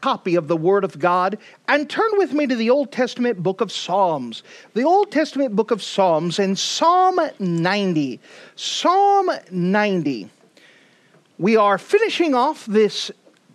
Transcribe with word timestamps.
Copy 0.00 0.34
of 0.34 0.48
the 0.48 0.56
Word 0.56 0.84
of 0.84 0.98
God 0.98 1.38
and 1.66 1.88
turn 1.88 2.10
with 2.12 2.32
me 2.32 2.46
to 2.46 2.56
the 2.56 2.70
Old 2.70 2.92
Testament 2.92 3.42
book 3.42 3.60
of 3.60 3.72
Psalms. 3.72 4.42
The 4.74 4.84
Old 4.84 5.10
Testament 5.10 5.56
book 5.56 5.70
of 5.70 5.82
Psalms 5.82 6.38
and 6.38 6.58
Psalm 6.58 7.18
90. 7.38 8.20
Psalm 8.56 9.30
90. 9.50 10.30
We 11.38 11.56
are 11.56 11.78
finishing 11.78 12.34
off 12.34 12.66
this 12.66 13.10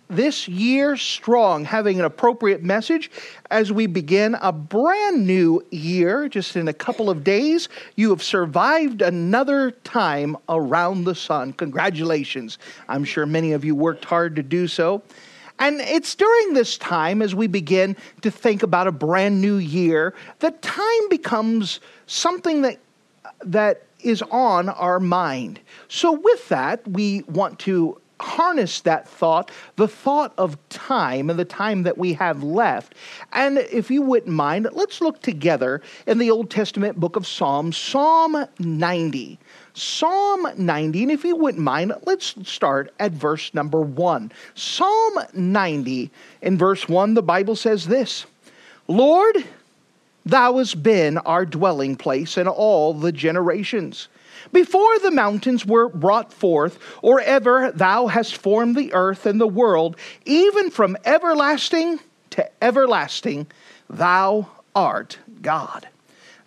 this 0.08 0.48
year 0.48 0.96
strong, 0.96 1.64
having 1.64 1.98
an 1.98 2.04
appropriate 2.04 2.62
message 2.62 3.10
as 3.50 3.72
we 3.72 3.86
begin 3.86 4.36
a 4.40 4.52
brand 4.52 5.26
new 5.26 5.64
year. 5.70 6.28
Just 6.28 6.56
in 6.56 6.68
a 6.68 6.72
couple 6.72 7.10
of 7.10 7.24
days, 7.24 7.68
you 7.96 8.10
have 8.10 8.22
survived 8.22 9.02
another 9.02 9.70
time 9.70 10.36
around 10.48 11.04
the 11.04 11.14
sun. 11.14 11.52
Congratulations. 11.54 12.58
I'm 12.88 13.04
sure 13.04 13.26
many 13.26 13.52
of 13.52 13.64
you 13.64 13.74
worked 13.74 14.04
hard 14.04 14.36
to 14.36 14.42
do 14.42 14.68
so. 14.68 15.02
And 15.58 15.80
it's 15.80 16.14
during 16.14 16.54
this 16.54 16.76
time, 16.78 17.22
as 17.22 17.34
we 17.34 17.46
begin 17.46 17.96
to 18.22 18.30
think 18.30 18.62
about 18.62 18.86
a 18.86 18.92
brand 18.92 19.40
new 19.40 19.56
year, 19.56 20.14
that 20.40 20.62
time 20.62 21.08
becomes 21.08 21.80
something 22.06 22.62
that, 22.62 22.78
that 23.44 23.86
is 24.00 24.22
on 24.30 24.68
our 24.68 25.00
mind. 25.00 25.60
So, 25.88 26.12
with 26.12 26.48
that, 26.48 26.86
we 26.86 27.22
want 27.22 27.58
to 27.60 28.00
harness 28.20 28.80
that 28.80 29.08
thought, 29.08 29.50
the 29.76 29.88
thought 29.88 30.32
of 30.38 30.56
time 30.68 31.30
and 31.30 31.38
the 31.38 31.44
time 31.44 31.82
that 31.82 31.98
we 31.98 32.12
have 32.14 32.42
left. 32.42 32.94
And 33.32 33.58
if 33.58 33.90
you 33.90 34.02
wouldn't 34.02 34.32
mind, 34.32 34.68
let's 34.72 35.00
look 35.00 35.20
together 35.20 35.82
in 36.06 36.18
the 36.18 36.30
Old 36.30 36.50
Testament 36.50 36.98
book 36.98 37.16
of 37.16 37.26
Psalms, 37.26 37.76
Psalm 37.76 38.46
90. 38.58 39.38
Psalm 39.74 40.46
90, 40.56 41.02
and 41.02 41.12
if 41.12 41.24
you 41.24 41.34
wouldn't 41.34 41.62
mind, 41.62 41.92
let's 42.04 42.34
start 42.48 42.94
at 43.00 43.10
verse 43.10 43.52
number 43.54 43.80
1. 43.80 44.30
Psalm 44.54 45.14
90, 45.34 46.10
in 46.42 46.56
verse 46.56 46.88
1, 46.88 47.14
the 47.14 47.22
Bible 47.22 47.56
says 47.56 47.86
this 47.86 48.24
Lord, 48.86 49.44
thou 50.24 50.58
hast 50.58 50.80
been 50.80 51.18
our 51.18 51.44
dwelling 51.44 51.96
place 51.96 52.38
in 52.38 52.46
all 52.46 52.94
the 52.94 53.10
generations. 53.10 54.08
Before 54.52 54.98
the 55.00 55.10
mountains 55.10 55.66
were 55.66 55.88
brought 55.88 56.32
forth, 56.32 56.78
or 57.02 57.20
ever 57.20 57.72
thou 57.72 58.06
hast 58.06 58.36
formed 58.36 58.76
the 58.76 58.92
earth 58.94 59.26
and 59.26 59.40
the 59.40 59.48
world, 59.48 59.96
even 60.24 60.70
from 60.70 60.96
everlasting 61.04 61.98
to 62.30 62.48
everlasting, 62.62 63.48
thou 63.90 64.48
art 64.74 65.18
God. 65.42 65.88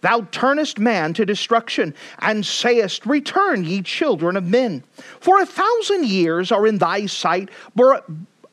Thou 0.08 0.22
turnest 0.32 0.80
man 0.80 1.14
to 1.16 1.26
destruction, 1.26 1.94
and 2.20 2.46
sayest, 2.46 3.06
Return, 3.06 3.66
ye 3.66 3.82
children 3.82 4.38
of 4.38 4.46
men. 4.46 4.86
For 5.20 5.42
a 5.42 5.46
thousand 5.46 6.06
years 6.06 6.50
are 6.50 6.66
in 6.66 6.78
thy 6.78 7.08
sight, 7.08 7.50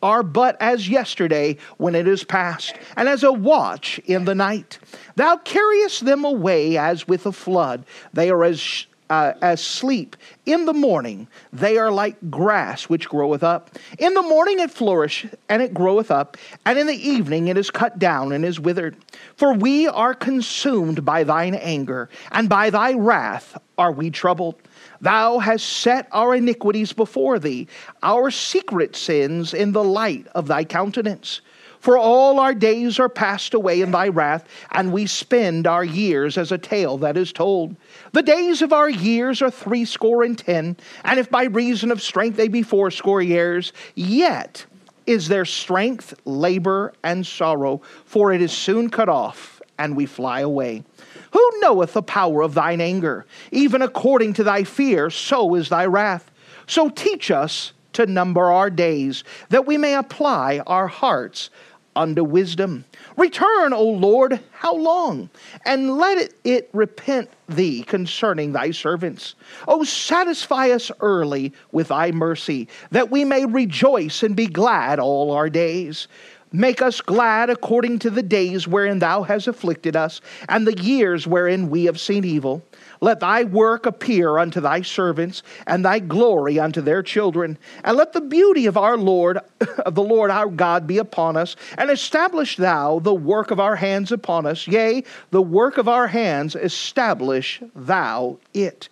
are 0.03 0.23
but 0.25 0.61
as 0.61 0.89
yesterday 0.89 1.57
when 1.77 1.95
it 1.95 2.09
is 2.09 2.25
past, 2.25 2.75
and 2.97 3.09
as 3.09 3.23
a 3.23 3.33
watch 3.33 4.01
in 4.05 4.25
the 4.25 4.35
night. 4.35 4.81
Thou 5.15 5.37
carriest 5.37 6.05
them 6.05 6.25
away 6.25 6.77
as 6.77 7.07
with 7.07 7.25
a 7.25 7.31
flood. 7.31 7.87
They 8.13 8.31
are 8.31 8.43
as 8.43 8.87
uh, 9.11 9.33
as 9.43 9.63
sleep. 9.63 10.17
In 10.47 10.65
the 10.65 10.73
morning 10.73 11.29
they 11.53 11.79
are 11.79 11.91
like 11.91 12.17
grass 12.31 12.85
which 12.85 13.09
groweth 13.09 13.43
up. 13.43 13.71
In 13.99 14.15
the 14.15 14.23
morning 14.23 14.61
it 14.61 14.71
flourisheth 14.71 15.35
and 15.49 15.63
it 15.63 15.75
groweth 15.75 16.11
up, 16.11 16.37
and 16.65 16.79
in 16.79 16.87
the 16.87 17.09
evening 17.09 17.49
it 17.49 17.57
is 17.57 17.71
cut 17.71 17.99
down 17.99 18.33
and 18.33 18.45
is 18.45 18.61
withered. 18.61 18.97
For 19.37 19.53
we 19.53 19.87
are 19.89 20.15
consumed 20.15 21.05
by 21.05 21.25
thine 21.25 21.55
anger, 21.55 22.09
and 22.33 22.49
by 22.49 22.71
thy 22.71 22.95
wrath 22.95 23.57
are 23.79 23.93
we 23.93 24.11
troubled. 24.11 24.57
Thou 25.01 25.39
hast 25.39 25.67
set 25.67 26.09
our 26.13 26.35
iniquities 26.35 26.93
before 26.93 27.39
thee, 27.39 27.69
our 28.03 28.31
secret 28.31 28.97
sins 28.97 29.53
in 29.53 29.73
the 29.73 29.85
light 29.85 30.27
of 30.35 30.47
thy 30.47 30.65
countenance. 30.65 31.41
For 31.85 31.99
all 31.99 32.41
our 32.41 32.55
days 32.55 32.99
are 32.99 33.11
passed 33.11 33.53
away 33.53 33.83
in 33.83 33.91
thy 33.91 34.09
wrath, 34.09 34.49
and 34.71 34.91
we 34.91 35.05
spend 35.05 35.67
our 35.67 35.85
years 35.85 36.39
as 36.39 36.51
a 36.51 36.57
tale 36.57 36.97
that 36.99 37.19
is 37.19 37.31
told. 37.31 37.77
The 38.15 38.23
days 38.23 38.63
of 38.63 38.73
our 38.73 38.89
years 38.89 39.43
are 39.43 39.51
threescore 39.51 40.23
and 40.23 40.39
ten, 40.39 40.77
and 41.05 41.19
if 41.19 41.29
by 41.31 41.47
reason 41.47 41.91
of 41.91 42.01
strength 42.01 42.37
they 42.37 42.47
be 42.47 42.63
fourscore 42.63 43.21
years, 43.21 43.73
yet 43.97 44.65
is 45.05 45.27
their 45.27 45.45
strength, 45.45 46.15
labor, 46.25 46.93
and 47.03 47.27
sorrow, 47.27 47.83
for 48.05 48.33
it 48.33 48.41
is 48.41 48.53
soon 48.53 48.89
cut 48.89 49.09
off, 49.09 49.61
and 49.81 49.97
we 49.97 50.07
fly 50.07 50.43
away. 50.43 50.85
Who 51.33 51.51
knoweth 51.59 51.95
the 51.95 52.05
power 52.05 52.43
of 52.43 52.55
thine 52.55 52.81
anger? 52.81 53.27
Even 53.51 53.83
according 53.83 54.35
to 54.35 54.45
thy 54.45 54.63
fear, 54.63 55.11
so 55.11 55.57
is 55.57 55.69
thy 55.69 55.87
wrath. 55.87 56.31
So 56.69 56.91
teach 56.91 57.33
us 57.33 57.73
to 57.95 58.07
number 58.07 58.45
our 58.45 58.71
days, 58.71 59.25
that 59.49 59.67
we 59.67 59.77
may 59.77 59.97
apply 59.97 60.61
our 60.69 60.87
hearts 60.87 61.51
unto 61.97 62.23
wisdom. 62.23 62.85
Return, 63.17 63.73
O 63.73 63.85
Lord, 63.85 64.41
how 64.53 64.75
long? 64.75 65.31
And 65.65 65.99
let 65.99 66.19
it, 66.19 66.35
it, 66.43 66.71
repent 66.73 67.31
thee 67.49 67.83
concerning 67.85 68.53
thy 68.53 68.73
servants. 68.73 69.35
O 69.69 69.85
satisfy 69.85 70.71
us 70.71 70.91
early 71.01 71.53
with 71.71 71.89
thy 71.89 72.11
mercy, 72.11 72.69
that 72.91 73.11
we 73.11 73.25
may 73.25 73.47
rejoice 73.47 74.23
and 74.23 74.35
be 74.35 74.47
glad 74.47 74.99
all 74.99 75.31
our 75.31 75.49
days. 75.49 76.09
Make 76.53 76.83
us 76.83 77.01
glad 77.01 77.51
according 77.51 77.99
to 78.01 78.11
the 78.11 78.23
days 78.23 78.69
wherein 78.69 79.01
thou 79.01 79.23
hast 79.23 79.49
afflicted 79.49 79.97
us, 79.97 80.21
and 80.49 80.67
the 80.67 80.81
years 80.81 81.27
wherein 81.27 81.69
we 81.69 81.85
have 81.87 81.99
seen 81.99 82.25
evil. 82.25 82.63
Let 83.05 83.21
thy 83.21 83.45
work 83.45 83.85
appear 83.85 84.39
unto 84.39 84.63
thy 84.63 84.81
servants, 84.81 85.43
and 85.67 85.85
thy 85.85 85.99
glory 85.99 86.59
unto 86.59 86.81
their 86.81 87.03
children. 87.03 87.59
And 87.85 87.99
let 87.99 88.15
the 88.15 88.23
beauty 88.23 88.65
of 88.65 88.79
our 88.79 88.97
Lord, 88.97 89.41
of 89.85 89.95
the 89.95 90.03
Lord 90.03 90.31
our 90.31 90.49
God, 90.49 90.87
be 90.87 90.97
upon 90.97 91.37
us, 91.37 91.55
and 91.77 91.91
establish 91.91 92.57
thou 92.57 93.01
the 93.01 93.13
work 93.13 93.51
of 93.51 93.61
our 93.61 93.77
hands 93.77 94.11
upon 94.11 94.47
us. 94.47 94.67
Yea, 94.67 95.05
the 95.33 95.43
work 95.43 95.77
of 95.77 95.87
our 95.87 96.07
hands, 96.07 96.57
establish 96.57 97.63
thou 97.75 98.39
it. 98.55 98.89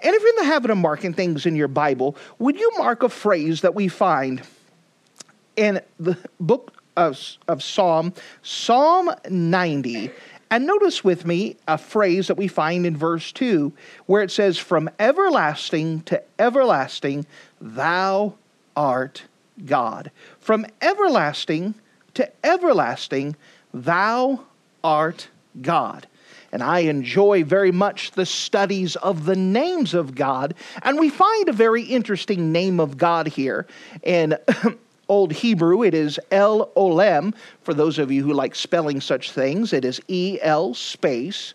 And 0.00 0.14
if 0.14 0.22
you're 0.22 0.30
in 0.30 0.36
the 0.36 0.52
habit 0.52 0.70
of 0.70 0.78
marking 0.78 1.12
things 1.12 1.44
in 1.44 1.56
your 1.56 1.66
Bible, 1.66 2.16
would 2.38 2.60
you 2.60 2.70
mark 2.78 3.02
a 3.02 3.08
phrase 3.08 3.62
that 3.62 3.74
we 3.74 3.88
find 3.88 4.42
in 5.56 5.80
the 5.98 6.16
book 6.38 6.72
of, 6.96 7.20
of 7.48 7.62
Psalm, 7.62 8.12
Psalm 8.42 9.10
90. 9.28 10.10
And 10.50 10.66
notice 10.66 11.02
with 11.02 11.26
me 11.26 11.56
a 11.66 11.76
phrase 11.76 12.28
that 12.28 12.36
we 12.36 12.48
find 12.48 12.86
in 12.86 12.96
verse 12.96 13.32
2 13.32 13.72
where 14.06 14.22
it 14.22 14.30
says, 14.30 14.58
From 14.58 14.88
everlasting 14.98 16.02
to 16.02 16.22
everlasting, 16.38 17.26
thou 17.60 18.34
art 18.76 19.24
God. 19.64 20.10
From 20.38 20.66
everlasting 20.80 21.74
to 22.14 22.30
everlasting, 22.44 23.36
thou 23.74 24.44
art 24.84 25.28
God. 25.60 26.06
And 26.52 26.62
I 26.62 26.80
enjoy 26.80 27.44
very 27.44 27.72
much 27.72 28.12
the 28.12 28.24
studies 28.24 28.96
of 28.96 29.24
the 29.24 29.36
names 29.36 29.94
of 29.94 30.14
God. 30.14 30.54
And 30.82 30.98
we 30.98 31.10
find 31.10 31.48
a 31.48 31.52
very 31.52 31.82
interesting 31.82 32.52
name 32.52 32.78
of 32.78 32.96
God 32.96 33.26
here. 33.26 33.66
And 34.04 34.38
Old 35.08 35.32
Hebrew, 35.32 35.84
it 35.84 35.94
is 35.94 36.18
El 36.30 36.66
Olam. 36.76 37.34
For 37.62 37.74
those 37.74 37.98
of 37.98 38.10
you 38.10 38.24
who 38.24 38.32
like 38.32 38.54
spelling 38.54 39.00
such 39.00 39.30
things, 39.30 39.72
it 39.72 39.84
is 39.84 40.00
E 40.08 40.38
L 40.42 40.74
space 40.74 41.54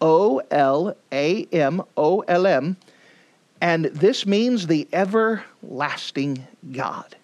O 0.00 0.40
L 0.50 0.96
A 1.12 1.44
M 1.52 1.82
O 1.96 2.20
L 2.20 2.46
M. 2.46 2.76
And 3.60 3.86
this 3.86 4.26
means 4.26 4.66
the 4.66 4.86
everlasting 4.92 6.46
God. 6.72 7.16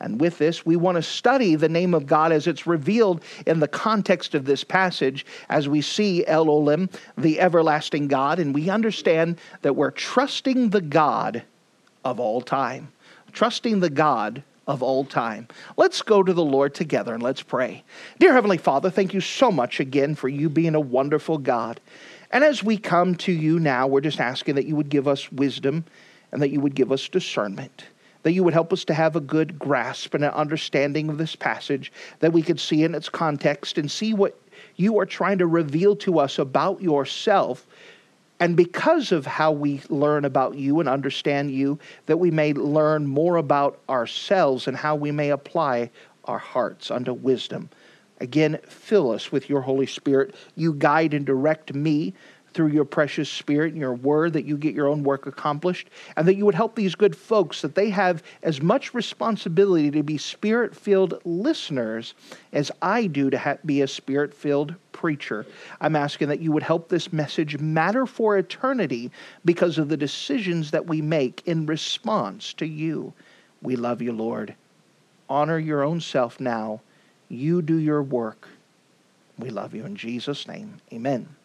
And 0.00 0.20
with 0.20 0.36
this, 0.38 0.66
we 0.66 0.76
want 0.76 0.96
to 0.96 1.02
study 1.02 1.54
the 1.54 1.68
name 1.68 1.94
of 1.94 2.06
God 2.06 2.32
as 2.32 2.46
it's 2.46 2.66
revealed 2.66 3.22
in 3.46 3.60
the 3.60 3.68
context 3.68 4.34
of 4.34 4.44
this 4.44 4.62
passage, 4.62 5.24
as 5.48 5.68
we 5.68 5.80
see 5.80 6.26
El 6.26 6.46
Olam, 6.46 6.92
the 7.16 7.40
everlasting 7.40 8.08
God, 8.08 8.38
and 8.38 8.54
we 8.54 8.68
understand 8.68 9.38
that 9.62 9.74
we're 9.74 9.90
trusting 9.90 10.70
the 10.70 10.82
God 10.82 11.42
of 12.04 12.20
all 12.20 12.42
time. 12.42 12.92
Trusting 13.32 13.80
the 13.80 13.90
God 13.90 14.42
of 14.66 14.82
all 14.82 15.04
time. 15.04 15.48
Let's 15.76 16.02
go 16.02 16.22
to 16.22 16.32
the 16.32 16.44
Lord 16.44 16.74
together 16.74 17.14
and 17.14 17.22
let's 17.22 17.42
pray. 17.42 17.84
Dear 18.18 18.32
Heavenly 18.32 18.58
Father, 18.58 18.90
thank 18.90 19.14
you 19.14 19.20
so 19.20 19.52
much 19.52 19.78
again 19.78 20.14
for 20.14 20.28
you 20.28 20.48
being 20.48 20.74
a 20.74 20.80
wonderful 20.80 21.38
God. 21.38 21.80
And 22.30 22.42
as 22.42 22.64
we 22.64 22.76
come 22.76 23.14
to 23.16 23.32
you 23.32 23.60
now, 23.60 23.86
we're 23.86 24.00
just 24.00 24.20
asking 24.20 24.56
that 24.56 24.66
you 24.66 24.74
would 24.74 24.88
give 24.88 25.06
us 25.06 25.30
wisdom 25.30 25.84
and 26.32 26.42
that 26.42 26.50
you 26.50 26.60
would 26.60 26.74
give 26.74 26.90
us 26.90 27.08
discernment. 27.08 27.84
That 28.24 28.32
you 28.32 28.42
would 28.42 28.54
help 28.54 28.72
us 28.72 28.84
to 28.86 28.94
have 28.94 29.14
a 29.14 29.20
good 29.20 29.56
grasp 29.56 30.14
and 30.14 30.24
an 30.24 30.32
understanding 30.32 31.08
of 31.08 31.18
this 31.18 31.36
passage, 31.36 31.92
that 32.18 32.32
we 32.32 32.42
could 32.42 32.58
see 32.58 32.82
in 32.82 32.94
its 32.94 33.08
context 33.08 33.78
and 33.78 33.88
see 33.88 34.14
what 34.14 34.36
you 34.74 34.98
are 34.98 35.06
trying 35.06 35.38
to 35.38 35.46
reveal 35.46 35.94
to 35.96 36.18
us 36.18 36.40
about 36.40 36.82
yourself. 36.82 37.66
And 38.38 38.56
because 38.56 39.12
of 39.12 39.24
how 39.24 39.52
we 39.52 39.80
learn 39.88 40.24
about 40.24 40.56
you 40.56 40.80
and 40.80 40.88
understand 40.88 41.50
you, 41.50 41.78
that 42.06 42.18
we 42.18 42.30
may 42.30 42.52
learn 42.52 43.06
more 43.06 43.36
about 43.36 43.80
ourselves 43.88 44.68
and 44.68 44.76
how 44.76 44.94
we 44.94 45.10
may 45.10 45.30
apply 45.30 45.90
our 46.24 46.38
hearts 46.38 46.90
unto 46.90 47.12
wisdom. 47.12 47.70
Again, 48.20 48.58
fill 48.66 49.10
us 49.10 49.30
with 49.30 49.48
your 49.48 49.60
Holy 49.60 49.86
Spirit. 49.86 50.34
You 50.54 50.74
guide 50.74 51.14
and 51.14 51.24
direct 51.24 51.74
me 51.74 52.14
through 52.56 52.68
your 52.68 52.86
precious 52.86 53.28
spirit 53.28 53.72
and 53.72 53.80
your 53.80 53.94
word 53.94 54.32
that 54.32 54.46
you 54.46 54.56
get 54.56 54.74
your 54.74 54.88
own 54.88 55.02
work 55.02 55.26
accomplished 55.26 55.88
and 56.16 56.26
that 56.26 56.36
you 56.36 56.46
would 56.46 56.54
help 56.54 56.74
these 56.74 56.94
good 56.94 57.14
folks 57.14 57.60
that 57.60 57.74
they 57.74 57.90
have 57.90 58.22
as 58.42 58.62
much 58.62 58.94
responsibility 58.94 59.90
to 59.90 60.02
be 60.02 60.16
spirit 60.16 60.74
filled 60.74 61.20
listeners 61.26 62.14
as 62.54 62.72
I 62.80 63.08
do 63.08 63.28
to 63.28 63.38
ha- 63.38 63.58
be 63.66 63.82
a 63.82 63.86
spirit 63.86 64.32
filled 64.32 64.74
preacher. 64.92 65.44
I'm 65.82 65.94
asking 65.94 66.28
that 66.28 66.40
you 66.40 66.50
would 66.50 66.62
help 66.62 66.88
this 66.88 67.12
message 67.12 67.58
matter 67.58 68.06
for 68.06 68.38
eternity 68.38 69.10
because 69.44 69.76
of 69.76 69.90
the 69.90 69.96
decisions 69.98 70.70
that 70.70 70.86
we 70.86 71.02
make 71.02 71.42
in 71.44 71.66
response 71.66 72.54
to 72.54 72.66
you. 72.66 73.12
We 73.60 73.76
love 73.76 74.00
you, 74.00 74.12
Lord. 74.12 74.54
Honor 75.28 75.58
your 75.58 75.82
own 75.82 76.00
self 76.00 76.40
now. 76.40 76.80
You 77.28 77.60
do 77.60 77.76
your 77.76 78.02
work. 78.02 78.48
We 79.38 79.50
love 79.50 79.74
you 79.74 79.84
in 79.84 79.96
Jesus' 79.96 80.48
name. 80.48 80.80
Amen. 80.90 81.35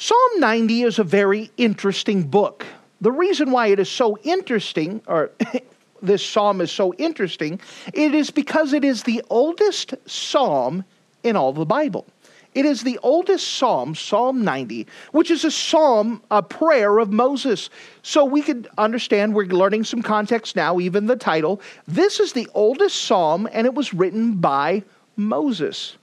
Psalm 0.00 0.38
90 0.38 0.82
is 0.82 1.00
a 1.00 1.04
very 1.04 1.50
interesting 1.56 2.22
book. 2.22 2.64
The 3.00 3.10
reason 3.10 3.50
why 3.50 3.66
it 3.66 3.80
is 3.80 3.90
so 3.90 4.16
interesting, 4.22 5.02
or 5.08 5.32
this 6.02 6.24
psalm 6.24 6.60
is 6.60 6.70
so 6.70 6.94
interesting, 6.94 7.58
it 7.92 8.14
is 8.14 8.30
because 8.30 8.72
it 8.72 8.84
is 8.84 9.02
the 9.02 9.24
oldest 9.28 9.94
psalm 10.06 10.84
in 11.24 11.34
all 11.34 11.52
the 11.52 11.66
Bible. 11.66 12.06
It 12.54 12.64
is 12.64 12.84
the 12.84 12.96
oldest 13.02 13.54
psalm, 13.54 13.96
Psalm 13.96 14.44
90, 14.44 14.86
which 15.10 15.32
is 15.32 15.44
a 15.44 15.50
psalm, 15.50 16.22
a 16.30 16.44
prayer 16.44 17.00
of 17.00 17.10
Moses. 17.10 17.68
So 18.02 18.24
we 18.24 18.40
can 18.40 18.68
understand, 18.78 19.34
we're 19.34 19.46
learning 19.46 19.82
some 19.82 20.02
context 20.02 20.54
now, 20.54 20.78
even 20.78 21.06
the 21.06 21.16
title. 21.16 21.60
This 21.88 22.20
is 22.20 22.34
the 22.34 22.48
oldest 22.54 23.02
psalm, 23.02 23.48
and 23.50 23.66
it 23.66 23.74
was 23.74 23.92
written 23.92 24.34
by 24.34 24.84
Moses. 25.16 25.96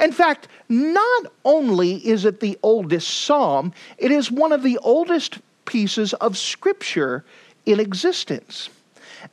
In 0.00 0.12
fact, 0.12 0.48
not 0.68 1.26
only 1.44 1.96
is 2.06 2.24
it 2.24 2.40
the 2.40 2.58
oldest 2.62 3.24
psalm, 3.24 3.72
it 3.98 4.10
is 4.10 4.30
one 4.30 4.52
of 4.52 4.62
the 4.62 4.78
oldest 4.78 5.38
pieces 5.64 6.14
of 6.14 6.36
scripture 6.36 7.24
in 7.66 7.78
existence. 7.80 8.68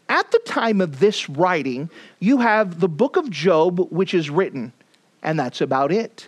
At 0.10 0.32
the 0.32 0.40
time 0.40 0.82
of 0.82 1.00
this 1.00 1.30
writing, 1.30 1.90
you 2.20 2.38
have 2.38 2.80
the 2.80 2.90
book 2.90 3.16
of 3.18 3.30
Job, 3.30 3.80
which 3.92 4.14
is 4.14 4.30
written, 4.30 4.72
and 5.24 5.40
that's 5.40 5.62
about 5.62 5.92
it. 5.92 6.28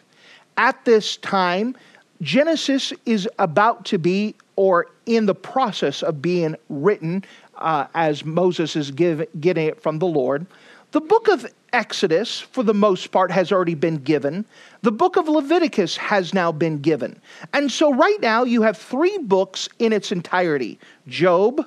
At 0.58 0.84
this 0.86 1.18
time, 1.18 1.76
Genesis 2.22 2.94
is 3.06 3.28
about 3.40 3.86
to 3.86 3.98
be, 3.98 4.36
or 4.56 4.88
in 5.06 5.26
the 5.26 5.36
process 5.36 6.04
of 6.04 6.22
being 6.22 6.56
written, 6.70 7.24
uh, 7.58 7.88
as 7.94 8.26
Moses 8.26 8.76
is 8.76 8.92
give, 8.92 9.26
getting 9.40 9.68
it 9.68 9.82
from 9.82 10.00
the 10.00 10.08
Lord. 10.08 10.46
The 10.92 11.02
book 11.02 11.28
of 11.28 11.46
Exodus, 11.74 12.40
for 12.40 12.64
the 12.64 12.74
most 12.74 13.12
part, 13.12 13.32
has 13.32 13.52
already 13.52 13.76
been 13.76 13.98
given. 13.98 14.46
The 14.82 14.92
book 14.92 15.16
of 15.16 15.30
Leviticus 15.30 15.96
has 15.98 16.34
now 16.34 16.52
been 16.52 16.80
given. 16.80 17.20
And 17.54 17.72
so, 17.72 17.94
right 17.94 18.20
now, 18.20 18.44
you 18.44 18.62
have 18.62 18.78
three 18.78 19.18
books 19.20 19.70
in 19.80 19.94
its 19.94 20.12
entirety 20.12 20.80
Job, 21.08 21.66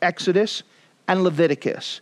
Exodus, 0.00 0.62
and 1.08 1.22
Leviticus. 1.22 2.00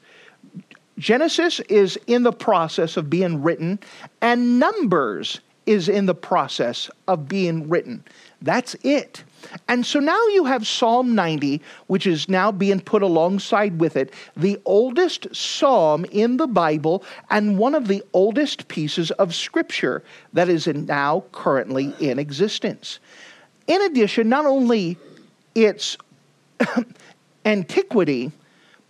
Genesis 0.98 1.58
is 1.60 1.98
in 2.06 2.22
the 2.22 2.32
process 2.32 2.96
of 2.96 3.10
being 3.10 3.42
written, 3.42 3.78
and 4.20 4.60
Numbers 4.60 5.40
is 5.66 5.88
in 5.88 6.06
the 6.06 6.14
process 6.14 6.90
of 7.08 7.28
being 7.28 7.68
written. 7.68 8.04
That's 8.40 8.74
it. 8.82 9.24
And 9.68 9.84
so 9.84 10.00
now 10.00 10.20
you 10.28 10.44
have 10.44 10.66
Psalm 10.66 11.14
90, 11.14 11.60
which 11.86 12.06
is 12.06 12.28
now 12.28 12.52
being 12.52 12.80
put 12.80 13.02
alongside 13.02 13.80
with 13.80 13.96
it, 13.96 14.12
the 14.36 14.60
oldest 14.64 15.34
psalm 15.34 16.04
in 16.10 16.36
the 16.36 16.46
Bible 16.46 17.04
and 17.30 17.58
one 17.58 17.74
of 17.74 17.88
the 17.88 18.02
oldest 18.12 18.68
pieces 18.68 19.10
of 19.12 19.34
scripture 19.34 20.02
that 20.32 20.48
is 20.48 20.66
now 20.66 21.24
currently 21.32 21.94
in 22.00 22.18
existence. 22.18 22.98
In 23.66 23.80
addition, 23.82 24.28
not 24.28 24.46
only 24.46 24.98
its 25.54 25.96
antiquity, 27.44 28.32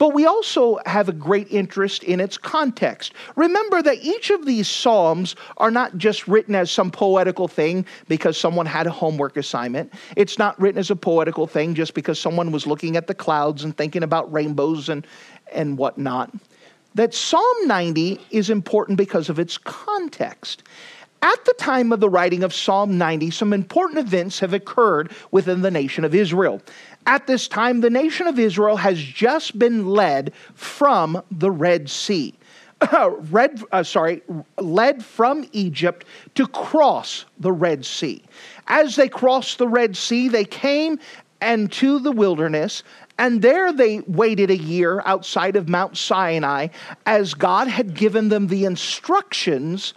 but 0.03 0.15
we 0.15 0.27
also 0.27 0.81
have 0.85 1.09
a 1.09 1.13
great 1.13 1.47
interest 1.53 2.03
in 2.03 2.19
its 2.19 2.37
context. 2.37 3.15
Remember 3.37 3.81
that 3.81 4.03
each 4.03 4.31
of 4.31 4.45
these 4.47 4.69
Psalms 4.69 5.37
are 5.59 5.71
not 5.71 5.97
just 5.97 6.27
written 6.27 6.57
as 6.57 6.73
some 6.73 6.91
poetical 6.91 7.47
thing 7.47 7.87
because 8.09 8.37
someone 8.37 8.67
had 8.67 8.89
a 8.89 8.91
homework 8.91 9.37
assignment. 9.37 9.93
It's 10.17 10.41
not 10.41 10.61
written 10.61 10.81
as 10.81 10.91
a 10.91 10.97
poetical 10.97 11.47
thing 11.47 11.77
just 11.77 11.95
because 11.95 12.19
someone 12.19 12.51
was 12.51 12.67
looking 12.67 12.97
at 12.97 13.07
the 13.07 13.15
clouds 13.15 13.63
and 13.63 13.77
thinking 13.77 14.03
about 14.03 14.33
rainbows 14.33 14.89
and, 14.89 15.07
and 15.53 15.79
whatnot. 15.79 16.35
That 16.97 17.15
Psalm 17.15 17.57
90 17.67 18.19
is 18.33 18.51
important 18.51 18.99
because 18.99 19.29
of 19.29 19.39
its 19.39 19.57
context. 19.57 20.65
At 21.23 21.45
the 21.45 21.55
time 21.55 21.93
of 21.93 22.01
the 22.01 22.11
writing 22.11 22.43
of 22.43 22.53
Psalm 22.53 22.99
90, 22.99 23.31
some 23.31 23.53
important 23.53 24.01
events 24.01 24.41
have 24.41 24.53
occurred 24.53 25.13
within 25.31 25.63
the 25.63 25.71
nation 25.71 26.05
of 26.05 26.17
Israel. 26.17 26.61
At 27.07 27.27
this 27.27 27.49
time, 27.49 27.81
the 27.81 27.91
nation 27.91 28.27
of 28.27 28.39
Israel 28.39 28.77
has 28.77 28.99
just 28.99 29.59
been 29.59 29.87
led 29.87 30.33
from 30.55 31.23
the 31.31 31.51
Red 31.51 31.91
Sea. 31.91 32.35
Red, 33.31 33.63
uh, 33.73 33.83
sorry, 33.83 34.23
led 34.59 35.05
from 35.05 35.47
Egypt 35.53 36.07
to 36.35 36.47
cross 36.47 37.25
the 37.39 37.53
Red 37.53 37.85
Sea. 37.85 38.23
As 38.69 38.97
they 38.97 39.09
crossed 39.09 39.59
the 39.59 39.69
Red 39.69 39.97
Sea, 39.97 40.29
they 40.29 40.45
came 40.45 40.99
and 41.41 41.71
to 41.73 41.99
the 41.99 42.13
wilderness, 42.13 42.85
and 43.19 43.43
there 43.43 43.73
they 43.73 44.01
waited 44.01 44.51
a 44.51 44.57
year 44.57 45.03
outside 45.05 45.57
of 45.57 45.69
Mount 45.69 45.97
Sinai 45.97 46.69
as 47.05 47.35
God 47.35 47.67
had 47.67 47.95
given 47.95 48.29
them 48.29 48.47
the 48.47 48.65
instructions 48.65 49.93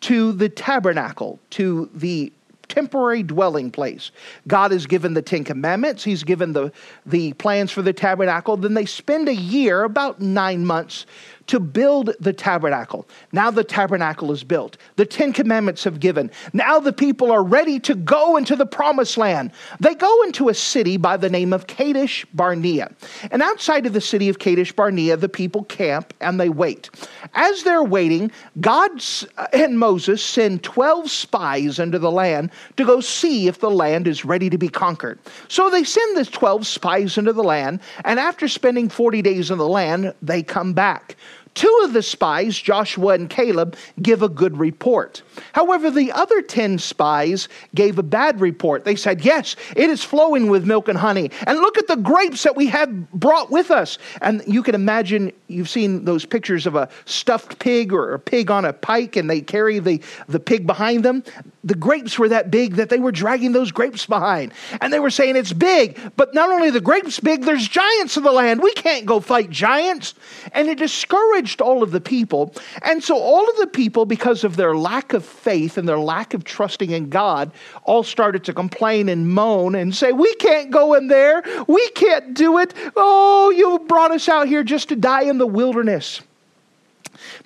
to 0.00 0.32
the 0.32 0.48
tabernacle, 0.48 1.38
to 1.50 1.88
the 1.94 2.32
temporary 2.72 3.22
dwelling 3.22 3.70
place. 3.70 4.10
God 4.48 4.72
has 4.72 4.86
given 4.86 5.12
the 5.12 5.20
Ten 5.20 5.44
Commandments, 5.44 6.02
He's 6.02 6.24
given 6.24 6.54
the, 6.54 6.72
the 7.04 7.34
plans 7.34 7.70
for 7.70 7.82
the 7.82 7.92
tabernacle. 7.92 8.56
Then 8.56 8.72
they 8.72 8.86
spend 8.86 9.28
a 9.28 9.34
year, 9.34 9.84
about 9.84 10.20
nine 10.20 10.64
months, 10.64 11.04
to 11.46 11.60
build 11.60 12.14
the 12.20 12.32
tabernacle. 12.32 13.08
Now 13.32 13.50
the 13.50 13.64
tabernacle 13.64 14.32
is 14.32 14.44
built. 14.44 14.76
The 14.96 15.06
Ten 15.06 15.32
Commandments 15.32 15.84
have 15.84 16.00
given. 16.00 16.30
Now 16.52 16.78
the 16.78 16.92
people 16.92 17.30
are 17.30 17.42
ready 17.42 17.80
to 17.80 17.94
go 17.94 18.36
into 18.36 18.56
the 18.56 18.66
promised 18.66 19.16
land. 19.16 19.52
They 19.80 19.94
go 19.94 20.22
into 20.22 20.48
a 20.48 20.54
city 20.54 20.96
by 20.96 21.16
the 21.16 21.30
name 21.30 21.52
of 21.52 21.66
Kadesh 21.66 22.24
Barnea. 22.34 22.92
And 23.30 23.42
outside 23.42 23.86
of 23.86 23.92
the 23.92 24.00
city 24.00 24.28
of 24.28 24.38
Kadesh 24.38 24.72
Barnea, 24.72 25.16
the 25.16 25.28
people 25.28 25.64
camp 25.64 26.14
and 26.20 26.38
they 26.38 26.48
wait. 26.48 26.90
As 27.34 27.62
they're 27.62 27.82
waiting, 27.82 28.30
God 28.60 28.90
uh, 29.38 29.46
and 29.52 29.78
Moses 29.78 30.22
send 30.22 30.62
12 30.62 31.10
spies 31.10 31.78
into 31.78 31.98
the 31.98 32.10
land 32.10 32.50
to 32.76 32.84
go 32.84 33.00
see 33.00 33.48
if 33.48 33.60
the 33.60 33.70
land 33.70 34.06
is 34.06 34.24
ready 34.24 34.50
to 34.50 34.58
be 34.58 34.68
conquered. 34.68 35.18
So 35.48 35.70
they 35.70 35.84
send 35.84 36.16
the 36.16 36.24
12 36.24 36.66
spies 36.66 37.18
into 37.18 37.32
the 37.32 37.42
land, 37.42 37.80
and 38.04 38.18
after 38.18 38.48
spending 38.48 38.88
40 38.88 39.22
days 39.22 39.50
in 39.50 39.58
the 39.58 39.68
land, 39.68 40.14
they 40.22 40.42
come 40.42 40.72
back. 40.72 41.16
Two 41.54 41.80
of 41.84 41.92
the 41.92 42.02
spies, 42.02 42.56
Joshua 42.56 43.14
and 43.14 43.28
Caleb, 43.28 43.76
give 44.00 44.22
a 44.22 44.28
good 44.28 44.56
report. 44.56 45.22
However, 45.52 45.90
the 45.90 46.10
other 46.12 46.40
10 46.40 46.78
spies 46.78 47.48
gave 47.74 47.98
a 47.98 48.02
bad 48.02 48.40
report. 48.40 48.86
They 48.86 48.96
said, 48.96 49.22
Yes, 49.22 49.56
it 49.76 49.90
is 49.90 50.02
flowing 50.02 50.48
with 50.48 50.64
milk 50.64 50.88
and 50.88 50.96
honey. 50.96 51.30
And 51.46 51.58
look 51.58 51.76
at 51.76 51.88
the 51.88 51.96
grapes 51.96 52.42
that 52.44 52.56
we 52.56 52.66
have 52.68 53.10
brought 53.12 53.50
with 53.50 53.70
us. 53.70 53.98
And 54.22 54.42
you 54.46 54.62
can 54.62 54.74
imagine, 54.74 55.30
you've 55.48 55.68
seen 55.68 56.06
those 56.06 56.24
pictures 56.24 56.66
of 56.66 56.74
a 56.74 56.88
stuffed 57.04 57.58
pig 57.58 57.92
or 57.92 58.14
a 58.14 58.18
pig 58.18 58.50
on 58.50 58.64
a 58.64 58.72
pike, 58.72 59.16
and 59.16 59.28
they 59.28 59.42
carry 59.42 59.78
the, 59.78 60.00
the 60.28 60.40
pig 60.40 60.66
behind 60.66 61.04
them. 61.04 61.22
The 61.64 61.74
grapes 61.74 62.18
were 62.18 62.30
that 62.30 62.50
big 62.50 62.76
that 62.76 62.88
they 62.88 62.98
were 62.98 63.12
dragging 63.12 63.52
those 63.52 63.72
grapes 63.72 64.06
behind. 64.06 64.54
And 64.80 64.90
they 64.90 65.00
were 65.00 65.10
saying, 65.10 65.36
It's 65.36 65.52
big. 65.52 65.98
But 66.16 66.32
not 66.32 66.48
only 66.48 66.70
the 66.70 66.80
grapes 66.80 67.20
big, 67.20 67.42
there's 67.42 67.68
giants 67.68 68.16
in 68.16 68.22
the 68.22 68.32
land. 68.32 68.62
We 68.62 68.72
can't 68.72 69.04
go 69.04 69.20
fight 69.20 69.50
giants. 69.50 70.14
And 70.52 70.68
it 70.68 70.78
discouraged 70.78 71.41
encouraged 71.42 71.60
all 71.60 71.82
of 71.82 71.90
the 71.90 72.00
people. 72.00 72.54
And 72.82 73.02
so 73.02 73.16
all 73.16 73.48
of 73.48 73.56
the 73.56 73.66
people, 73.66 74.06
because 74.06 74.44
of 74.44 74.56
their 74.56 74.76
lack 74.76 75.12
of 75.12 75.24
faith 75.24 75.76
and 75.78 75.88
their 75.88 75.98
lack 75.98 76.34
of 76.34 76.44
trusting 76.44 76.90
in 76.90 77.10
God, 77.10 77.50
all 77.84 78.04
started 78.04 78.44
to 78.44 78.52
complain 78.52 79.08
and 79.08 79.28
moan 79.28 79.74
and 79.74 79.94
say, 79.94 80.12
We 80.12 80.34
can't 80.36 80.70
go 80.70 80.94
in 80.94 81.08
there. 81.08 81.42
We 81.66 81.90
can't 81.90 82.34
do 82.34 82.58
it. 82.58 82.74
Oh, 82.96 83.50
you 83.50 83.80
brought 83.88 84.12
us 84.12 84.28
out 84.28 84.48
here 84.48 84.62
just 84.64 84.88
to 84.90 84.96
die 84.96 85.24
in 85.24 85.38
the 85.38 85.46
wilderness. 85.46 86.20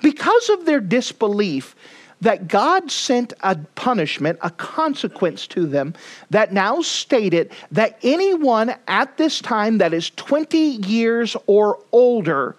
Because 0.02 0.50
of 0.50 0.64
their 0.64 0.80
disbelief, 0.80 1.74
that 2.22 2.48
God 2.48 2.90
sent 2.90 3.34
a 3.42 3.56
punishment, 3.74 4.38
a 4.40 4.50
consequence 4.50 5.46
to 5.48 5.66
them 5.66 5.92
that 6.30 6.50
now 6.50 6.80
stated 6.80 7.50
that 7.72 7.98
anyone 8.02 8.74
at 8.88 9.18
this 9.18 9.42
time 9.42 9.78
that 9.78 9.92
is 9.92 10.08
20 10.16 10.56
years 10.58 11.36
or 11.46 11.78
older 11.92 12.56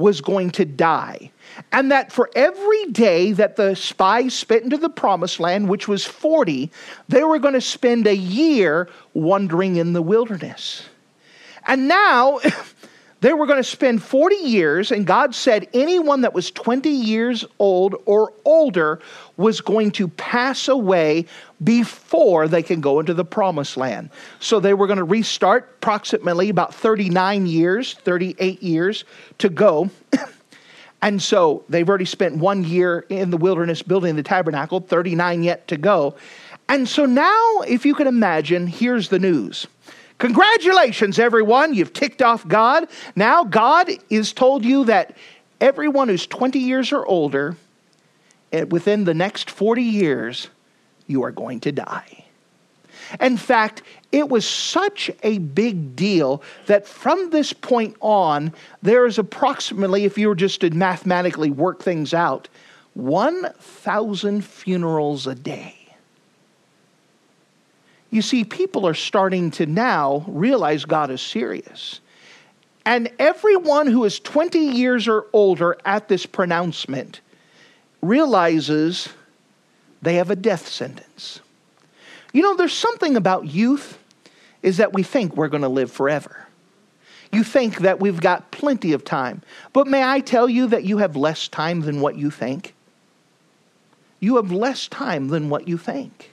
was 0.00 0.20
going 0.20 0.50
to 0.52 0.64
die. 0.64 1.30
And 1.72 1.92
that 1.92 2.10
for 2.10 2.30
every 2.34 2.86
day 2.86 3.32
that 3.32 3.56
the 3.56 3.76
spies 3.76 4.34
spent 4.34 4.64
into 4.64 4.78
the 4.78 4.88
promised 4.88 5.38
land, 5.38 5.68
which 5.68 5.86
was 5.86 6.04
40, 6.04 6.70
they 7.08 7.22
were 7.22 7.38
going 7.38 7.54
to 7.54 7.60
spend 7.60 8.06
a 8.06 8.16
year 8.16 8.88
wandering 9.14 9.76
in 9.76 9.92
the 9.92 10.02
wilderness. 10.02 10.88
And 11.66 11.86
now 11.86 12.40
they 13.20 13.34
were 13.34 13.46
going 13.46 13.58
to 13.58 13.64
spend 13.64 14.02
40 14.02 14.36
years, 14.36 14.90
and 14.90 15.06
God 15.06 15.34
said 15.34 15.68
anyone 15.74 16.22
that 16.22 16.32
was 16.32 16.50
20 16.50 16.88
years 16.88 17.44
old 17.58 17.96
or 18.06 18.32
older 18.44 19.00
was 19.36 19.60
going 19.60 19.90
to 19.92 20.08
pass 20.08 20.68
away 20.68 21.26
before 21.62 22.48
they 22.48 22.62
can 22.62 22.80
go 22.80 22.98
into 22.98 23.12
the 23.12 23.24
promised 23.24 23.76
land. 23.76 24.08
So 24.38 24.58
they 24.58 24.72
were 24.72 24.86
going 24.86 24.98
to 24.98 25.04
restart 25.04 25.76
approximately 25.76 26.48
about 26.48 26.74
39 26.74 27.46
years, 27.46 27.94
38 27.94 28.62
years 28.62 29.04
to 29.38 29.50
go. 29.50 29.90
and 31.02 31.20
so 31.20 31.64
they've 31.68 31.88
already 31.88 32.06
spent 32.06 32.36
one 32.36 32.64
year 32.64 33.04
in 33.10 33.30
the 33.30 33.36
wilderness 33.36 33.82
building 33.82 34.16
the 34.16 34.22
tabernacle, 34.22 34.80
39 34.80 35.42
yet 35.42 35.68
to 35.68 35.76
go. 35.76 36.16
And 36.70 36.88
so 36.88 37.04
now, 37.04 37.60
if 37.66 37.84
you 37.84 37.94
can 37.94 38.06
imagine, 38.06 38.66
here's 38.66 39.08
the 39.08 39.18
news. 39.18 39.66
Congratulations, 40.20 41.18
everyone. 41.18 41.72
You've 41.72 41.94
ticked 41.94 42.20
off 42.20 42.46
God. 42.46 42.88
Now, 43.16 43.42
God 43.42 43.90
has 44.10 44.34
told 44.34 44.66
you 44.66 44.84
that 44.84 45.16
everyone 45.62 46.08
who's 46.08 46.26
20 46.26 46.58
years 46.58 46.92
or 46.92 47.06
older, 47.06 47.56
eh, 48.52 48.64
within 48.64 49.04
the 49.04 49.14
next 49.14 49.50
40 49.50 49.82
years, 49.82 50.48
you 51.06 51.24
are 51.24 51.30
going 51.30 51.58
to 51.60 51.72
die. 51.72 52.26
In 53.18 53.38
fact, 53.38 53.82
it 54.12 54.28
was 54.28 54.46
such 54.46 55.10
a 55.22 55.38
big 55.38 55.96
deal 55.96 56.42
that 56.66 56.86
from 56.86 57.30
this 57.30 57.54
point 57.54 57.96
on, 58.00 58.52
there 58.82 59.06
is 59.06 59.18
approximately, 59.18 60.04
if 60.04 60.18
you 60.18 60.28
were 60.28 60.34
just 60.34 60.60
to 60.60 60.68
mathematically 60.68 61.50
work 61.50 61.82
things 61.82 62.12
out, 62.12 62.46
1,000 62.92 64.44
funerals 64.44 65.26
a 65.26 65.34
day. 65.34 65.79
You 68.10 68.22
see, 68.22 68.44
people 68.44 68.86
are 68.86 68.94
starting 68.94 69.50
to 69.52 69.66
now 69.66 70.24
realize 70.26 70.84
God 70.84 71.10
is 71.10 71.20
serious. 71.20 72.00
And 72.84 73.10
everyone 73.18 73.86
who 73.86 74.04
is 74.04 74.18
20 74.18 74.58
years 74.58 75.06
or 75.06 75.26
older 75.32 75.76
at 75.84 76.08
this 76.08 76.26
pronouncement 76.26 77.20
realizes 78.02 79.08
they 80.02 80.14
have 80.14 80.30
a 80.30 80.36
death 80.36 80.66
sentence. 80.66 81.40
You 82.32 82.42
know, 82.42 82.56
there's 82.56 82.72
something 82.72 83.16
about 83.16 83.46
youth 83.46 83.98
is 84.62 84.78
that 84.78 84.92
we 84.92 85.02
think 85.02 85.36
we're 85.36 85.48
going 85.48 85.62
to 85.62 85.68
live 85.68 85.92
forever. 85.92 86.46
You 87.32 87.44
think 87.44 87.78
that 87.78 88.00
we've 88.00 88.20
got 88.20 88.50
plenty 88.50 88.92
of 88.92 89.04
time. 89.04 89.42
But 89.72 89.86
may 89.86 90.02
I 90.02 90.20
tell 90.20 90.48
you 90.48 90.66
that 90.68 90.84
you 90.84 90.98
have 90.98 91.16
less 91.16 91.48
time 91.48 91.82
than 91.82 92.00
what 92.00 92.16
you 92.16 92.30
think? 92.30 92.74
You 94.18 94.36
have 94.36 94.50
less 94.50 94.88
time 94.88 95.28
than 95.28 95.48
what 95.48 95.68
you 95.68 95.78
think. 95.78 96.30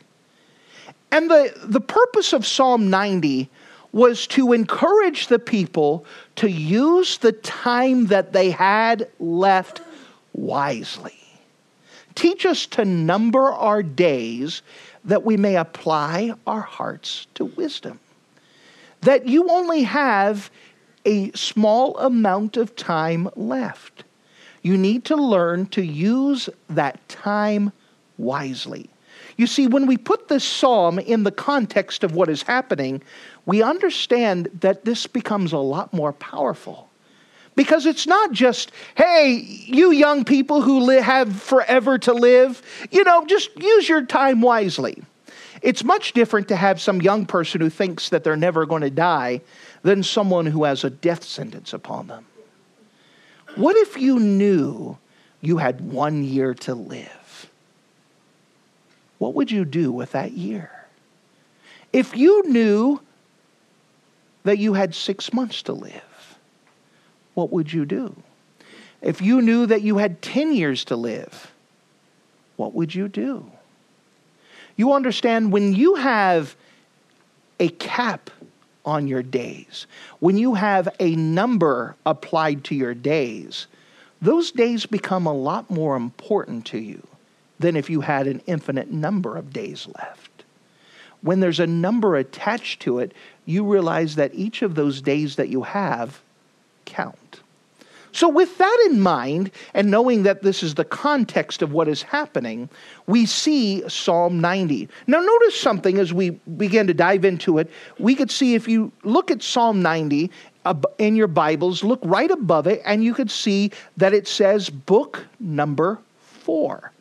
And 1.12 1.30
the, 1.30 1.54
the 1.64 1.82
purpose 1.82 2.34
of 2.34 2.46
Psalm 2.46 2.90
90 2.90 3.50
was 3.92 4.28
to 4.28 4.54
encourage 4.54 5.28
the 5.28 5.40
people 5.40 6.06
to 6.36 6.50
use 6.50 7.18
the 7.18 7.32
time 7.32 8.08
that 8.08 8.34
they 8.34 8.52
had 8.52 9.10
left 9.20 9.82
wisely. 10.34 11.16
Teach 12.16 12.46
us 12.46 12.66
to 12.68 12.86
number 12.86 13.52
our 13.52 13.82
days 13.82 14.62
that 15.06 15.24
we 15.24 15.38
may 15.38 15.56
apply 15.56 16.34
our 16.46 16.62
hearts 16.62 17.28
to 17.36 17.46
wisdom. 17.46 18.00
That 19.02 19.28
you 19.28 19.50
only 19.50 19.84
have 19.84 20.52
a 21.06 21.32
small 21.32 21.98
amount 21.98 22.58
of 22.58 22.76
time 22.76 23.30
left. 23.36 24.04
You 24.62 24.78
need 24.78 25.06
to 25.06 25.16
learn 25.16 25.68
to 25.68 25.82
use 25.82 26.50
that 26.70 27.08
time 27.08 27.72
wisely. 28.18 28.90
You 29.38 29.46
see, 29.46 29.68
when 29.68 29.86
we 29.86 29.98
put 29.98 30.28
this 30.28 30.44
psalm 30.44 30.98
in 30.98 31.24
the 31.24 31.32
context 31.32 32.04
of 32.04 32.14
what 32.14 32.28
is 32.28 32.42
happening, 32.42 33.04
we 33.46 33.62
understand 33.62 34.50
that 34.62 34.84
this 34.84 35.06
becomes 35.06 35.54
a 35.54 35.60
lot 35.60 35.94
more 35.94 36.12
powerful. 36.12 36.90
Because 37.56 37.86
it's 37.86 38.06
not 38.06 38.32
just, 38.32 38.72
hey, 38.96 39.34
you 39.34 39.92
young 39.92 40.26
people 40.26 40.62
who 40.62 40.90
have 40.90 41.42
forever 41.42 41.98
to 42.00 42.14
live, 42.14 42.62
you 42.92 43.04
know, 43.04 43.26
just 43.26 43.56
use 43.58 43.88
your 43.88 44.06
time 44.06 44.42
wisely. 44.42 45.02
It's 45.62 45.84
much 45.84 46.14
different 46.14 46.48
to 46.50 46.56
have 46.56 46.80
some 46.80 47.02
young 47.02 47.26
person 47.26 47.62
who 47.62 47.70
thinks 47.70 48.10
that 48.10 48.24
they're 48.24 48.36
never 48.36 48.66
going 48.66 48.84
to 48.84 48.92
die 48.92 49.42
than 49.82 50.04
someone 50.04 50.46
who 50.46 50.66
has 50.66 50.84
a 50.84 50.90
death 50.90 51.24
sentence 51.24 51.74
upon 51.74 52.08
them. 52.08 52.26
What 53.56 53.76
if 53.76 53.98
you 53.98 54.20
knew 54.20 54.98
you 55.42 55.58
had 55.58 55.82
one 55.82 56.24
year 56.24 56.54
to 56.56 56.76
live? 56.76 57.17
What 59.18 59.34
would 59.34 59.52
you 59.52 59.66
do 59.66 59.92
with 59.92 60.12
that 60.12 60.32
year? 60.32 60.72
If 61.92 62.16
you 62.16 62.48
knew 62.48 63.02
that 64.44 64.60
you 64.60 64.74
had 64.74 64.94
six 64.94 65.34
months 65.34 65.62
to 65.64 65.74
live, 65.74 66.38
what 67.34 67.52
would 67.52 67.72
you 67.72 67.86
do? 67.86 68.16
If 69.02 69.22
you 69.22 69.42
knew 69.42 69.66
that 69.66 69.82
you 69.82 69.98
had 69.98 70.22
10 70.22 70.54
years 70.54 70.86
to 70.86 70.96
live, 70.96 71.52
what 72.56 72.74
would 72.74 72.94
you 72.94 73.08
do? 73.08 73.52
You 74.76 74.94
understand 74.94 75.52
when 75.52 75.74
you 75.74 75.96
have 75.96 76.56
a 77.60 77.70
cap 77.70 78.30
on 78.86 79.08
your 79.08 79.24
days, 79.24 79.88
when 80.20 80.38
you 80.38 80.54
have 80.54 80.88
a 81.00 81.16
number 81.16 81.96
applied 82.06 82.64
to 82.66 82.76
your 82.76 82.94
days, 82.94 83.68
those 84.22 84.52
days 84.52 84.86
become 84.86 85.26
a 85.26 85.34
lot 85.34 85.70
more 85.70 85.96
important 85.96 86.66
to 86.68 86.80
you 86.80 87.06
than 87.60 87.76
if 87.76 87.90
you 87.90 88.02
had 88.02 88.28
an 88.28 88.42
infinite 88.46 88.92
number 88.92 89.36
of 89.38 89.54
days 89.54 89.88
left. 89.98 90.44
When 91.22 91.40
there's 91.40 91.60
a 91.60 91.68
number 91.68 92.16
attached 92.16 92.82
to 92.82 93.00
it, 93.00 93.14
you 93.46 93.64
realize 93.64 94.16
that 94.16 94.36
each 94.36 94.62
of 94.62 94.76
those 94.76 95.02
days 95.02 95.36
that 95.38 95.50
you 95.50 95.64
have 95.64 96.22
count. 96.86 97.42
So, 98.12 98.30
with 98.30 98.58
that 98.58 98.88
in 98.90 99.00
mind, 99.02 99.52
and 99.74 99.92
knowing 99.92 100.24
that 100.24 100.42
this 100.42 100.64
is 100.64 100.74
the 100.74 100.86
context 100.86 101.62
of 101.62 101.72
what 101.72 101.88
is 101.88 102.02
happening, 102.02 102.70
we 103.06 103.26
see 103.26 103.88
Psalm 103.88 104.40
90. 104.40 104.90
Now, 105.06 105.20
notice 105.20 105.60
something 105.60 106.00
as 106.00 106.14
we 106.14 106.32
begin 106.32 106.88
to 106.88 106.94
dive 106.94 107.26
into 107.26 107.60
it. 107.60 107.70
We 108.00 108.16
could 108.16 108.32
see 108.32 108.56
if 108.56 108.68
you 108.68 108.92
look 109.04 109.30
at 109.30 109.44
Psalm 109.44 109.82
90 109.82 110.32
in 110.98 111.16
your 111.16 111.28
Bibles, 111.28 111.84
look 111.84 112.00
right 112.04 112.32
above 112.32 112.66
it, 112.66 112.82
and 112.86 113.04
you 113.04 113.14
could 113.14 113.30
see 113.30 113.72
that 113.98 114.14
it 114.14 114.28
says 114.28 114.70
book 114.70 115.26
number 115.40 116.00
four 116.20 116.92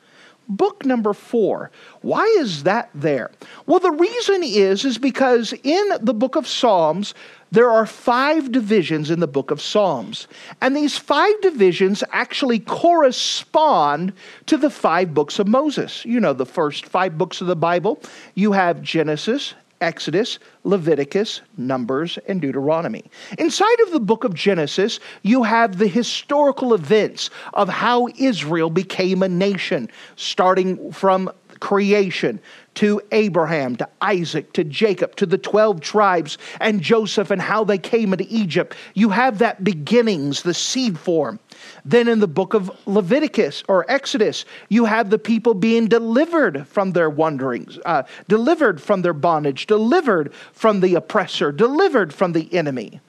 book 0.48 0.84
number 0.84 1.12
four 1.12 1.70
why 2.02 2.24
is 2.38 2.62
that 2.62 2.90
there 2.94 3.30
well 3.66 3.80
the 3.80 3.90
reason 3.90 4.42
is 4.42 4.84
is 4.84 4.98
because 4.98 5.52
in 5.62 5.88
the 6.00 6.14
book 6.14 6.36
of 6.36 6.46
psalms 6.46 7.14
there 7.52 7.70
are 7.70 7.86
five 7.86 8.50
divisions 8.50 9.10
in 9.10 9.20
the 9.20 9.28
book 9.28 9.50
of 9.50 9.62
Psalms. 9.62 10.26
And 10.60 10.76
these 10.76 10.98
five 10.98 11.40
divisions 11.40 12.02
actually 12.12 12.58
correspond 12.58 14.12
to 14.46 14.56
the 14.56 14.70
five 14.70 15.14
books 15.14 15.38
of 15.38 15.46
Moses. 15.46 16.04
You 16.04 16.20
know, 16.20 16.32
the 16.32 16.44
first 16.44 16.86
five 16.86 17.16
books 17.16 17.40
of 17.40 17.46
the 17.46 17.56
Bible. 17.56 18.00
You 18.34 18.52
have 18.52 18.82
Genesis, 18.82 19.54
Exodus, 19.80 20.38
Leviticus, 20.64 21.40
Numbers, 21.56 22.18
and 22.28 22.40
Deuteronomy. 22.40 23.04
Inside 23.38 23.80
of 23.84 23.92
the 23.92 24.00
book 24.00 24.24
of 24.24 24.34
Genesis, 24.34 25.00
you 25.22 25.42
have 25.42 25.78
the 25.78 25.88
historical 25.88 26.74
events 26.74 27.30
of 27.54 27.68
how 27.68 28.08
Israel 28.16 28.70
became 28.70 29.22
a 29.22 29.28
nation, 29.28 29.90
starting 30.16 30.92
from 30.92 31.30
creation 31.60 32.40
to 32.74 33.00
Abraham, 33.12 33.76
to 33.76 33.88
Isaac, 34.00 34.52
to 34.52 34.64
Jacob, 34.64 35.16
to 35.16 35.26
the 35.26 35.38
12 35.38 35.80
tribes, 35.80 36.38
and 36.60 36.82
Joseph 36.82 37.30
and 37.30 37.40
how 37.40 37.64
they 37.64 37.78
came 37.78 38.12
into 38.12 38.26
Egypt. 38.28 38.76
You 38.94 39.08
have 39.10 39.38
that 39.38 39.64
beginnings, 39.64 40.42
the 40.42 40.54
seed 40.54 40.98
form. 40.98 41.38
Then 41.86 42.08
in 42.08 42.18
the 42.18 42.26
book 42.26 42.52
of 42.52 42.68
Leviticus 42.84 43.62
or 43.68 43.88
Exodus, 43.88 44.44
you 44.68 44.86
have 44.86 45.08
the 45.08 45.20
people 45.20 45.54
being 45.54 45.86
delivered 45.86 46.66
from 46.66 46.92
their 46.92 47.08
wanderings, 47.08 47.78
uh, 47.86 48.02
delivered 48.26 48.82
from 48.82 49.02
their 49.02 49.12
bondage, 49.12 49.66
delivered 49.66 50.34
from 50.52 50.80
the 50.80 50.96
oppressor, 50.96 51.52
delivered 51.52 52.12
from 52.12 52.32
the 52.32 52.52
enemy. 52.52 53.00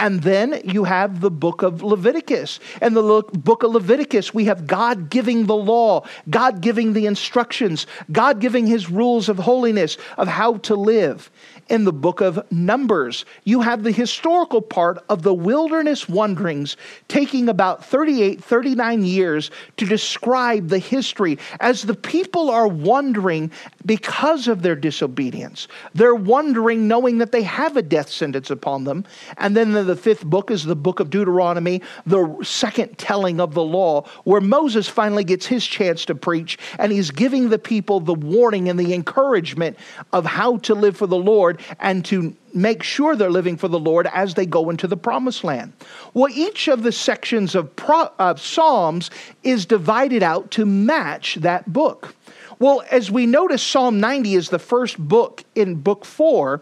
And 0.00 0.22
then 0.22 0.60
you 0.64 0.84
have 0.84 1.20
the 1.20 1.30
book 1.30 1.62
of 1.62 1.82
Leviticus. 1.82 2.58
And 2.80 2.96
the 2.96 3.22
book 3.32 3.62
of 3.62 3.72
Leviticus, 3.72 4.34
we 4.34 4.44
have 4.44 4.66
God 4.66 5.10
giving 5.10 5.46
the 5.46 5.56
law, 5.56 6.04
God 6.28 6.60
giving 6.60 6.94
the 6.94 7.06
instructions, 7.06 7.86
God 8.10 8.40
giving 8.40 8.66
his 8.66 8.90
rules 8.90 9.28
of 9.28 9.38
holiness, 9.38 9.96
of 10.16 10.28
how 10.28 10.54
to 10.58 10.74
live 10.74 11.30
in 11.68 11.84
the 11.84 11.92
book 11.92 12.20
of 12.20 12.40
Numbers. 12.52 13.24
You 13.44 13.60
have 13.60 13.82
the 13.82 13.90
historical 13.90 14.62
part 14.62 15.04
of 15.08 15.22
the 15.22 15.34
wilderness 15.34 16.08
wanderings 16.08 16.76
taking 17.08 17.48
about 17.48 17.84
38, 17.84 18.42
39 18.42 19.04
years 19.04 19.50
to 19.78 19.86
describe 19.86 20.68
the 20.68 20.78
history 20.78 21.38
as 21.60 21.82
the 21.82 21.94
people 21.94 22.50
are 22.50 22.68
wandering 22.68 23.50
because 23.84 24.46
of 24.46 24.62
their 24.62 24.76
disobedience. 24.76 25.66
They're 25.94 26.14
wandering 26.14 26.86
knowing 26.86 27.18
that 27.18 27.32
they 27.32 27.42
have 27.42 27.76
a 27.76 27.82
death 27.82 28.10
sentence 28.10 28.50
upon 28.50 28.84
them. 28.84 29.04
And 29.36 29.56
then 29.56 29.72
the 29.72 29.88
the 29.88 29.96
fifth 29.96 30.24
book 30.24 30.50
is 30.50 30.64
the 30.64 30.76
book 30.76 31.00
of 31.00 31.08
Deuteronomy, 31.08 31.80
the 32.04 32.36
second 32.42 32.98
telling 32.98 33.40
of 33.40 33.54
the 33.54 33.62
law, 33.62 34.02
where 34.24 34.40
Moses 34.40 34.86
finally 34.86 35.24
gets 35.24 35.46
his 35.46 35.66
chance 35.66 36.04
to 36.04 36.14
preach, 36.14 36.58
and 36.78 36.92
he's 36.92 37.10
giving 37.10 37.48
the 37.48 37.58
people 37.58 37.98
the 37.98 38.14
warning 38.14 38.68
and 38.68 38.78
the 38.78 38.92
encouragement 38.92 39.78
of 40.12 40.26
how 40.26 40.58
to 40.58 40.74
live 40.74 40.96
for 40.96 41.06
the 41.06 41.16
Lord 41.16 41.57
and 41.80 42.04
to 42.06 42.34
make 42.54 42.82
sure 42.82 43.14
they're 43.14 43.30
living 43.30 43.56
for 43.56 43.68
the 43.68 43.78
Lord 43.78 44.08
as 44.12 44.34
they 44.34 44.46
go 44.46 44.70
into 44.70 44.86
the 44.86 44.96
promised 44.96 45.44
land. 45.44 45.72
Well, 46.14 46.32
each 46.32 46.68
of 46.68 46.82
the 46.82 46.92
sections 46.92 47.54
of, 47.54 47.74
Pro- 47.76 48.10
of 48.18 48.40
Psalms 48.40 49.10
is 49.42 49.66
divided 49.66 50.22
out 50.22 50.50
to 50.52 50.66
match 50.66 51.36
that 51.36 51.72
book. 51.72 52.14
Well, 52.58 52.82
as 52.90 53.10
we 53.10 53.26
notice, 53.26 53.62
Psalm 53.62 54.00
90 54.00 54.34
is 54.34 54.48
the 54.50 54.58
first 54.58 54.98
book 54.98 55.44
in 55.54 55.76
book 55.76 56.04
four. 56.04 56.60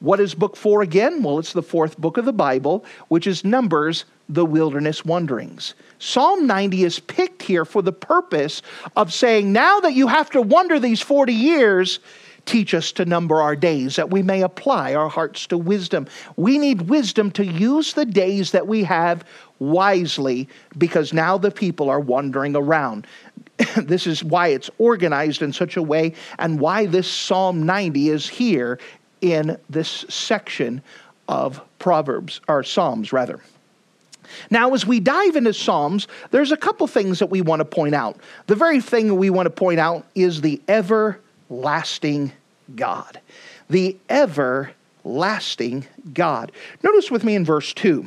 What 0.00 0.20
is 0.20 0.34
book 0.34 0.56
four 0.56 0.82
again? 0.82 1.22
Well, 1.22 1.38
it's 1.38 1.52
the 1.52 1.62
fourth 1.62 1.98
book 1.98 2.16
of 2.16 2.24
the 2.24 2.32
Bible, 2.32 2.84
which 3.08 3.26
is 3.26 3.44
Numbers, 3.44 4.04
the 4.28 4.44
wilderness 4.44 5.04
wanderings. 5.04 5.74
Psalm 5.98 6.46
90 6.46 6.84
is 6.84 6.98
picked 6.98 7.42
here 7.42 7.64
for 7.64 7.80
the 7.80 7.92
purpose 7.92 8.60
of 8.96 9.12
saying, 9.12 9.52
now 9.52 9.80
that 9.80 9.94
you 9.94 10.08
have 10.08 10.30
to 10.30 10.42
wander 10.42 10.78
these 10.78 11.00
40 11.00 11.32
years, 11.32 12.00
teach 12.46 12.72
us 12.74 12.92
to 12.92 13.04
number 13.04 13.42
our 13.42 13.56
days 13.56 13.96
that 13.96 14.10
we 14.10 14.22
may 14.22 14.42
apply 14.42 14.94
our 14.94 15.08
hearts 15.08 15.46
to 15.48 15.58
wisdom. 15.58 16.06
We 16.36 16.58
need 16.58 16.82
wisdom 16.82 17.30
to 17.32 17.44
use 17.44 17.92
the 17.92 18.06
days 18.06 18.52
that 18.52 18.66
we 18.66 18.84
have 18.84 19.24
wisely 19.58 20.48
because 20.78 21.12
now 21.12 21.36
the 21.36 21.50
people 21.50 21.90
are 21.90 22.00
wandering 22.00 22.56
around. 22.56 23.06
this 23.76 24.06
is 24.06 24.22
why 24.22 24.48
it's 24.48 24.70
organized 24.78 25.42
in 25.42 25.52
such 25.52 25.76
a 25.76 25.82
way 25.82 26.14
and 26.38 26.60
why 26.60 26.86
this 26.86 27.10
Psalm 27.10 27.64
90 27.66 28.10
is 28.10 28.28
here 28.28 28.78
in 29.20 29.58
this 29.68 30.04
section 30.08 30.82
of 31.28 31.60
Proverbs, 31.78 32.40
or 32.48 32.62
Psalms 32.62 33.12
rather. 33.12 33.40
Now, 34.50 34.74
as 34.74 34.86
we 34.86 35.00
dive 35.00 35.36
into 35.36 35.54
Psalms, 35.54 36.08
there's 36.30 36.52
a 36.52 36.56
couple 36.56 36.86
things 36.86 37.18
that 37.18 37.30
we 37.30 37.40
want 37.40 37.60
to 37.60 37.64
point 37.64 37.94
out. 37.94 38.18
The 38.46 38.56
very 38.56 38.80
thing 38.80 39.16
we 39.16 39.30
want 39.30 39.46
to 39.46 39.50
point 39.50 39.80
out 39.80 40.04
is 40.14 40.40
the 40.40 40.60
everlasting 41.50 42.32
God. 42.74 43.20
The 43.68 43.96
everlasting 44.08 45.86
God. 46.12 46.52
Notice 46.82 47.10
with 47.10 47.24
me 47.24 47.34
in 47.34 47.44
verse 47.44 47.72
2 47.74 48.06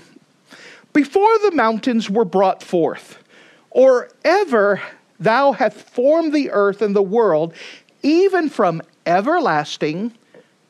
Before 0.94 1.40
the 1.40 1.52
mountains 1.52 2.10
were 2.10 2.26
brought 2.26 2.64
forth, 2.64 3.24
or 3.72 4.10
ever 4.24 4.82
thou 5.20 5.52
hast 5.54 5.78
formed 5.78 6.34
the 6.34 6.52
earth 6.52 6.82
and 6.82 6.96
the 6.96 7.02
world, 7.02 7.54
even 8.02 8.50
from 8.50 8.82
everlasting 9.06 10.14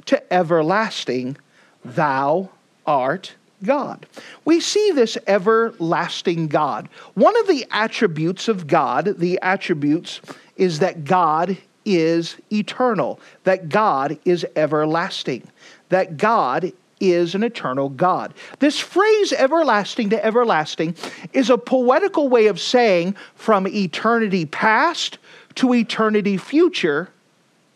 to 0.05 0.33
everlasting, 0.33 1.37
thou 1.85 2.49
art 2.85 3.35
God. 3.63 4.05
We 4.45 4.59
see 4.59 4.91
this 4.91 5.17
everlasting 5.27 6.47
God. 6.47 6.89
One 7.13 7.37
of 7.39 7.47
the 7.47 7.65
attributes 7.71 8.47
of 8.47 8.67
God, 8.67 9.15
the 9.19 9.37
attributes, 9.41 10.21
is 10.55 10.79
that 10.79 11.03
God 11.03 11.57
is 11.89 12.37
eternal, 12.51 13.19
that 13.43 13.69
God 13.69 14.19
is 14.25 14.45
everlasting, 14.55 15.43
that 15.89 16.17
God 16.17 16.71
is 16.99 17.33
an 17.33 17.43
eternal 17.43 17.89
God. 17.89 18.33
This 18.59 18.79
phrase, 18.79 19.33
everlasting 19.33 20.09
to 20.11 20.23
everlasting, 20.23 20.95
is 21.33 21.49
a 21.49 21.57
poetical 21.57 22.29
way 22.29 22.47
of 22.47 22.59
saying 22.59 23.15
from 23.35 23.67
eternity 23.67 24.45
past 24.45 25.17
to 25.55 25.73
eternity 25.73 26.37
future, 26.37 27.09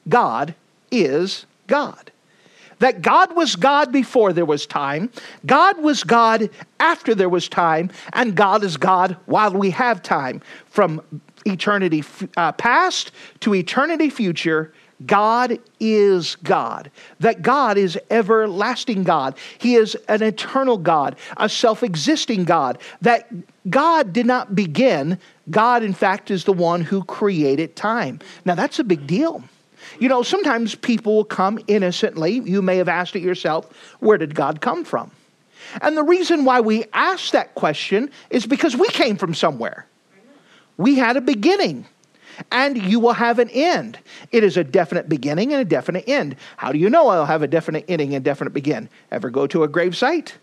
God 0.08 0.54
is 0.92 1.46
God 1.68 2.12
that 2.84 3.02
God 3.02 3.34
was 3.34 3.56
God 3.56 3.94
before 3.94 4.34
there 4.34 4.44
was 4.44 4.66
time, 4.66 5.10
God 5.46 5.82
was 5.82 6.04
God 6.04 6.50
after 6.82 7.16
there 7.16 7.30
was 7.30 7.48
time, 7.48 7.90
and 8.12 8.36
God 8.36 8.62
is 8.62 8.76
God 8.76 9.16
while 9.26 9.54
we 9.54 9.70
have 9.70 10.04
time. 10.04 10.42
From 10.66 11.02
eternity 11.46 12.04
uh, 12.38 12.52
past 12.54 13.12
to 13.42 13.54
eternity 13.54 14.10
future, 14.10 14.74
God 15.06 15.60
is 15.80 16.36
God. 16.38 16.92
That 17.20 17.42
God 17.42 17.78
is 17.78 17.98
everlasting 18.10 19.04
God. 19.04 19.36
He 19.58 19.76
is 19.76 19.96
an 20.08 20.22
eternal 20.22 20.78
God, 20.78 21.18
a 21.38 21.50
self 21.50 21.84
existing 21.84 22.46
God. 22.46 22.78
That 23.02 23.30
God 23.70 24.14
did 24.14 24.26
not 24.26 24.56
begin. 24.56 25.20
God, 25.50 25.84
in 25.84 25.94
fact, 25.94 26.32
is 26.32 26.46
the 26.46 26.54
one 26.54 26.82
who 26.82 27.04
created 27.04 27.76
time. 27.76 28.20
Now, 28.46 28.56
that's 28.56 28.80
a 28.80 28.84
big 28.84 29.06
deal. 29.08 29.44
You 30.00 30.10
know, 30.10 30.24
sometimes 30.24 30.76
people 30.76 31.16
will 31.16 31.26
come 31.26 31.60
innocently. 31.68 32.40
You 32.46 32.62
may 32.62 32.78
have 32.78 32.88
asked 32.88 33.16
it 33.16 33.22
yourself 33.22 33.70
where 34.00 34.18
did 34.18 34.36
God 34.36 34.62
come 34.62 34.86
from? 34.86 35.12
And 35.82 35.98
the 35.98 36.04
reason 36.04 36.46
why 36.46 36.62
we 36.62 36.86
ask 36.94 37.32
that 37.32 37.56
question 37.56 38.10
is 38.30 38.46
because 38.46 38.76
we 38.76 38.88
came 38.90 39.18
from 39.18 39.34
somewhere. 39.34 39.88
We 40.78 40.96
had 40.96 41.18
a 41.18 41.22
beginning, 41.22 41.86
and 42.52 42.82
you 42.82 43.00
will 43.00 43.14
have 43.14 43.40
an 43.40 43.50
end. 43.50 44.00
It 44.32 44.44
is 44.44 44.58
a 44.58 44.64
definite 44.64 45.08
beginning 45.08 45.54
and 45.54 45.62
a 45.62 45.66
definite 45.66 46.06
end. 46.08 46.36
How 46.58 46.72
do 46.72 46.80
you 46.80 46.90
know 46.90 47.08
I'll 47.10 47.26
have 47.26 47.44
a 47.44 47.48
definite 47.48 47.86
ending 47.88 48.16
and 48.16 48.24
definite 48.24 48.52
begin? 48.54 48.90
Ever 49.12 49.30
go 49.30 49.48
to 49.48 49.64
a 49.64 49.68
grave 49.68 49.96
site? 49.96 50.38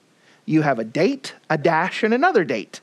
You 0.46 0.62
have 0.62 0.78
a 0.78 0.84
date, 0.84 1.34
a 1.48 1.58
dash, 1.58 2.02
and 2.02 2.14
another 2.14 2.44
date. 2.44 2.80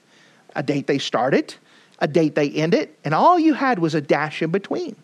A 0.56 0.64
date 0.64 0.88
they 0.88 0.98
started, 0.98 1.56
a 2.00 2.08
date 2.08 2.36
they 2.36 2.50
ended, 2.50 2.90
and 3.04 3.14
all 3.14 3.38
you 3.38 3.54
had 3.54 3.80
was 3.80 3.96
a 3.96 4.02
dash 4.02 4.42
in 4.42 4.52
between 4.52 4.96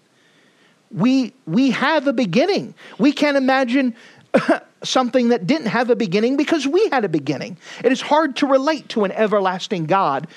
we, 0.94 1.34
we 1.48 1.72
have 1.72 2.08
a 2.08 2.14
beginning. 2.14 2.76
We 3.00 3.12
can't 3.12 3.36
imagine 3.36 3.96
something 4.84 5.30
that 5.30 5.48
didn't 5.48 5.68
have 5.68 5.90
a 5.90 5.96
beginning 5.96 6.38
because 6.38 6.68
we 6.68 6.88
had 6.90 7.04
a 7.04 7.10
beginning. 7.10 7.58
It 7.84 7.92
is 7.92 8.02
hard 8.02 8.36
to 8.38 8.48
relate 8.48 8.90
to 8.90 9.04
an 9.04 9.12
everlasting 9.12 9.86
God. 9.86 10.28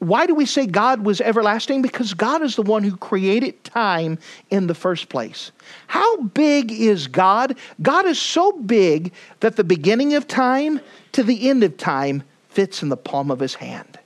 Why 0.00 0.26
do 0.26 0.34
we 0.34 0.46
say 0.46 0.66
God 0.66 1.04
was 1.04 1.20
everlasting? 1.20 1.82
Because 1.82 2.14
God 2.14 2.42
is 2.42 2.56
the 2.56 2.62
one 2.62 2.82
who 2.82 2.96
created 2.96 3.62
time 3.64 4.18
in 4.48 4.66
the 4.66 4.74
first 4.74 5.10
place. 5.10 5.52
How 5.88 6.22
big 6.22 6.72
is 6.72 7.06
God? 7.06 7.56
God 7.82 8.06
is 8.06 8.18
so 8.18 8.52
big 8.52 9.12
that 9.40 9.56
the 9.56 9.64
beginning 9.64 10.14
of 10.14 10.26
time 10.26 10.80
to 11.12 11.22
the 11.22 11.48
end 11.50 11.62
of 11.62 11.76
time 11.76 12.22
fits 12.48 12.82
in 12.82 12.88
the 12.88 12.96
palm 12.96 13.30
of 13.30 13.40
his 13.40 13.54
hand. 13.54 13.98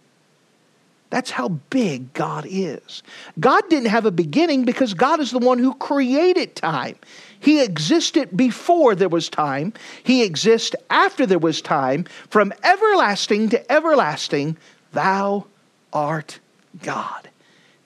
That's 1.11 1.31
how 1.31 1.51
big 1.71 2.13
God 2.13 2.45
is. 2.49 3.05
God 3.39 3.63
didn't 3.71 3.91
have 3.91 4.05
a 4.05 4.11
beginning 4.11 4.65
because 4.65 4.95
God 4.95 5.21
is 5.21 5.31
the 5.31 5.39
one 5.39 5.61
who 5.61 5.75
created 5.75 6.57
time. 6.57 6.97
He 7.39 7.63
existed 7.63 8.37
before 8.37 8.97
there 8.97 9.09
was 9.09 9.29
time, 9.29 9.75
He 10.03 10.25
exists 10.25 10.75
after 10.91 11.25
there 11.25 11.39
was 11.39 11.63
time. 11.63 12.07
From 12.31 12.53
everlasting 12.65 13.51
to 13.51 13.73
everlasting, 13.73 14.57
thou 14.93 15.47
art 15.95 16.41
God. 16.83 17.31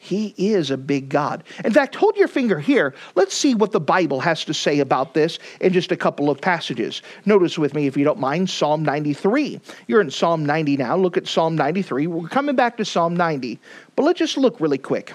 He 0.00 0.32
is 0.38 0.70
a 0.70 0.76
big 0.78 1.10
God. 1.10 1.44
In 1.64 1.72
fact, 1.72 1.94
hold 1.94 2.16
your 2.16 2.28
finger 2.28 2.58
here. 2.58 2.94
Let's 3.14 3.34
see 3.34 3.54
what 3.54 3.72
the 3.72 3.80
Bible 3.80 4.20
has 4.20 4.44
to 4.46 4.54
say 4.54 4.78
about 4.78 5.12
this 5.12 5.38
in 5.60 5.72
just 5.72 5.92
a 5.92 5.96
couple 5.96 6.30
of 6.30 6.40
passages. 6.40 7.02
Notice 7.26 7.58
with 7.58 7.74
me, 7.74 7.86
if 7.86 7.96
you 7.96 8.04
don't 8.04 8.18
mind, 8.18 8.48
Psalm 8.48 8.82
93. 8.84 9.60
You're 9.86 10.00
in 10.00 10.10
Psalm 10.10 10.46
90 10.46 10.78
now. 10.78 10.96
Look 10.96 11.18
at 11.18 11.26
Psalm 11.26 11.56
93. 11.56 12.06
We're 12.06 12.28
coming 12.28 12.56
back 12.56 12.78
to 12.78 12.84
Psalm 12.84 13.14
90, 13.14 13.58
but 13.96 14.04
let's 14.04 14.18
just 14.18 14.38
look 14.38 14.60
really 14.60 14.78
quick. 14.78 15.12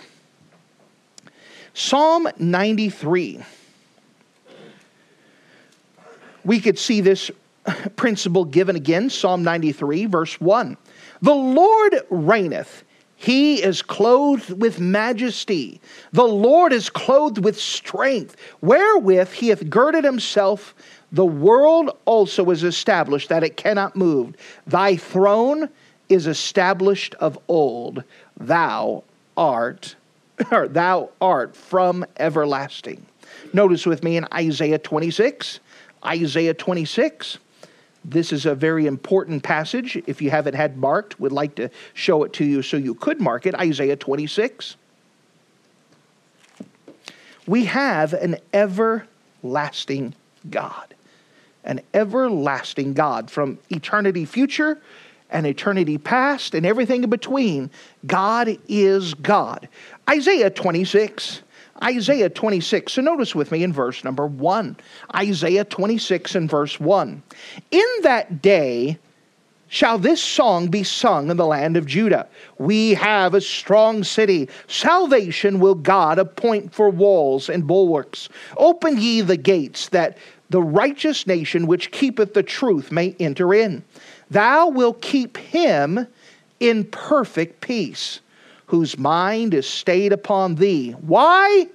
Psalm 1.74 2.28
93. 2.38 3.44
We 6.46 6.60
could 6.60 6.78
see 6.78 7.02
this 7.02 7.32
principle 7.96 8.46
given 8.46 8.76
again, 8.76 9.10
Psalm 9.10 9.44
93, 9.44 10.06
verse 10.06 10.40
1. 10.40 10.78
The 11.24 11.34
Lord 11.34 12.02
reigneth. 12.10 12.84
He 13.16 13.64
is 13.64 13.82
clothed 13.82 14.62
with 14.62 14.82
majesty. 14.82 15.80
The 16.12 16.26
Lord 16.26 16.74
is 16.74 16.90
clothed 16.90 17.46
with 17.46 17.58
strength, 17.58 18.36
wherewith 18.60 19.32
he 19.32 19.48
hath 19.48 19.70
girded 19.70 20.04
himself. 20.04 20.76
The 21.14 21.26
world 21.26 21.98
also 22.04 22.50
is 22.50 22.66
established 22.66 23.30
that 23.30 23.42
it 23.42 23.56
cannot 23.56 23.96
move. 23.96 24.36
Thy 24.68 24.98
throne 24.98 25.70
is 26.10 26.28
established 26.28 27.16
of 27.16 27.40
old. 27.48 28.04
Thou 28.38 29.06
art, 29.38 29.96
or 30.52 30.68
thou 30.68 31.10
art 31.22 31.56
from 31.56 32.06
everlasting. 32.18 33.06
Notice 33.54 33.86
with 33.86 34.04
me 34.04 34.18
in 34.18 34.28
Isaiah 34.34 34.78
26. 34.78 35.62
Isaiah 36.06 36.54
26. 36.54 37.38
This 38.06 38.34
is 38.34 38.46
a 38.46 38.56
very 38.56 38.86
important 38.86 39.44
passage. 39.44 40.02
If 40.08 40.22
you 40.22 40.30
haven't 40.30 40.56
had 40.56 40.78
marked, 40.78 41.20
would 41.20 41.32
like 41.32 41.56
to 41.56 41.70
show 41.94 42.24
it 42.24 42.34
to 42.34 42.46
you 42.46 42.62
so 42.62 42.76
you 42.78 42.96
could 42.96 43.22
mark 43.22 43.46
it. 43.46 43.56
Isaiah 43.56 43.96
26. 43.96 44.76
We 47.48 47.66
have 47.66 48.14
an 48.14 48.38
everlasting 48.54 50.16
God. 50.50 50.96
An 51.64 51.82
everlasting 51.94 52.94
God 52.94 53.32
from 53.32 53.58
eternity 53.70 54.26
future 54.26 54.82
and 55.30 55.48
eternity 55.48 55.98
past 55.98 56.54
and 56.56 56.66
everything 56.66 57.04
in 57.04 57.10
between. 57.10 57.72
God 58.06 58.58
is 58.68 59.14
God. 59.14 59.70
Isaiah 60.10 60.50
26 60.50 61.42
Isaiah 61.82 62.30
26. 62.30 62.94
So 62.94 63.02
notice 63.02 63.34
with 63.34 63.52
me 63.52 63.64
in 63.64 63.74
verse 63.74 64.04
number 64.04 64.28
1. 64.28 64.78
Isaiah 65.16 65.66
26 65.66 66.36
and 66.36 66.50
verse 66.50 66.80
1. 66.80 67.24
In 67.72 67.88
that 68.02 68.42
day 68.42 69.00
shall 69.68 69.98
this 69.98 70.22
song 70.22 70.68
be 70.68 70.84
sung 70.84 71.32
in 71.32 71.38
the 71.38 71.46
land 71.48 71.76
of 71.76 71.88
Judah. 71.88 72.28
We 72.60 72.94
have 72.94 73.34
a 73.34 73.42
strong 73.42 74.04
city. 74.04 74.48
Salvation 74.68 75.60
will 75.60 75.74
God 75.74 76.20
appoint 76.20 76.72
for 76.74 76.92
walls 76.92 77.50
and 77.50 77.66
bulwarks. 77.66 78.30
Open 78.58 79.00
ye 79.00 79.22
the 79.22 79.36
gates, 79.36 79.90
that 79.90 80.20
the 80.52 80.62
righteous 80.62 81.26
nation 81.26 81.66
which 81.66 81.90
keepeth 81.90 82.36
the 82.36 82.44
truth 82.44 82.92
may 82.92 83.16
enter 83.20 83.52
in. 83.52 83.84
Thou 84.30 84.68
wilt 84.70 85.02
keep 85.02 85.38
him 85.38 86.06
in 86.60 86.86
perfect 86.86 87.62
peace, 87.62 88.20
whose 88.74 88.98
mind 88.98 89.54
is 89.54 89.70
stayed 89.70 90.12
upon 90.12 90.56
thee. 90.56 90.94
Why? 90.94 91.68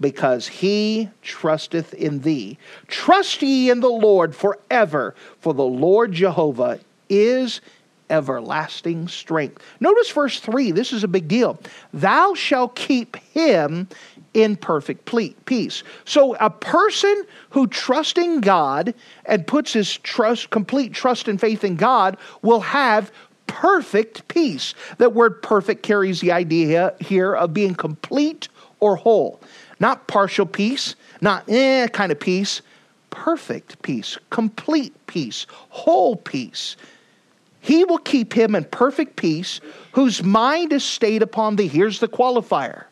Because 0.00 0.48
he 0.48 1.10
trusteth 1.20 1.92
in 1.92 2.20
thee. 2.20 2.56
Trust 2.86 3.42
ye 3.42 3.68
in 3.68 3.80
the 3.80 3.90
Lord 3.90 4.34
forever, 4.34 5.14
for 5.38 5.52
the 5.52 5.62
Lord 5.62 6.12
Jehovah 6.12 6.80
is 7.10 7.60
everlasting 8.08 9.06
strength. 9.06 9.62
Notice 9.80 10.10
verse 10.10 10.40
3. 10.40 10.70
This 10.70 10.94
is 10.94 11.04
a 11.04 11.08
big 11.08 11.28
deal. 11.28 11.60
Thou 11.92 12.32
shalt 12.32 12.74
keep 12.74 13.16
him 13.34 13.86
in 14.32 14.56
perfect 14.56 15.10
peace. 15.44 15.82
So 16.06 16.36
a 16.36 16.48
person 16.50 17.24
who 17.50 17.66
trusts 17.66 18.18
in 18.18 18.40
God 18.40 18.94
and 19.24 19.46
puts 19.46 19.74
his 19.74 19.98
trust, 19.98 20.50
complete 20.50 20.94
trust 20.94 21.28
and 21.28 21.40
faith 21.40 21.64
in 21.64 21.76
God 21.76 22.16
will 22.40 22.60
have 22.60 23.12
perfect 23.46 24.28
peace. 24.28 24.74
That 24.98 25.14
word 25.14 25.42
perfect 25.42 25.82
carries 25.82 26.20
the 26.20 26.32
idea 26.32 26.94
here 27.00 27.34
of 27.34 27.54
being 27.54 27.74
complete 27.74 28.48
or 28.80 28.96
whole. 28.96 29.40
Not 29.80 30.06
partial 30.06 30.46
peace, 30.46 30.94
not 31.20 31.48
eh 31.48 31.88
kind 31.88 32.12
of 32.12 32.20
peace, 32.20 32.62
perfect 33.10 33.82
peace, 33.82 34.18
complete 34.30 34.94
peace, 35.06 35.46
whole 35.68 36.16
peace. 36.16 36.76
He 37.60 37.84
will 37.84 37.98
keep 37.98 38.32
him 38.32 38.54
in 38.54 38.64
perfect 38.64 39.16
peace 39.16 39.60
whose 39.92 40.22
mind 40.22 40.72
is 40.72 40.84
stayed 40.84 41.22
upon 41.22 41.56
thee. 41.56 41.68
Here's 41.68 42.00
the 42.00 42.08
qualifier 42.08 42.84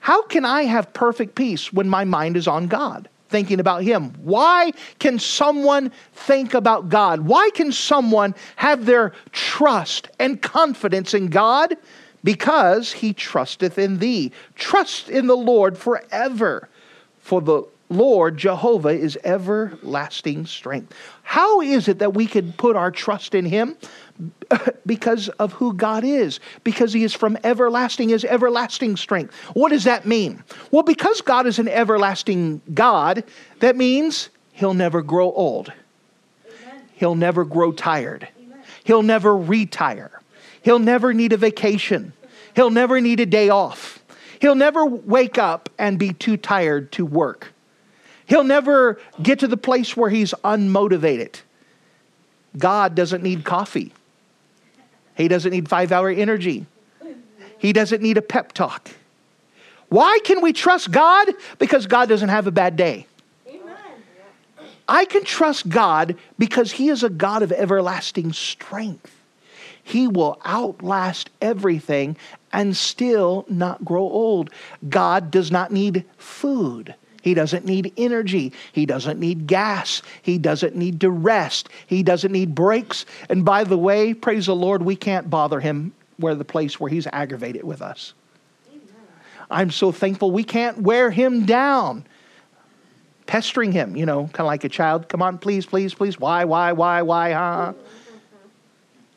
how 0.00 0.22
can 0.22 0.46
I 0.46 0.62
have 0.62 0.94
perfect 0.94 1.34
peace 1.34 1.70
when 1.70 1.86
my 1.86 2.04
mind 2.04 2.38
is 2.38 2.48
on 2.48 2.66
God, 2.66 3.10
thinking 3.28 3.60
about 3.60 3.82
Him? 3.82 4.12
Why 4.22 4.72
can 4.98 5.18
someone 5.18 5.92
think 6.12 6.54
about 6.54 6.88
God? 6.88 7.20
Why 7.20 7.50
can 7.54 7.72
someone 7.72 8.34
have 8.56 8.86
their 8.86 9.12
trust 9.32 10.08
and 10.18 10.40
confidence 10.40 11.14
in 11.14 11.28
God? 11.28 11.76
Because 12.24 12.92
he 12.92 13.12
trusteth 13.12 13.78
in 13.78 13.98
thee. 13.98 14.32
Trust 14.56 15.08
in 15.08 15.28
the 15.28 15.36
Lord 15.36 15.78
forever, 15.78 16.68
for 17.20 17.40
the 17.40 17.62
Lord 17.90 18.36
Jehovah 18.36 18.90
is 18.90 19.18
everlasting 19.24 20.46
strength. 20.46 20.94
How 21.22 21.60
is 21.60 21.88
it 21.88 22.00
that 22.00 22.14
we 22.14 22.26
can 22.26 22.52
put 22.52 22.76
our 22.76 22.90
trust 22.90 23.34
in 23.34 23.46
him? 23.46 23.76
because 24.86 25.28
of 25.28 25.52
who 25.52 25.72
God 25.72 26.04
is, 26.04 26.40
because 26.64 26.92
He 26.92 27.04
is 27.04 27.14
from 27.14 27.38
everlasting, 27.44 28.08
His 28.08 28.24
everlasting 28.24 28.96
strength. 28.96 29.34
What 29.54 29.70
does 29.70 29.84
that 29.84 30.06
mean? 30.06 30.42
Well, 30.70 30.82
because 30.82 31.20
God 31.20 31.46
is 31.46 31.58
an 31.58 31.68
everlasting 31.68 32.60
God, 32.74 33.24
that 33.60 33.76
means 33.76 34.30
He'll 34.52 34.74
never 34.74 35.02
grow 35.02 35.30
old, 35.32 35.72
Amen. 36.46 36.82
He'll 36.94 37.14
never 37.14 37.44
grow 37.44 37.72
tired, 37.72 38.28
Amen. 38.38 38.58
He'll 38.84 39.02
never 39.02 39.36
retire, 39.36 40.20
He'll 40.62 40.80
never 40.80 41.14
need 41.14 41.32
a 41.32 41.36
vacation, 41.36 42.12
He'll 42.54 42.70
never 42.70 43.00
need 43.00 43.20
a 43.20 43.26
day 43.26 43.50
off, 43.50 44.02
He'll 44.40 44.56
never 44.56 44.84
wake 44.84 45.38
up 45.38 45.68
and 45.78 45.98
be 45.98 46.12
too 46.12 46.36
tired 46.36 46.90
to 46.92 47.04
work. 47.04 47.52
He'll 48.28 48.44
never 48.44 49.00
get 49.22 49.38
to 49.40 49.48
the 49.48 49.56
place 49.56 49.96
where 49.96 50.10
he's 50.10 50.34
unmotivated. 50.44 51.40
God 52.56 52.94
doesn't 52.94 53.22
need 53.22 53.44
coffee. 53.44 53.92
He 55.16 55.28
doesn't 55.28 55.50
need 55.50 55.68
five 55.68 55.92
hour 55.92 56.10
energy. 56.10 56.66
He 57.58 57.72
doesn't 57.72 58.02
need 58.02 58.18
a 58.18 58.22
pep 58.22 58.52
talk. 58.52 58.90
Why 59.88 60.20
can 60.24 60.42
we 60.42 60.52
trust 60.52 60.90
God? 60.90 61.28
Because 61.58 61.86
God 61.86 62.10
doesn't 62.10 62.28
have 62.28 62.46
a 62.46 62.50
bad 62.50 62.76
day. 62.76 63.06
I 64.86 65.06
can 65.06 65.24
trust 65.24 65.68
God 65.68 66.16
because 66.38 66.72
He 66.72 66.88
is 66.88 67.02
a 67.02 67.10
God 67.10 67.42
of 67.42 67.50
everlasting 67.50 68.34
strength. 68.34 69.14
He 69.82 70.06
will 70.06 70.38
outlast 70.44 71.30
everything 71.40 72.16
and 72.52 72.76
still 72.76 73.46
not 73.48 73.84
grow 73.84 74.02
old. 74.02 74.50
God 74.88 75.30
does 75.30 75.50
not 75.50 75.72
need 75.72 76.04
food. 76.18 76.94
He 77.22 77.34
doesn't 77.34 77.64
need 77.64 77.92
energy. 77.96 78.52
He 78.72 78.86
doesn't 78.86 79.18
need 79.18 79.46
gas. 79.46 80.02
He 80.22 80.38
doesn't 80.38 80.76
need 80.76 81.00
to 81.00 81.10
rest. 81.10 81.68
He 81.86 82.02
doesn't 82.02 82.32
need 82.32 82.54
breaks. 82.54 83.06
And 83.28 83.44
by 83.44 83.64
the 83.64 83.78
way, 83.78 84.14
praise 84.14 84.46
the 84.46 84.54
Lord, 84.54 84.82
we 84.82 84.96
can't 84.96 85.28
bother 85.28 85.60
him 85.60 85.92
where 86.16 86.34
the 86.34 86.44
place 86.44 86.78
where 86.78 86.90
he's 86.90 87.06
aggravated 87.08 87.64
with 87.64 87.82
us. 87.82 88.14
I'm 89.50 89.70
so 89.70 89.92
thankful 89.92 90.30
we 90.30 90.44
can't 90.44 90.78
wear 90.78 91.10
him 91.10 91.46
down. 91.46 92.04
Pestering 93.26 93.72
him, 93.72 93.94
you 93.94 94.06
know, 94.06 94.24
kind 94.24 94.40
of 94.40 94.46
like 94.46 94.64
a 94.64 94.68
child. 94.68 95.08
Come 95.08 95.20
on, 95.20 95.38
please, 95.38 95.66
please, 95.66 95.92
please. 95.92 96.18
Why, 96.18 96.44
why, 96.44 96.72
why, 96.72 97.02
why, 97.02 97.32
huh? 97.32 97.72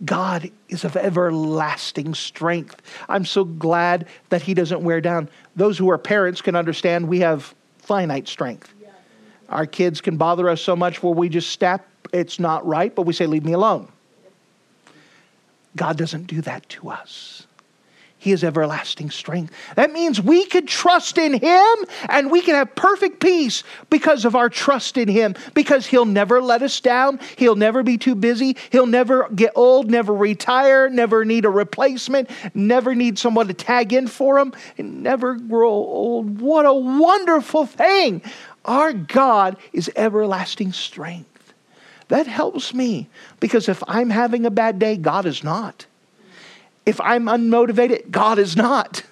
God 0.04 0.52
is 0.68 0.84
of 0.84 0.98
everlasting 0.98 2.14
strength. 2.14 2.82
I'm 3.08 3.24
so 3.24 3.44
glad 3.44 4.08
that 4.30 4.42
He 4.42 4.54
doesn't 4.54 4.82
wear 4.82 5.00
down. 5.00 5.30
Those 5.56 5.78
who 5.78 5.90
are 5.92 5.98
parents 5.98 6.42
can 6.42 6.56
understand 6.56 7.08
we 7.08 7.20
have 7.20 7.54
finite 7.82 8.28
strength. 8.28 8.74
Our 9.50 9.66
kids 9.66 10.00
can 10.00 10.18
bother 10.18 10.50
us 10.50 10.62
so 10.62 10.76
much 10.76 11.04
where 11.04 11.14
we 11.14 11.28
just 11.28 11.50
step, 11.50 11.86
it's 12.14 12.40
not 12.40 12.66
right, 12.66 12.96
but 12.96 13.04
we 13.04 13.14
say, 13.14 13.26
Leave 13.26 13.44
me 13.44 13.54
alone. 13.54 13.92
God 15.76 15.98
doesn't 15.98 16.28
do 16.28 16.42
that 16.42 16.68
to 16.70 16.90
us. 16.90 17.48
He 18.22 18.32
is 18.32 18.44
everlasting 18.44 19.10
strength. 19.10 19.52
That 19.74 19.92
means 19.92 20.22
we 20.22 20.46
could 20.46 20.68
trust 20.68 21.18
in 21.18 21.34
Him 21.34 21.76
and 22.08 22.30
we 22.30 22.42
can 22.42 22.54
have 22.54 22.76
perfect 22.76 23.20
peace 23.20 23.64
because 23.90 24.26
of 24.26 24.36
our 24.36 24.48
trust 24.48 24.96
in 24.96 25.08
Him, 25.08 25.34
because 25.56 25.88
He'll 25.88 26.06
never 26.06 26.40
let 26.40 26.62
us 26.62 26.80
down. 26.80 27.20
He'll 27.36 27.56
never 27.56 27.82
be 27.82 27.98
too 27.98 28.14
busy. 28.14 28.58
He'll 28.70 28.86
never 28.86 29.28
get 29.30 29.54
old, 29.56 29.90
never 29.90 30.14
retire, 30.14 30.88
never 30.88 31.26
need 31.26 31.46
a 31.46 31.50
replacement, 31.50 32.30
never 32.54 32.94
need 32.94 33.18
someone 33.18 33.48
to 33.48 33.56
tag 33.56 33.92
in 33.92 34.06
for 34.06 34.38
Him, 34.38 34.54
and 34.78 35.02
never 35.02 35.34
grow 35.34 35.72
old. 35.72 36.42
What 36.42 36.68
a 36.68 36.74
wonderful 36.76 37.66
thing! 37.66 38.22
Our 38.66 38.94
God 38.94 39.58
is 39.74 39.90
everlasting 39.96 40.74
strength. 40.74 41.54
That 42.10 42.28
helps 42.28 42.72
me 42.72 43.10
because 43.40 43.68
if 43.68 43.82
I'm 43.88 44.12
having 44.12 44.46
a 44.46 44.52
bad 44.52 44.78
day, 44.78 44.96
God 44.96 45.26
is 45.26 45.44
not. 45.44 45.88
If 46.86 47.00
I'm 47.00 47.26
unmotivated, 47.26 48.12
God 48.12 48.40
is 48.40 48.56
not. 48.56 49.04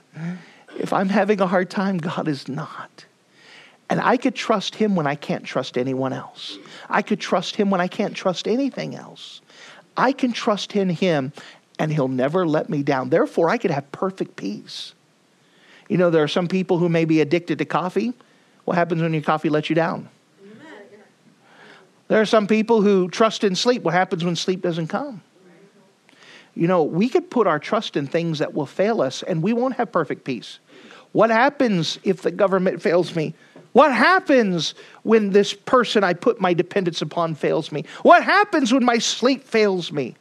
If 0.77 0.93
I'm 0.93 1.09
having 1.09 1.41
a 1.41 1.47
hard 1.47 1.69
time, 1.69 1.97
God 1.97 2.27
is 2.27 2.47
not. 2.47 3.05
And 3.89 3.99
I 3.99 4.17
could 4.17 4.35
trust 4.35 4.75
Him 4.75 4.95
when 4.95 5.07
I 5.07 5.15
can't 5.15 5.43
trust 5.43 5.77
anyone 5.77 6.13
else. 6.13 6.57
I 6.89 7.01
could 7.01 7.19
trust 7.19 7.55
Him 7.55 7.69
when 7.69 7.81
I 7.81 7.87
can't 7.87 8.15
trust 8.15 8.47
anything 8.47 8.95
else. 8.95 9.41
I 9.97 10.11
can 10.11 10.31
trust 10.31 10.75
in 10.75 10.89
Him 10.89 11.33
and 11.77 11.91
He'll 11.91 12.07
never 12.07 12.47
let 12.47 12.69
me 12.69 12.83
down. 12.83 13.09
Therefore, 13.09 13.49
I 13.49 13.57
could 13.57 13.71
have 13.71 13.91
perfect 13.91 14.35
peace. 14.35 14.93
You 15.87 15.97
know, 15.97 16.09
there 16.09 16.23
are 16.23 16.27
some 16.27 16.47
people 16.47 16.77
who 16.77 16.87
may 16.87 17.05
be 17.05 17.19
addicted 17.19 17.57
to 17.57 17.65
coffee. 17.65 18.13
What 18.65 18.77
happens 18.77 19.01
when 19.01 19.13
your 19.13 19.23
coffee 19.23 19.49
lets 19.49 19.69
you 19.69 19.75
down? 19.75 20.09
There 22.07 22.19
are 22.19 22.25
some 22.25 22.47
people 22.47 22.81
who 22.81 23.07
trust 23.09 23.43
in 23.43 23.55
sleep. 23.55 23.83
What 23.83 23.93
happens 23.93 24.23
when 24.23 24.35
sleep 24.35 24.61
doesn't 24.61 24.87
come? 24.87 25.21
You 26.55 26.67
know, 26.67 26.83
we 26.83 27.09
could 27.09 27.29
put 27.29 27.47
our 27.47 27.59
trust 27.59 27.95
in 27.95 28.07
things 28.07 28.39
that 28.39 28.53
will 28.53 28.65
fail 28.65 29.01
us 29.01 29.23
and 29.23 29.41
we 29.41 29.53
won't 29.53 29.75
have 29.75 29.91
perfect 29.91 30.23
peace. 30.23 30.59
What 31.11 31.29
happens 31.29 31.99
if 32.03 32.21
the 32.21 32.31
government 32.31 32.81
fails 32.81 33.15
me? 33.15 33.33
What 33.73 33.93
happens 33.93 34.73
when 35.03 35.29
this 35.29 35.53
person 35.53 36.03
I 36.03 36.13
put 36.13 36.41
my 36.41 36.53
dependence 36.53 37.01
upon 37.01 37.35
fails 37.35 37.71
me? 37.71 37.85
What 38.01 38.23
happens 38.23 38.73
when 38.73 38.83
my 38.83 38.97
sleep 38.97 39.43
fails 39.43 39.91
me? 39.91 40.15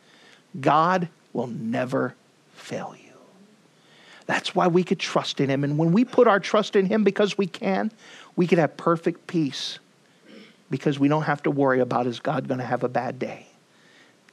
God 0.61 1.09
will 1.33 1.47
never 1.47 2.15
fail 2.55 2.95
you. 2.97 3.13
That's 4.27 4.55
why 4.55 4.67
we 4.67 4.85
could 4.85 4.99
trust 4.99 5.41
in 5.41 5.49
Him. 5.49 5.65
And 5.65 5.79
when 5.79 5.93
we 5.93 6.05
put 6.05 6.29
our 6.29 6.41
trust 6.41 6.77
in 6.77 6.87
Him 6.87 7.05
because 7.05 7.39
we 7.39 7.47
can, 7.47 7.91
we 8.37 8.47
can 8.47 8.59
have 8.59 8.77
perfect 8.77 9.27
peace 9.27 9.79
because 10.71 10.99
we 10.99 11.09
don't 11.09 11.23
have 11.23 11.43
to 11.45 11.51
worry 11.51 11.81
about 11.81 12.07
is 12.07 12.21
God 12.21 12.47
going 12.47 12.59
to 12.59 12.67
have 12.67 12.85
a 12.85 12.89
bad 12.89 13.19
day? 13.19 13.47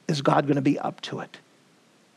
Is 0.08 0.22
God 0.22 0.46
going 0.46 0.56
to 0.56 0.62
be 0.62 0.78
up 0.78 1.00
to 1.02 1.22
it? 1.22 1.38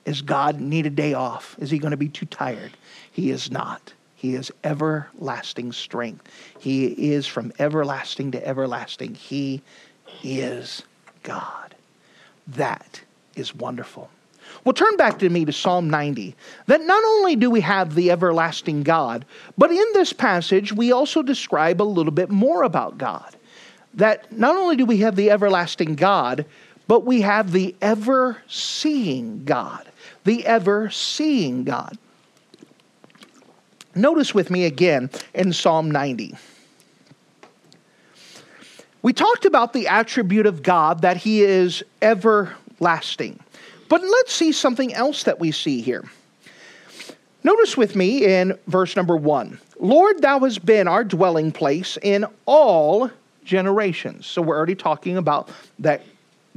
Does 0.09 0.23
God 0.23 0.59
need 0.59 0.87
a 0.87 0.91
day 0.91 1.13
off? 1.13 1.55
Is 1.59 1.71
he 1.71 1.79
going 1.79 1.91
to 1.91 1.99
be 1.99 2.09
too 2.09 2.25
tired? 2.25 2.73
He 3.13 3.29
is 3.29 3.51
not. 3.51 3.93
He 4.15 4.37
is 4.37 4.51
everlasting 4.65 5.73
strength. 5.73 6.27
He 6.59 6.87
is 7.13 7.27
from 7.27 7.53
everlasting 7.59 8.31
to 8.31 8.49
everlasting. 8.49 9.17
He 9.17 9.61
is 10.25 10.83
God. 11.25 11.75
That 12.47 13.03
is 13.37 13.55
wonderful. 13.55 14.09
Well, 14.65 14.73
turn 14.73 14.97
back 14.97 15.19
to 15.19 15.29
me 15.29 15.45
to 15.45 15.53
Psalm 15.53 15.91
90. 15.91 16.35
That 16.69 16.81
not 16.87 17.05
only 17.05 17.37
do 17.37 17.51
we 17.51 17.61
have 17.61 17.95
the 17.95 18.11
everlasting 18.11 18.85
God, 18.85 19.27
but 19.59 19.71
in 19.71 19.87
this 19.93 20.15
passage, 20.15 20.73
we 20.73 20.91
also 20.91 21.21
describe 21.21 21.83
a 21.83 21.85
little 21.85 22.13
bit 22.13 22.31
more 22.31 22.63
about 22.63 22.97
God. 22.97 23.37
That 23.93 24.33
not 24.33 24.57
only 24.57 24.77
do 24.77 24.87
we 24.87 24.99
have 24.99 25.17
the 25.17 25.31
everlasting 25.31 25.97
God, 25.97 26.47
but 26.89 27.05
we 27.05 27.21
have 27.21 27.53
the 27.53 27.77
ever 27.81 28.43
seeing 28.49 29.45
God. 29.45 29.87
The 30.25 30.45
ever 30.45 30.91
seeing 30.91 31.63
God. 31.63 31.97
Notice 33.95 34.35
with 34.35 34.51
me 34.51 34.65
again 34.65 35.11
in 35.35 35.53
Psalm 35.53 35.91
90. 35.91 36.35
We 39.03 39.13
talked 39.13 39.45
about 39.45 39.73
the 39.73 39.87
attribute 39.87 40.47
of 40.47 40.63
God 40.63 41.03
that 41.03 41.19
He 41.19 41.43
is 41.43 41.85
everlasting. 42.03 43.39
But 43.89 44.03
let's 44.03 44.33
see 44.33 44.53
something 44.53 44.93
else 44.93 45.23
that 45.25 45.39
we 45.39 45.53
see 45.53 45.81
here. 45.81 46.05
Notice 47.45 47.77
with 47.77 47.95
me 47.97 48.25
in 48.25 48.59
verse 48.67 48.97
number 48.97 49.17
one 49.17 49.61
Lord, 49.79 50.21
thou 50.23 50.41
hast 50.41 50.65
been 50.67 50.89
our 50.89 51.05
dwelling 51.05 51.53
place 51.53 51.99
in 52.03 52.27
all 52.47 53.11
generations. 53.45 54.27
So 54.27 54.43
we're 54.43 54.57
already 54.57 54.75
talking 54.75 55.17
about 55.17 55.51
that 55.79 56.03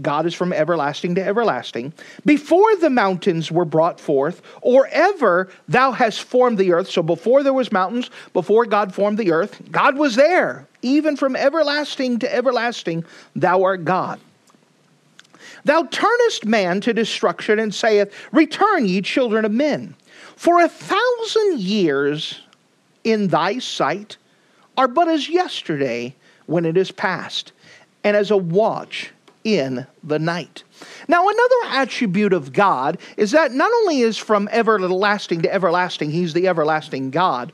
God 0.01 0.25
is 0.25 0.33
from 0.33 0.53
everlasting 0.53 1.15
to 1.15 1.23
everlasting. 1.23 1.93
Before 2.25 2.75
the 2.75 2.89
mountains 2.89 3.51
were 3.51 3.65
brought 3.65 3.99
forth, 3.99 4.41
or 4.61 4.87
ever 4.87 5.49
thou 5.67 5.91
hast 5.91 6.23
formed 6.23 6.57
the 6.57 6.73
earth. 6.73 6.89
So 6.89 7.03
before 7.03 7.43
there 7.43 7.53
was 7.53 7.71
mountains, 7.71 8.09
before 8.33 8.65
God 8.65 8.93
formed 8.93 9.17
the 9.17 9.31
earth, 9.31 9.61
God 9.71 9.97
was 9.97 10.15
there. 10.15 10.67
Even 10.81 11.15
from 11.15 11.35
everlasting 11.35 12.19
to 12.19 12.33
everlasting, 12.33 13.05
thou 13.35 13.63
art 13.63 13.85
God. 13.85 14.19
Thou 15.63 15.83
turnest 15.83 16.45
man 16.45 16.81
to 16.81 16.93
destruction 16.93 17.59
and 17.59 17.73
saith, 17.73 18.13
Return, 18.31 18.87
ye 18.87 19.01
children 19.01 19.45
of 19.45 19.51
men. 19.51 19.95
For 20.35 20.59
a 20.59 20.67
thousand 20.67 21.59
years 21.59 22.41
in 23.03 23.27
thy 23.27 23.59
sight 23.59 24.17
are 24.77 24.87
but 24.87 25.07
as 25.07 25.29
yesterday 25.29 26.15
when 26.47 26.65
it 26.65 26.77
is 26.77 26.91
past, 26.91 27.51
and 28.03 28.17
as 28.17 28.31
a 28.31 28.37
watch 28.37 29.11
in 29.43 29.85
the 30.03 30.19
night. 30.19 30.63
Now, 31.07 31.27
another 31.27 31.79
attribute 31.79 32.33
of 32.33 32.53
God 32.53 32.97
is 33.17 33.31
that 33.31 33.51
not 33.51 33.71
only 33.81 34.01
is 34.01 34.17
from 34.17 34.47
everlasting 34.51 35.41
to 35.43 35.53
everlasting, 35.53 36.11
He's 36.11 36.33
the 36.33 36.47
everlasting 36.47 37.11
God, 37.11 37.51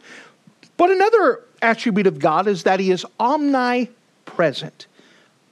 but 0.77 0.91
another 0.91 1.43
attribute 1.61 2.07
of 2.07 2.19
God 2.19 2.47
is 2.47 2.63
that 2.63 2.79
He 2.79 2.91
is 2.91 3.05
omnipresent. 3.19 4.87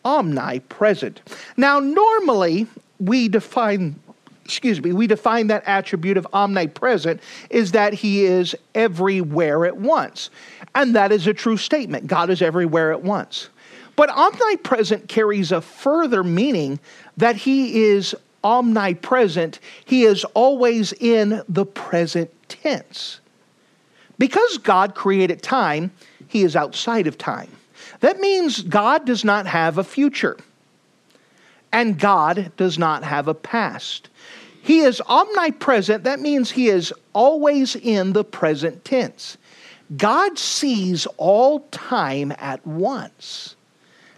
Omnipresent. 0.04 1.22
Now, 1.58 1.80
normally 1.80 2.68
we 3.00 3.28
define 3.28 4.00
excuse 4.46 4.80
me, 4.80 4.94
we 4.94 5.08
define 5.08 5.48
that 5.48 5.64
attribute 5.66 6.18
of 6.18 6.28
omnipresent 6.32 7.20
is 7.50 7.72
that 7.72 7.94
he 7.94 8.24
is 8.26 8.56
everywhere 8.76 9.66
at 9.66 9.76
once. 9.76 10.30
And 10.76 10.96
that 10.96 11.12
is 11.12 11.26
a 11.26 11.34
true 11.34 11.58
statement. 11.58 12.06
God 12.06 12.30
is 12.30 12.44
everywhere 12.44 12.92
at 12.94 13.02
once. 13.02 13.50
But 13.96 14.10
omnipresent 14.10 15.08
carries 15.08 15.52
a 15.52 15.62
further 15.62 16.24
meaning 16.24 16.80
that 17.18 17.36
he 17.36 17.84
is 17.84 18.16
omnipresent. 18.44 19.60
He 19.86 20.04
is 20.04 20.24
always 20.34 20.94
in 20.94 21.42
the 21.48 21.66
present 21.66 22.30
tense. 22.50 23.20
Because 24.18 24.58
God 24.60 24.96
created 24.96 25.42
time, 25.42 25.92
he 26.28 26.44
is 26.44 26.56
outside 26.56 27.08
of 27.08 27.18
time. 27.18 27.50
That 28.00 28.20
means 28.20 28.62
God 28.62 29.06
does 29.06 29.24
not 29.24 29.48
have 29.48 29.78
a 29.78 29.84
future, 29.84 30.38
and 31.72 32.00
God 32.00 32.52
does 32.58 32.78
not 32.78 33.04
have 33.04 33.28
a 33.28 33.34
past. 33.34 34.10
He 34.62 34.80
is 34.80 35.02
omnipresent. 35.02 36.04
That 36.04 36.20
means 36.20 36.52
he 36.52 36.68
is 36.68 36.94
always 37.14 37.76
in 37.76 38.14
the 38.14 38.24
present 38.24 38.84
tense. 38.84 39.38
God 39.96 40.40
sees 40.40 41.06
all 41.18 41.62
time 41.72 42.34
at 42.40 42.66
once. 42.66 43.55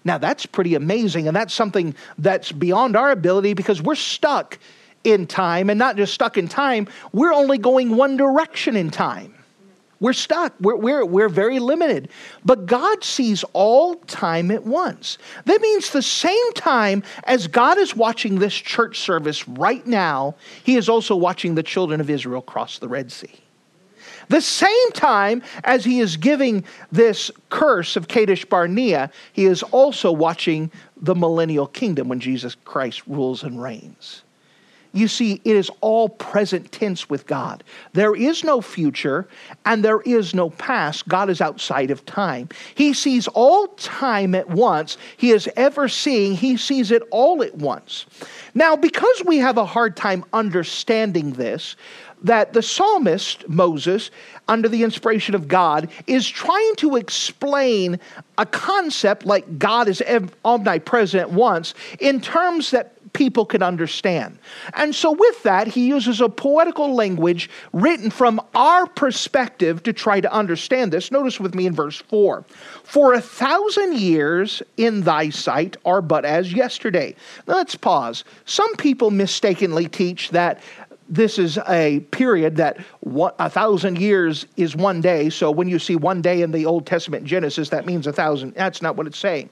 Now, 0.08 0.18
that's 0.18 0.46
pretty 0.46 0.74
amazing, 0.76 1.28
and 1.28 1.36
that's 1.36 1.54
something 1.54 1.94
that's 2.18 2.54
beyond 2.54 2.96
our 2.96 3.12
ability 3.12 3.54
because 3.54 3.82
we're 3.82 3.96
stuck 3.96 4.58
in 5.04 5.28
time, 5.28 5.70
and 5.70 5.78
not 5.78 5.98
just 5.98 6.14
stuck 6.14 6.38
in 6.38 6.48
time, 6.48 6.88
we're 7.12 7.34
only 7.34 7.58
going 7.58 7.96
one 7.96 8.16
direction 8.16 8.78
in 8.78 8.90
time. 8.90 9.34
We're 10.00 10.14
stuck. 10.14 10.54
We're, 10.62 10.76
we're, 10.76 11.06
we're 11.06 11.30
very 11.30 11.60
limited. 11.60 12.10
But 12.46 12.68
God 12.68 13.04
sees 13.04 13.44
all 13.54 13.96
time 13.96 14.50
at 14.52 14.64
once. 14.64 15.18
That 15.46 15.60
means 15.60 15.90
the 15.90 16.02
same 16.02 16.54
time 16.54 17.04
as 17.26 17.48
God 17.48 17.78
is 17.78 17.96
watching 17.96 18.40
this 18.40 18.54
church 18.54 19.00
service 19.00 19.48
right 19.48 19.86
now, 19.86 20.36
He 20.64 20.76
is 20.78 20.88
also 20.88 21.16
watching 21.16 21.56
the 21.56 21.64
children 21.64 22.00
of 22.00 22.10
Israel 22.10 22.42
cross 22.42 22.80
the 22.80 22.88
Red 22.88 23.12
Sea. 23.12 23.34
The 24.30 24.42
same 24.42 24.92
time 24.94 25.42
as 25.64 25.84
He 25.84 26.00
is 26.00 26.18
giving 26.18 26.64
this 26.92 27.32
curse 27.50 27.96
of 27.96 28.08
Kadesh 28.08 28.46
Barnea, 28.46 29.12
He 29.34 29.46
is 29.46 29.64
also 29.64 30.12
watching 30.12 30.72
the 31.02 31.16
millennial 31.16 31.68
kingdom 31.68 32.10
when 32.10 32.20
Jesus 32.20 32.56
Christ 32.56 33.04
rules 33.08 33.44
and 33.44 33.62
reigns. 33.62 34.24
You 34.94 35.08
see, 35.08 35.42
it 35.44 35.56
is 35.56 35.70
all 35.82 36.10
present 36.10 36.72
tense 36.72 37.10
with 37.10 37.28
God. 37.28 37.64
There 37.94 38.16
is 38.16 38.44
no 38.44 38.62
future 38.62 39.28
and 39.66 39.84
there 39.84 40.02
is 40.02 40.34
no 40.34 40.50
past. 40.50 41.08
God 41.08 41.30
is 41.30 41.42
outside 41.42 41.92
of 41.92 42.06
time. 42.06 42.50
He 42.74 42.94
sees 42.94 43.28
all 43.28 43.68
time 43.68 44.34
at 44.34 44.50
once. 44.50 44.98
He 45.18 45.32
is 45.32 45.48
ever 45.56 45.88
seeing, 45.88 46.34
He 46.36 46.58
sees 46.58 46.90
it 46.90 47.04
all 47.12 47.44
at 47.44 47.56
once. 47.56 48.06
Now, 48.56 48.76
because 48.76 49.24
we 49.26 49.38
have 49.38 49.58
a 49.58 49.66
hard 49.66 49.96
time 49.96 50.26
understanding 50.34 51.34
this, 51.34 51.76
that 52.24 52.54
the 52.54 52.62
psalmist, 52.62 53.48
Moses, 53.48 54.12
under 54.48 54.68
the 54.68 54.84
inspiration 54.84 55.36
of 55.36 55.48
God, 55.48 55.90
is 56.08 56.28
trying 56.28 56.76
to 56.78 56.96
explain 56.96 58.00
a 58.38 58.46
concept 58.46 59.26
like 59.26 59.60
God 59.60 59.88
is 59.88 60.02
omnipresent 60.46 61.30
once 61.30 61.74
in 62.00 62.22
terms 62.22 62.72
that 62.72 62.94
people 63.18 63.46
can 63.46 63.64
understand. 63.64 64.38
And 64.76 64.94
so, 64.94 65.12
with 65.12 65.44
that, 65.44 65.68
he 65.68 65.88
uses 65.88 66.22
a 66.22 66.30
poetical 66.30 66.94
language 66.94 67.50
written 67.74 68.12
from 68.12 68.40
our 68.54 68.86
perspective 68.86 69.84
to 69.84 69.94
try 69.94 70.22
to 70.22 70.32
understand 70.32 70.94
this. 70.94 71.12
Notice 71.12 71.40
with 71.40 71.56
me 71.56 71.66
in 71.66 71.74
verse 71.74 71.98
4 71.98 72.46
For 72.84 73.14
a 73.14 73.22
thousand 73.22 73.96
years 73.96 74.62
in 74.78 75.02
thy 75.02 75.30
sight 75.30 75.78
are 75.84 76.02
but 76.02 76.26
as 76.26 76.54
yesterday. 76.54 77.16
Now, 77.48 77.56
let's 77.56 77.76
pause. 77.76 78.24
Some 78.46 78.76
people 78.76 79.10
mistakenly 79.10 79.88
teach 79.88 80.30
that 80.30 80.62
this 81.10 81.40
is 81.40 81.58
a 81.68 82.02
period 82.12 82.58
that 82.58 82.78
a 83.40 83.50
thousand 83.50 83.98
years 83.98 84.46
is 84.58 84.76
one 84.76 85.02
day. 85.02 85.30
So 85.30 85.52
when 85.52 85.68
you 85.68 85.80
see 85.80 85.96
one 85.96 86.22
day 86.22 86.42
in 86.42 86.52
the 86.52 86.66
Old 86.66 86.86
Testament 86.86 87.26
Genesis, 87.26 87.70
that 87.70 87.86
means 87.86 88.08
a 88.08 88.14
thousand. 88.14 88.56
That's 88.56 88.82
not 88.82 88.96
what 88.96 89.08
it's 89.08 89.18
saying. 89.18 89.50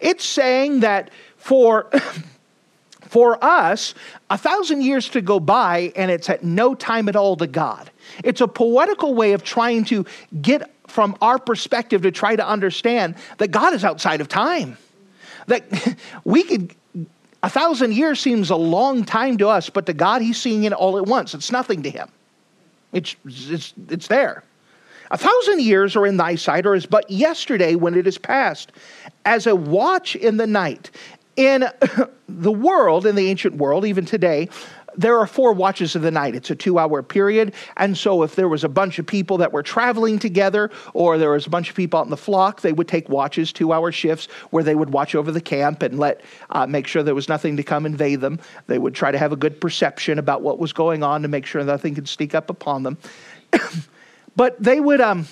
It's 0.00 0.24
saying 0.24 0.80
that 0.80 1.10
for 1.36 1.90
for 3.02 3.42
us, 3.42 3.94
a 4.30 4.38
thousand 4.38 4.82
years 4.82 5.08
to 5.10 5.20
go 5.20 5.38
by 5.38 5.92
and 5.94 6.10
it's 6.10 6.28
at 6.28 6.42
no 6.42 6.74
time 6.74 7.08
at 7.08 7.16
all 7.16 7.36
to 7.36 7.46
God. 7.46 7.90
It's 8.24 8.40
a 8.40 8.48
poetical 8.48 9.14
way 9.14 9.32
of 9.32 9.44
trying 9.44 9.84
to 9.86 10.04
get 10.42 10.70
from 10.88 11.16
our 11.20 11.38
perspective 11.38 12.02
to 12.02 12.10
try 12.10 12.36
to 12.36 12.46
understand 12.46 13.14
that 13.38 13.48
God 13.48 13.74
is 13.74 13.84
outside 13.84 14.20
of 14.20 14.28
time. 14.28 14.76
That 15.46 15.96
we 16.24 16.42
could, 16.42 16.74
a 17.46 17.48
thousand 17.48 17.94
years 17.94 18.18
seems 18.18 18.50
a 18.50 18.56
long 18.56 19.04
time 19.04 19.38
to 19.38 19.48
us, 19.48 19.70
but 19.70 19.86
to 19.86 19.92
God, 19.92 20.20
He's 20.20 20.36
seeing 20.36 20.64
it 20.64 20.72
all 20.72 20.98
at 20.98 21.06
once. 21.06 21.32
It's 21.32 21.52
nothing 21.52 21.80
to 21.84 21.90
Him, 21.90 22.08
it's, 22.92 23.14
it's, 23.24 23.72
it's 23.88 24.08
there. 24.08 24.42
A 25.12 25.16
thousand 25.16 25.60
years 25.60 25.94
are 25.94 26.04
in 26.04 26.16
thy 26.16 26.34
sight, 26.34 26.66
or 26.66 26.74
is 26.74 26.86
but 26.86 27.08
yesterday 27.08 27.76
when 27.76 27.94
it 27.94 28.08
is 28.08 28.18
past, 28.18 28.72
as 29.24 29.46
a 29.46 29.54
watch 29.54 30.16
in 30.16 30.38
the 30.38 30.46
night. 30.46 30.90
In 31.36 31.68
the 32.28 32.50
world, 32.50 33.06
in 33.06 33.14
the 33.14 33.28
ancient 33.28 33.54
world, 33.54 33.84
even 33.84 34.04
today, 34.04 34.48
there 34.96 35.18
are 35.18 35.26
four 35.26 35.52
watches 35.52 35.94
of 35.94 36.02
the 36.02 36.10
night. 36.10 36.34
It's 36.34 36.50
a 36.50 36.54
two 36.54 36.78
hour 36.78 37.02
period. 37.02 37.54
And 37.76 37.96
so, 37.96 38.22
if 38.22 38.34
there 38.34 38.48
was 38.48 38.64
a 38.64 38.68
bunch 38.68 38.98
of 38.98 39.06
people 39.06 39.38
that 39.38 39.52
were 39.52 39.62
traveling 39.62 40.18
together, 40.18 40.70
or 40.94 41.18
there 41.18 41.30
was 41.30 41.46
a 41.46 41.50
bunch 41.50 41.70
of 41.70 41.76
people 41.76 42.00
out 42.00 42.06
in 42.06 42.10
the 42.10 42.16
flock, 42.16 42.62
they 42.62 42.72
would 42.72 42.88
take 42.88 43.08
watches, 43.08 43.52
two 43.52 43.72
hour 43.72 43.92
shifts, 43.92 44.26
where 44.50 44.64
they 44.64 44.74
would 44.74 44.90
watch 44.90 45.14
over 45.14 45.30
the 45.30 45.40
camp 45.40 45.82
and 45.82 45.98
let 45.98 46.22
uh, 46.50 46.66
make 46.66 46.86
sure 46.86 47.02
there 47.02 47.14
was 47.14 47.28
nothing 47.28 47.56
to 47.56 47.62
come 47.62 47.86
invade 47.86 48.20
them. 48.20 48.40
They 48.66 48.78
would 48.78 48.94
try 48.94 49.10
to 49.10 49.18
have 49.18 49.32
a 49.32 49.36
good 49.36 49.60
perception 49.60 50.18
about 50.18 50.42
what 50.42 50.58
was 50.58 50.72
going 50.72 51.02
on 51.02 51.22
to 51.22 51.28
make 51.28 51.46
sure 51.46 51.62
nothing 51.62 51.94
could 51.94 52.08
sneak 52.08 52.34
up 52.34 52.50
upon 52.50 52.82
them. 52.82 52.98
but 54.36 54.60
they 54.62 54.80
would. 54.80 55.00
Um, 55.00 55.26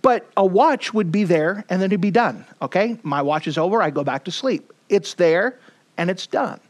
but 0.00 0.30
a 0.36 0.46
watch 0.46 0.94
would 0.94 1.10
be 1.10 1.24
there 1.24 1.64
and 1.68 1.82
then 1.82 1.88
it'd 1.88 2.00
be 2.00 2.12
done. 2.12 2.46
Okay, 2.62 2.98
my 3.02 3.20
watch 3.20 3.46
is 3.46 3.58
over, 3.58 3.82
I 3.82 3.90
go 3.90 4.04
back 4.04 4.24
to 4.24 4.30
sleep. 4.30 4.72
It's 4.88 5.14
there 5.14 5.58
and 5.98 6.08
it's 6.08 6.26
done. 6.26 6.60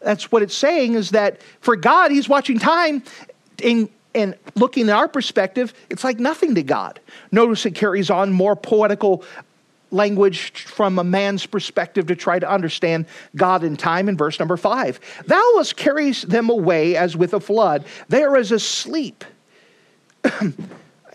That's 0.00 0.32
what 0.32 0.42
it's 0.42 0.54
saying 0.54 0.94
is 0.94 1.10
that 1.10 1.40
for 1.60 1.76
God, 1.76 2.10
He's 2.10 2.28
watching 2.28 2.58
time 2.58 3.02
in, 3.62 3.88
and 4.14 4.34
looking 4.54 4.88
at 4.88 4.96
our 4.96 5.08
perspective, 5.08 5.74
it's 5.88 6.04
like 6.04 6.18
nothing 6.18 6.54
to 6.54 6.62
God. 6.62 7.00
Notice 7.30 7.66
it 7.66 7.74
carries 7.74 8.10
on 8.10 8.32
more 8.32 8.56
poetical 8.56 9.24
language 9.92 10.52
from 10.62 10.98
a 10.98 11.04
man's 11.04 11.46
perspective 11.46 12.06
to 12.06 12.16
try 12.16 12.38
to 12.38 12.48
understand 12.48 13.06
God 13.36 13.64
in 13.64 13.76
time 13.76 14.08
in 14.08 14.16
verse 14.16 14.38
number 14.38 14.56
five. 14.56 15.00
Thou 15.26 15.54
hast 15.56 15.76
carries 15.76 16.22
them 16.22 16.48
away 16.48 16.96
as 16.96 17.16
with 17.16 17.34
a 17.34 17.40
flood. 17.40 17.84
They 18.08 18.22
are 18.22 18.36
as 18.36 18.52
asleep. 18.52 19.24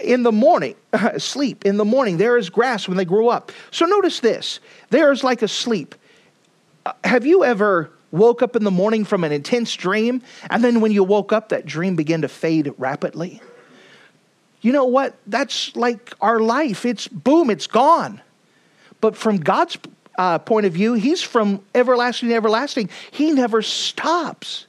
in 0.01 0.23
the 0.23 0.31
morning, 0.31 0.75
sleep 1.17 1.65
in 1.65 1.77
the 1.77 1.85
morning. 1.85 2.17
There 2.17 2.37
is 2.37 2.49
grass 2.49 2.87
when 2.87 2.97
they 2.97 3.05
grow 3.05 3.29
up. 3.29 3.51
So 3.71 3.85
notice 3.85 4.19
this 4.19 4.59
there 4.89 5.11
is 5.11 5.23
like 5.23 5.41
a 5.41 5.47
sleep. 5.47 5.95
Uh, 6.85 6.93
have 7.03 7.25
you 7.25 7.43
ever 7.43 7.89
woke 8.15 8.41
up 8.41 8.55
in 8.55 8.63
the 8.63 8.71
morning 8.71 9.05
from 9.05 9.23
an 9.23 9.31
intense 9.31 9.75
dream, 9.75 10.21
and 10.49 10.63
then 10.63 10.81
when 10.81 10.91
you 10.91 11.03
woke 11.03 11.31
up, 11.31 11.49
that 11.49 11.65
dream 11.65 11.95
began 11.95 12.21
to 12.21 12.27
fade 12.27 12.73
rapidly? 12.77 13.41
You 14.61 14.71
know 14.71 14.85
what? 14.85 15.15
That's 15.27 15.75
like 15.75 16.13
our 16.21 16.39
life. 16.39 16.85
It's 16.85 17.07
boom, 17.07 17.49
it's 17.49 17.67
gone. 17.67 18.21
But 18.99 19.15
from 19.15 19.37
God's 19.37 19.77
uh, 20.17 20.39
point 20.39 20.65
of 20.65 20.73
view, 20.73 20.93
He's 20.93 21.21
from 21.21 21.61
everlasting 21.75 22.29
to 22.29 22.35
everlasting. 22.35 22.89
He 23.11 23.31
never 23.31 23.61
stops. 23.61 24.65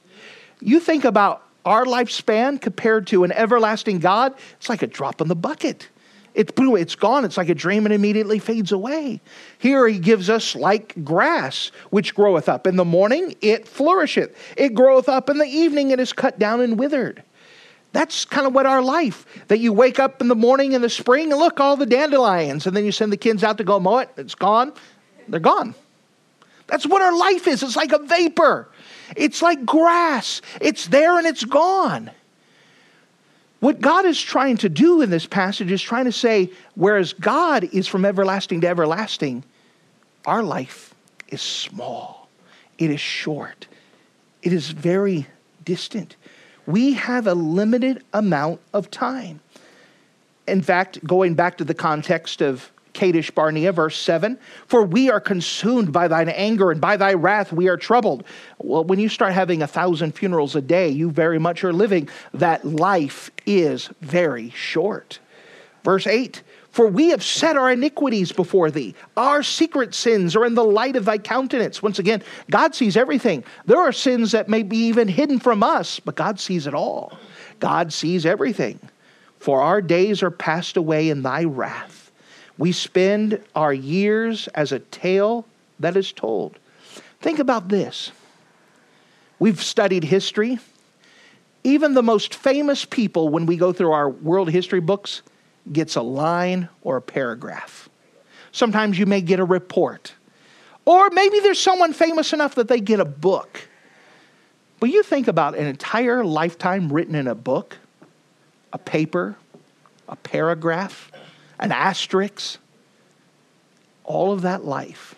You 0.59 0.79
think 0.79 1.05
about 1.05 1.43
our 1.65 1.85
lifespan 1.85 2.61
compared 2.61 3.07
to 3.07 3.23
an 3.23 3.31
everlasting 3.31 3.99
God, 3.99 4.33
it's 4.57 4.69
like 4.69 4.81
a 4.81 4.87
drop 4.87 5.19
in 5.19 5.27
the 5.27 5.35
bucket. 5.35 5.89
It's, 6.37 6.53
it's 6.55 6.95
gone. 6.95 7.25
It's 7.25 7.35
like 7.35 7.49
a 7.49 7.55
dream 7.55 7.87
and 7.87 7.93
immediately 7.93 8.37
fades 8.37 8.71
away. 8.71 9.19
Here 9.57 9.87
he 9.87 9.97
gives 9.97 10.29
us 10.29 10.55
like 10.55 10.93
grass, 11.03 11.71
which 11.89 12.13
groweth 12.13 12.47
up. 12.47 12.67
In 12.67 12.75
the 12.75 12.85
morning 12.85 13.35
it 13.41 13.67
flourisheth. 13.67 14.37
It 14.55 14.75
groweth 14.75 15.09
up 15.09 15.31
in 15.31 15.39
the 15.39 15.47
evening, 15.47 15.89
it 15.89 15.99
is 15.99 16.13
cut 16.13 16.37
down 16.37 16.61
and 16.61 16.77
withered. 16.77 17.23
That's 17.91 18.23
kind 18.23 18.45
of 18.45 18.53
what 18.53 18.67
our 18.67 18.83
life, 18.83 19.25
that 19.47 19.57
you 19.57 19.73
wake 19.73 19.97
up 19.97 20.21
in 20.21 20.27
the 20.27 20.35
morning 20.35 20.73
in 20.73 20.81
the 20.83 20.89
spring 20.89 21.31
and 21.31 21.39
look, 21.39 21.59
all 21.59 21.75
the 21.75 21.87
dandelions, 21.87 22.67
and 22.67 22.77
then 22.77 22.85
you 22.85 22.91
send 22.91 23.11
the 23.11 23.17
kids 23.17 23.43
out 23.43 23.57
to 23.57 23.63
go 23.63 23.79
mow 23.79 23.97
it. 23.97 24.11
It's 24.15 24.35
gone. 24.35 24.73
They're 25.27 25.39
gone. 25.39 25.73
That's 26.67 26.85
what 26.85 27.01
our 27.01 27.17
life 27.17 27.47
is. 27.47 27.63
It's 27.63 27.75
like 27.75 27.93
a 27.93 27.99
vapor. 27.99 28.69
It's 29.15 29.41
like 29.41 29.65
grass. 29.65 30.43
It's 30.61 30.85
there 30.85 31.17
and 31.17 31.25
it's 31.25 31.45
gone. 31.45 32.11
What 33.59 33.81
God 33.81 34.05
is 34.05 34.21
trying 34.21 34.57
to 34.57 34.69
do 34.69 35.01
in 35.01 35.09
this 35.09 35.25
passage 35.25 35.71
is 35.71 35.81
trying 35.81 36.05
to 36.05 36.11
say, 36.11 36.51
whereas 36.75 37.13
God 37.13 37.63
is 37.73 37.87
from 37.87 38.05
everlasting 38.05 38.61
to 38.61 38.67
everlasting, 38.67 39.43
our 40.25 40.43
life 40.43 40.93
is 41.29 41.41
small, 41.41 42.29
it 42.77 42.91
is 42.91 42.99
short, 42.99 43.67
it 44.43 44.53
is 44.53 44.69
very 44.69 45.27
distant. 45.65 46.15
We 46.67 46.93
have 46.93 47.25
a 47.25 47.33
limited 47.33 48.03
amount 48.13 48.61
of 48.73 48.91
time. 48.91 49.39
In 50.47 50.61
fact, 50.61 51.03
going 51.05 51.33
back 51.33 51.57
to 51.57 51.63
the 51.63 51.73
context 51.73 52.41
of 52.41 52.71
Kadesh 52.97 53.29
Barnea, 53.29 53.71
verse 53.71 53.95
7 53.95 54.39
For 54.65 54.81
we 54.83 55.11
are 55.11 55.19
consumed 55.19 55.93
by 55.93 56.07
thine 56.07 56.29
anger, 56.29 56.71
and 56.71 56.81
by 56.81 56.97
thy 56.97 57.13
wrath 57.13 57.53
we 57.53 57.67
are 57.69 57.77
troubled. 57.77 58.23
Well, 58.57 58.83
when 58.83 58.97
you 58.97 59.07
start 59.07 59.33
having 59.33 59.61
a 59.61 59.67
thousand 59.67 60.13
funerals 60.13 60.55
a 60.55 60.61
day, 60.61 60.89
you 60.89 61.11
very 61.11 61.37
much 61.37 61.63
are 61.63 61.71
living 61.71 62.09
that 62.33 62.65
life 62.65 63.29
is 63.45 63.91
very 64.01 64.49
short. 64.49 65.19
Verse 65.83 66.07
8 66.07 66.41
For 66.71 66.87
we 66.87 67.09
have 67.09 67.23
set 67.23 67.55
our 67.55 67.71
iniquities 67.71 68.31
before 68.31 68.71
thee. 68.71 68.95
Our 69.15 69.43
secret 69.43 69.93
sins 69.93 70.35
are 70.35 70.43
in 70.43 70.55
the 70.55 70.63
light 70.63 70.95
of 70.95 71.05
thy 71.05 71.19
countenance. 71.19 71.83
Once 71.83 71.99
again, 71.99 72.23
God 72.49 72.73
sees 72.73 72.97
everything. 72.97 73.43
There 73.67 73.79
are 73.79 73.91
sins 73.91 74.31
that 74.31 74.49
may 74.49 74.63
be 74.63 74.77
even 74.87 75.07
hidden 75.07 75.37
from 75.37 75.61
us, 75.61 75.99
but 75.99 76.15
God 76.15 76.39
sees 76.39 76.65
it 76.65 76.73
all. 76.73 77.15
God 77.59 77.93
sees 77.93 78.25
everything. 78.25 78.79
For 79.37 79.61
our 79.61 79.83
days 79.83 80.23
are 80.23 80.31
passed 80.31 80.77
away 80.77 81.11
in 81.11 81.21
thy 81.21 81.43
wrath. 81.43 81.96
We 82.57 82.71
spend 82.71 83.41
our 83.55 83.73
years 83.73 84.47
as 84.49 84.71
a 84.71 84.79
tale 84.79 85.45
that 85.79 85.95
is 85.95 86.11
told. 86.11 86.57
Think 87.19 87.39
about 87.39 87.69
this. 87.69 88.11
We've 89.39 89.61
studied 89.61 90.03
history. 90.03 90.59
Even 91.63 91.93
the 91.93 92.03
most 92.03 92.33
famous 92.33 92.85
people, 92.85 93.29
when 93.29 93.45
we 93.45 93.57
go 93.57 93.73
through 93.73 93.91
our 93.91 94.09
world 94.09 94.49
history 94.49 94.79
books, 94.79 95.21
gets 95.71 95.95
a 95.95 96.01
line 96.01 96.69
or 96.81 96.97
a 96.97 97.01
paragraph. 97.01 97.89
Sometimes 98.51 98.97
you 98.97 99.05
may 99.05 99.21
get 99.21 99.39
a 99.39 99.43
report. 99.43 100.13
Or 100.85 101.09
maybe 101.09 101.39
there's 101.41 101.59
someone 101.59 101.93
famous 101.93 102.33
enough 102.33 102.55
that 102.55 102.69
they 102.69 102.79
get 102.79 102.99
a 102.99 103.05
book. 103.05 103.67
But 104.79 104.89
you 104.89 105.03
think 105.03 105.27
about 105.27 105.57
an 105.57 105.67
entire 105.67 106.23
lifetime 106.23 106.91
written 106.91 107.13
in 107.13 107.27
a 107.27 107.35
book, 107.35 107.77
a 108.71 108.77
paper, 108.77 109.35
a 110.07 110.15
paragraph 110.15 111.11
an 111.59 111.71
asterisk, 111.71 112.59
all 114.03 114.31
of 114.31 114.41
that 114.43 114.65
life 114.65 115.15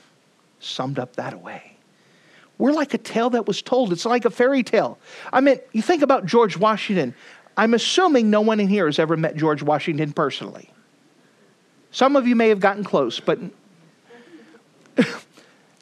summed 0.59 0.99
up 0.99 1.15
that 1.15 1.41
way. 1.41 1.75
We're 2.57 2.73
like 2.73 2.93
a 2.93 2.97
tale 2.97 3.29
that 3.31 3.47
was 3.47 3.61
told. 3.61 3.93
It's 3.93 4.05
like 4.05 4.25
a 4.25 4.29
fairy 4.29 4.63
tale. 4.63 4.99
I 5.31 5.39
mean, 5.39 5.59
you 5.71 5.81
think 5.81 6.01
about 6.01 6.25
George 6.25 6.57
Washington. 6.57 7.15
I'm 7.55 7.73
assuming 7.73 8.29
no 8.29 8.41
one 8.41 8.59
in 8.59 8.67
here 8.67 8.85
has 8.85 8.99
ever 8.99 9.15
met 9.15 9.35
George 9.35 9.63
Washington 9.63 10.11
personally. 10.11 10.69
Some 11.91 12.15
of 12.15 12.27
you 12.27 12.35
may 12.35 12.49
have 12.49 12.59
gotten 12.59 12.83
close, 12.83 13.19
but 13.19 13.39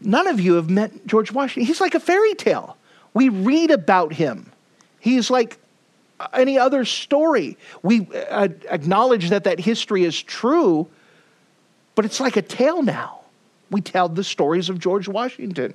none 0.02 0.28
of 0.28 0.40
you 0.40 0.54
have 0.54 0.70
met 0.70 1.06
George 1.08 1.32
Washington. 1.32 1.66
He's 1.66 1.82
like 1.82 1.96
a 1.96 2.00
fairy 2.00 2.36
tale. 2.36 2.78
We 3.14 3.30
read 3.30 3.72
about 3.72 4.14
him. 4.14 4.52
He's 5.00 5.30
like 5.30 5.58
any 6.34 6.58
other 6.58 6.86
story. 6.86 7.58
We 7.84 8.08
uh, 8.30 8.50
acknowledge 8.70 9.30
that 9.30 9.44
that 9.44 9.60
history 9.60 10.04
is 10.04 10.22
true, 10.22 10.88
but 11.96 12.06
it's 12.06 12.20
like 12.20 12.38
a 12.38 12.42
tale 12.42 12.82
now. 12.82 13.22
We 13.70 13.82
tell 13.82 14.10
the 14.10 14.24
stories 14.24 14.70
of 14.70 14.80
George 14.80 15.08
Washington. 15.08 15.74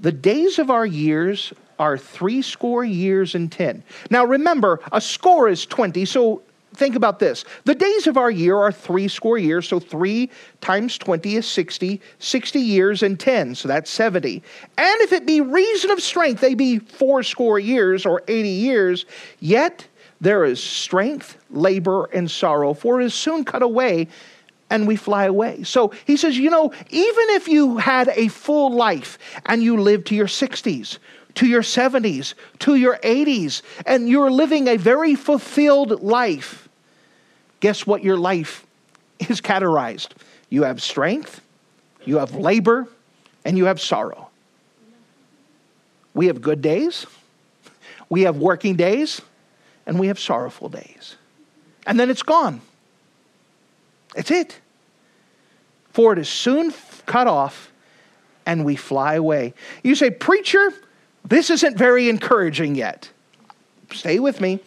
The 0.00 0.12
days 0.12 0.58
of 0.58 0.70
our 0.70 0.86
years 0.86 1.52
are 1.78 1.96
three 1.96 2.42
score 2.42 2.84
years 2.84 3.34
and 3.34 3.50
ten. 3.50 3.82
Now 4.10 4.24
remember, 4.24 4.80
a 4.92 5.00
score 5.00 5.48
is 5.48 5.66
20, 5.66 6.04
so 6.04 6.42
think 6.78 6.94
about 6.94 7.18
this. 7.18 7.44
The 7.64 7.74
days 7.74 8.06
of 8.06 8.16
our 8.16 8.30
year 8.30 8.56
are 8.56 8.72
three 8.72 9.08
score 9.08 9.36
years, 9.36 9.68
so 9.68 9.80
three 9.80 10.30
times 10.60 10.96
20 10.96 11.36
is 11.36 11.46
60, 11.46 12.00
60 12.18 12.58
years 12.60 13.02
and 13.02 13.18
10, 13.18 13.56
so 13.56 13.68
that's 13.68 13.90
70. 13.90 14.42
And 14.78 15.00
if 15.02 15.12
it 15.12 15.26
be 15.26 15.40
reason 15.40 15.90
of 15.90 16.00
strength, 16.00 16.40
they 16.40 16.54
be 16.54 16.78
four 16.78 17.22
score 17.22 17.58
years 17.58 18.06
or 18.06 18.22
80 18.28 18.48
years, 18.48 19.06
yet 19.40 19.86
there 20.20 20.44
is 20.44 20.62
strength, 20.62 21.36
labor, 21.50 22.04
and 22.06 22.30
sorrow, 22.30 22.74
for 22.74 23.00
it 23.00 23.04
is 23.04 23.14
soon 23.14 23.44
cut 23.44 23.62
away 23.62 24.08
and 24.70 24.86
we 24.86 24.96
fly 24.96 25.24
away. 25.24 25.62
So 25.62 25.92
he 26.04 26.16
says, 26.16 26.36
you 26.36 26.50
know, 26.50 26.72
even 26.90 27.24
if 27.30 27.48
you 27.48 27.78
had 27.78 28.08
a 28.08 28.28
full 28.28 28.72
life 28.72 29.18
and 29.46 29.62
you 29.62 29.80
lived 29.80 30.08
to 30.08 30.14
your 30.14 30.26
60s, 30.26 30.98
to 31.34 31.46
your 31.46 31.62
70s, 31.62 32.34
to 32.60 32.74
your 32.74 32.98
80s, 32.98 33.62
and 33.86 34.08
you're 34.08 34.30
living 34.30 34.68
a 34.68 34.76
very 34.76 35.14
fulfilled 35.14 36.02
life, 36.02 36.67
guess 37.60 37.86
what 37.86 38.02
your 38.02 38.16
life 38.16 38.66
is 39.18 39.40
categorized? 39.40 40.10
You 40.50 40.64
have 40.64 40.82
strength, 40.82 41.40
you 42.04 42.18
have 42.18 42.34
labor, 42.34 42.88
and 43.44 43.56
you 43.56 43.66
have 43.66 43.80
sorrow. 43.80 44.28
We 46.14 46.26
have 46.26 46.40
good 46.40 46.62
days, 46.62 47.06
we 48.08 48.22
have 48.22 48.36
working 48.36 48.76
days, 48.76 49.20
and 49.86 49.98
we 49.98 50.08
have 50.08 50.18
sorrowful 50.18 50.68
days. 50.68 51.16
And 51.86 51.98
then 51.98 52.10
it's 52.10 52.22
gone. 52.22 52.60
It's 54.14 54.30
it. 54.30 54.58
For 55.92 56.12
it 56.12 56.18
is 56.18 56.28
soon 56.28 56.72
cut 57.06 57.26
off 57.26 57.70
and 58.46 58.64
we 58.64 58.76
fly 58.76 59.14
away. 59.14 59.54
You 59.82 59.94
say, 59.94 60.10
Preacher, 60.10 60.72
this 61.24 61.50
isn't 61.50 61.76
very 61.76 62.08
encouraging 62.08 62.74
yet. 62.74 63.10
Stay 63.92 64.18
with 64.18 64.40
me. 64.40 64.60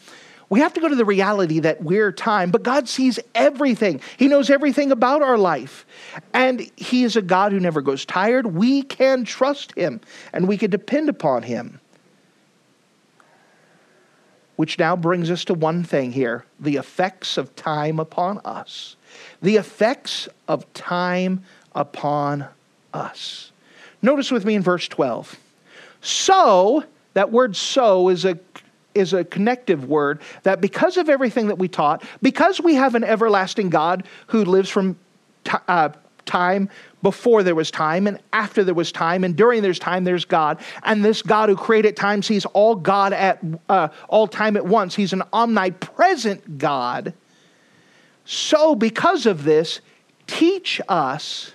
We 0.51 0.59
have 0.59 0.73
to 0.73 0.81
go 0.81 0.89
to 0.89 0.95
the 0.95 1.05
reality 1.05 1.61
that 1.61 1.81
we're 1.81 2.11
time, 2.11 2.51
but 2.51 2.61
God 2.61 2.89
sees 2.89 3.21
everything. 3.33 4.01
He 4.17 4.27
knows 4.27 4.49
everything 4.49 4.91
about 4.91 5.21
our 5.21 5.37
life. 5.37 5.85
And 6.33 6.69
He 6.75 7.05
is 7.05 7.15
a 7.15 7.21
God 7.21 7.53
who 7.53 7.59
never 7.61 7.81
goes 7.81 8.03
tired. 8.03 8.47
We 8.47 8.83
can 8.83 9.23
trust 9.23 9.73
Him 9.77 10.01
and 10.33 10.49
we 10.49 10.57
can 10.57 10.69
depend 10.69 11.07
upon 11.07 11.43
Him. 11.43 11.79
Which 14.57 14.77
now 14.77 14.97
brings 14.97 15.31
us 15.31 15.45
to 15.45 15.53
one 15.53 15.85
thing 15.85 16.11
here 16.11 16.43
the 16.59 16.75
effects 16.75 17.37
of 17.37 17.55
time 17.55 17.97
upon 17.97 18.39
us. 18.39 18.97
The 19.41 19.55
effects 19.55 20.27
of 20.49 20.71
time 20.73 21.45
upon 21.73 22.45
us. 22.93 23.53
Notice 24.01 24.31
with 24.31 24.43
me 24.43 24.55
in 24.55 24.61
verse 24.61 24.89
12. 24.89 25.39
So, 26.01 26.83
that 27.13 27.31
word 27.31 27.55
so 27.55 28.09
is 28.09 28.25
a 28.25 28.37
is 28.93 29.13
a 29.13 29.23
connective 29.23 29.85
word 29.85 30.21
that 30.43 30.61
because 30.61 30.97
of 30.97 31.09
everything 31.09 31.47
that 31.47 31.57
we 31.57 31.67
taught, 31.67 32.03
because 32.21 32.59
we 32.61 32.75
have 32.75 32.95
an 32.95 33.03
everlasting 33.03 33.69
God 33.69 34.05
who 34.27 34.43
lives 34.45 34.69
from 34.69 34.97
t- 35.43 35.51
uh, 35.67 35.89
time 36.25 36.69
before 37.01 37.43
there 37.43 37.55
was 37.55 37.71
time 37.71 38.07
and 38.07 38.19
after 38.31 38.63
there 38.63 38.75
was 38.75 38.91
time 38.91 39.23
and 39.23 39.35
during 39.35 39.61
there's 39.61 39.79
time 39.79 40.03
there's 40.03 40.25
god. 40.25 40.59
And 40.83 41.03
this 41.03 41.21
god 41.21 41.49
who 41.49 41.55
created 41.55 41.95
time 41.97 42.21
sees 42.21 42.45
all 42.45 42.75
god 42.75 43.13
at 43.13 43.41
uh, 43.69 43.89
all 44.07 44.27
time 44.27 44.55
at 44.55 44.65
once. 44.65 44.95
He's 44.95 45.13
an 45.13 45.23
omnipresent 45.33 46.57
god. 46.57 47.13
So 48.25 48.75
because 48.75 49.25
of 49.25 49.43
this 49.43 49.81
teach 50.27 50.79
us 50.87 51.53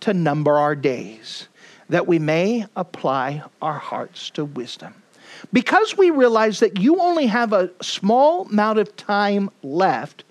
to 0.00 0.14
number 0.14 0.58
our 0.58 0.74
days 0.74 1.48
that 1.88 2.06
we 2.06 2.18
may 2.18 2.66
apply 2.76 3.42
our 3.60 3.78
hearts 3.78 4.30
to 4.30 4.44
wisdom. 4.44 4.99
Because 5.52 5.96
we 5.96 6.10
realize 6.10 6.60
that 6.60 6.78
you 6.78 7.00
only 7.00 7.26
have 7.26 7.52
a 7.52 7.70
small 7.82 8.46
amount 8.48 8.78
of 8.78 8.94
time 8.96 9.50
left, 9.62 10.24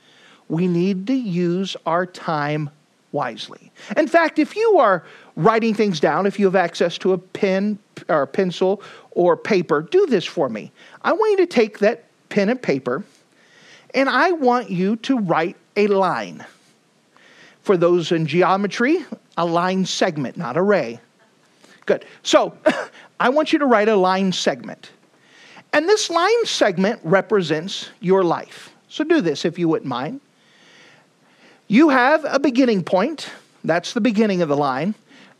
we 0.47 0.67
need 0.67 1.07
to 1.07 1.13
use 1.13 1.75
our 1.85 2.05
time 2.05 2.69
wisely. 3.11 3.71
In 3.97 4.07
fact, 4.07 4.39
if 4.39 4.55
you 4.55 4.77
are 4.79 5.03
writing 5.35 5.73
things 5.73 5.99
down, 5.99 6.25
if 6.25 6.39
you 6.39 6.45
have 6.45 6.55
access 6.55 6.97
to 6.99 7.13
a 7.13 7.17
pen 7.17 7.79
or 8.07 8.23
a 8.23 8.27
pencil 8.27 8.81
or 9.11 9.35
paper, 9.35 9.81
do 9.81 10.05
this 10.05 10.25
for 10.25 10.49
me. 10.49 10.71
I 11.01 11.13
want 11.13 11.31
you 11.31 11.45
to 11.45 11.51
take 11.51 11.79
that 11.79 12.05
pen 12.29 12.49
and 12.49 12.61
paper 12.61 13.03
and 13.93 14.09
I 14.09 14.31
want 14.31 14.69
you 14.69 14.97
to 14.97 15.17
write 15.17 15.55
a 15.75 15.87
line. 15.87 16.45
For 17.61 17.77
those 17.77 18.11
in 18.11 18.25
geometry, 18.25 19.05
a 19.37 19.45
line 19.45 19.85
segment, 19.85 20.37
not 20.37 20.57
a 20.57 20.61
ray. 20.61 20.99
Good. 21.85 22.05
So 22.23 22.55
I 23.19 23.29
want 23.29 23.53
you 23.53 23.59
to 23.59 23.65
write 23.65 23.89
a 23.89 23.95
line 23.95 24.31
segment. 24.31 24.91
And 25.73 25.87
this 25.87 26.09
line 26.09 26.45
segment 26.45 26.99
represents 27.03 27.89
your 27.99 28.23
life. 28.23 28.73
So 28.87 29.03
do 29.03 29.21
this 29.21 29.45
if 29.45 29.59
you 29.59 29.67
wouldn't 29.69 29.89
mind. 29.89 30.21
You 31.67 31.89
have 31.89 32.25
a 32.27 32.39
beginning 32.39 32.83
point, 32.83 33.29
that's 33.63 33.93
the 33.93 34.01
beginning 34.01 34.41
of 34.41 34.49
the 34.49 34.57
line, 34.57 34.95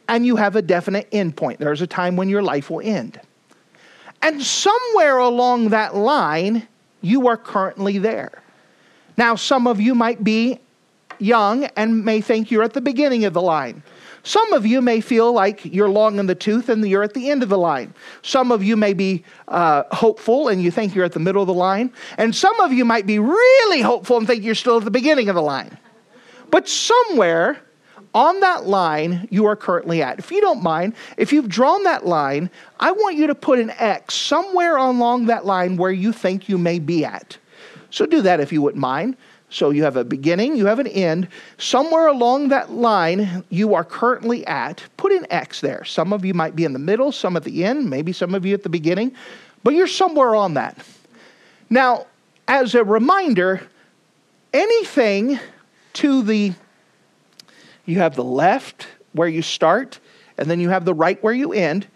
and 0.08 0.26
you 0.26 0.36
have 0.36 0.56
a 0.56 0.62
definite 0.62 1.08
end 1.12 1.36
point. 1.36 1.60
There's 1.60 1.82
a 1.82 1.88
time 1.88 2.16
when 2.16 2.30
your 2.30 2.44
life 2.44 2.70
will 2.70 2.82
end. 2.82 3.20
And 4.22 4.42
somewhere 4.42 5.18
along 5.18 5.70
that 5.70 5.96
line, 5.96 6.68
you 7.02 7.28
are 7.28 7.38
currently 7.38 7.98
there. 7.98 8.44
Now, 9.18 9.36
some 9.36 9.66
of 9.66 9.80
you 9.80 9.96
might 9.96 10.24
be 10.24 10.60
young 11.18 11.66
and 11.76 12.06
may 12.06 12.22
think 12.22 12.52
you're 12.52 12.64
at 12.64 12.74
the 12.74 12.82
beginning 12.82 13.26
of 13.26 13.34
the 13.34 13.42
line. 13.42 13.82
Some 14.24 14.54
of 14.54 14.66
you 14.66 14.82
may 14.82 15.02
feel 15.02 15.32
like 15.32 15.64
you're 15.66 15.90
long 15.90 16.20
in 16.20 16.28
the 16.28 16.36
tooth 16.36 16.70
and 16.70 16.88
you're 16.88 17.04
at 17.04 17.14
the 17.14 17.30
end 17.30 17.44
of 17.44 17.50
the 17.50 17.58
line. 17.58 17.94
Some 18.22 18.52
of 18.52 18.64
you 18.64 18.76
may 18.76 18.94
be 18.94 19.24
uh, 19.48 19.84
hopeful 19.92 20.50
and 20.50 20.62
you 20.62 20.72
think 20.72 20.94
you're 20.94 21.06
at 21.06 21.14
the 21.14 21.20
middle 21.20 21.42
of 21.42 21.48
the 21.48 21.54
line. 21.54 21.92
And 22.18 22.36
some 22.36 22.60
of 22.60 22.74
you 22.74 22.86
might 22.86 23.06
be 23.06 23.20
really 23.20 23.82
hopeful 23.82 24.18
and 24.18 24.28
think 24.28 24.44
you're 24.44 24.56
still 24.56 24.78
at 24.78 24.86
the 24.86 24.92
beginning 24.92 25.30
of 25.30 25.36
the 25.36 25.42
line. 25.42 25.78
But 26.52 26.68
somewhere 26.68 27.60
on 28.14 28.40
that 28.40 28.66
line 28.66 29.28
you 29.30 29.46
are 29.46 29.56
currently 29.56 30.02
at. 30.02 30.20
If 30.20 30.32
you 30.32 30.42
don't 30.42 30.64
mind, 30.64 30.96
if 31.18 31.32
you've 31.32 31.50
drawn 31.50 31.84
that 31.84 32.06
line, 32.06 32.50
I 32.80 32.92
want 32.92 33.16
you 33.16 33.28
to 33.28 33.36
put 33.36 33.60
an 33.60 33.70
X 33.72 34.16
somewhere 34.16 34.78
along 34.78 35.28
that 35.28 35.46
line 35.46 35.78
where 35.78 35.92
you 35.92 36.12
think 36.12 36.50
you 36.50 36.58
may 36.58 36.80
be 36.80 37.06
at. 37.06 37.38
So 37.92 38.06
do 38.06 38.22
that 38.24 38.40
if 38.40 38.52
you 38.52 38.62
wouldn't 38.62 38.82
mind. 38.82 39.18
So 39.50 39.72
you 39.72 39.84
have 39.84 39.98
a 39.98 40.04
beginning, 40.04 40.56
you 40.56 40.68
have 40.68 40.80
an 40.80 40.88
end. 40.88 41.28
Somewhere 41.58 42.08
along 42.08 42.50
that 42.50 42.72
line 42.72 43.44
you 43.50 43.74
are 43.74 43.84
currently 43.84 44.46
at, 44.46 44.84
put 44.96 45.12
an 45.12 45.26
X 45.32 45.60
there. 45.62 45.84
Some 45.84 46.14
of 46.14 46.24
you 46.24 46.34
might 46.36 46.56
be 46.56 46.66
in 46.66 46.74
the 46.74 46.80
middle, 46.80 47.12
some 47.12 47.36
at 47.36 47.44
the 47.44 47.66
end, 47.66 47.90
maybe 47.90 48.14
some 48.14 48.36
of 48.36 48.46
you 48.46 48.54
at 48.54 48.64
the 48.64 48.70
beginning, 48.70 49.12
but 49.64 49.74
you're 49.74 49.88
somewhere 49.88 50.36
on 50.36 50.54
that. 50.54 50.78
Now, 51.70 52.06
as 52.48 52.76
a 52.76 52.84
reminder, 52.84 53.68
anything 54.54 55.40
to 55.94 56.22
the, 56.22 56.54
you 57.86 57.98
have 57.98 58.16
the 58.16 58.24
left 58.24 58.88
where 59.14 59.28
you 59.28 59.42
start, 59.42 60.00
and 60.38 60.50
then 60.50 60.60
you 60.60 60.70
have 60.70 60.86
the 60.86 60.94
right 60.94 61.22
where 61.24 61.34
you 61.34 61.54
end. 61.54 61.88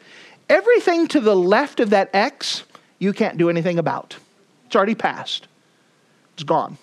Everything 0.50 1.08
to 1.10 1.20
the 1.20 1.36
left 1.36 1.80
of 1.80 1.92
that 1.92 2.10
X, 2.14 2.64
you 3.00 3.14
can't 3.14 3.38
do 3.38 3.50
anything 3.50 3.80
about. 3.80 4.18
It's 4.66 4.76
already 4.76 4.96
passed. 4.96 5.48
It's 6.34 6.44
gone. 6.44 6.78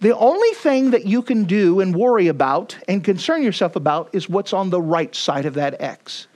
The 0.00 0.16
only 0.16 0.50
thing 0.54 0.92
that 0.92 1.06
you 1.06 1.22
can 1.22 1.44
do 1.44 1.80
and 1.80 1.94
worry 1.94 2.28
about 2.28 2.76
and 2.86 3.02
concern 3.02 3.42
yourself 3.42 3.74
about 3.74 4.10
is 4.12 4.28
what's 4.28 4.52
on 4.52 4.70
the 4.70 4.80
right 4.80 5.12
side 5.14 5.44
of 5.44 5.54
that 5.54 5.80
X. 5.80 6.28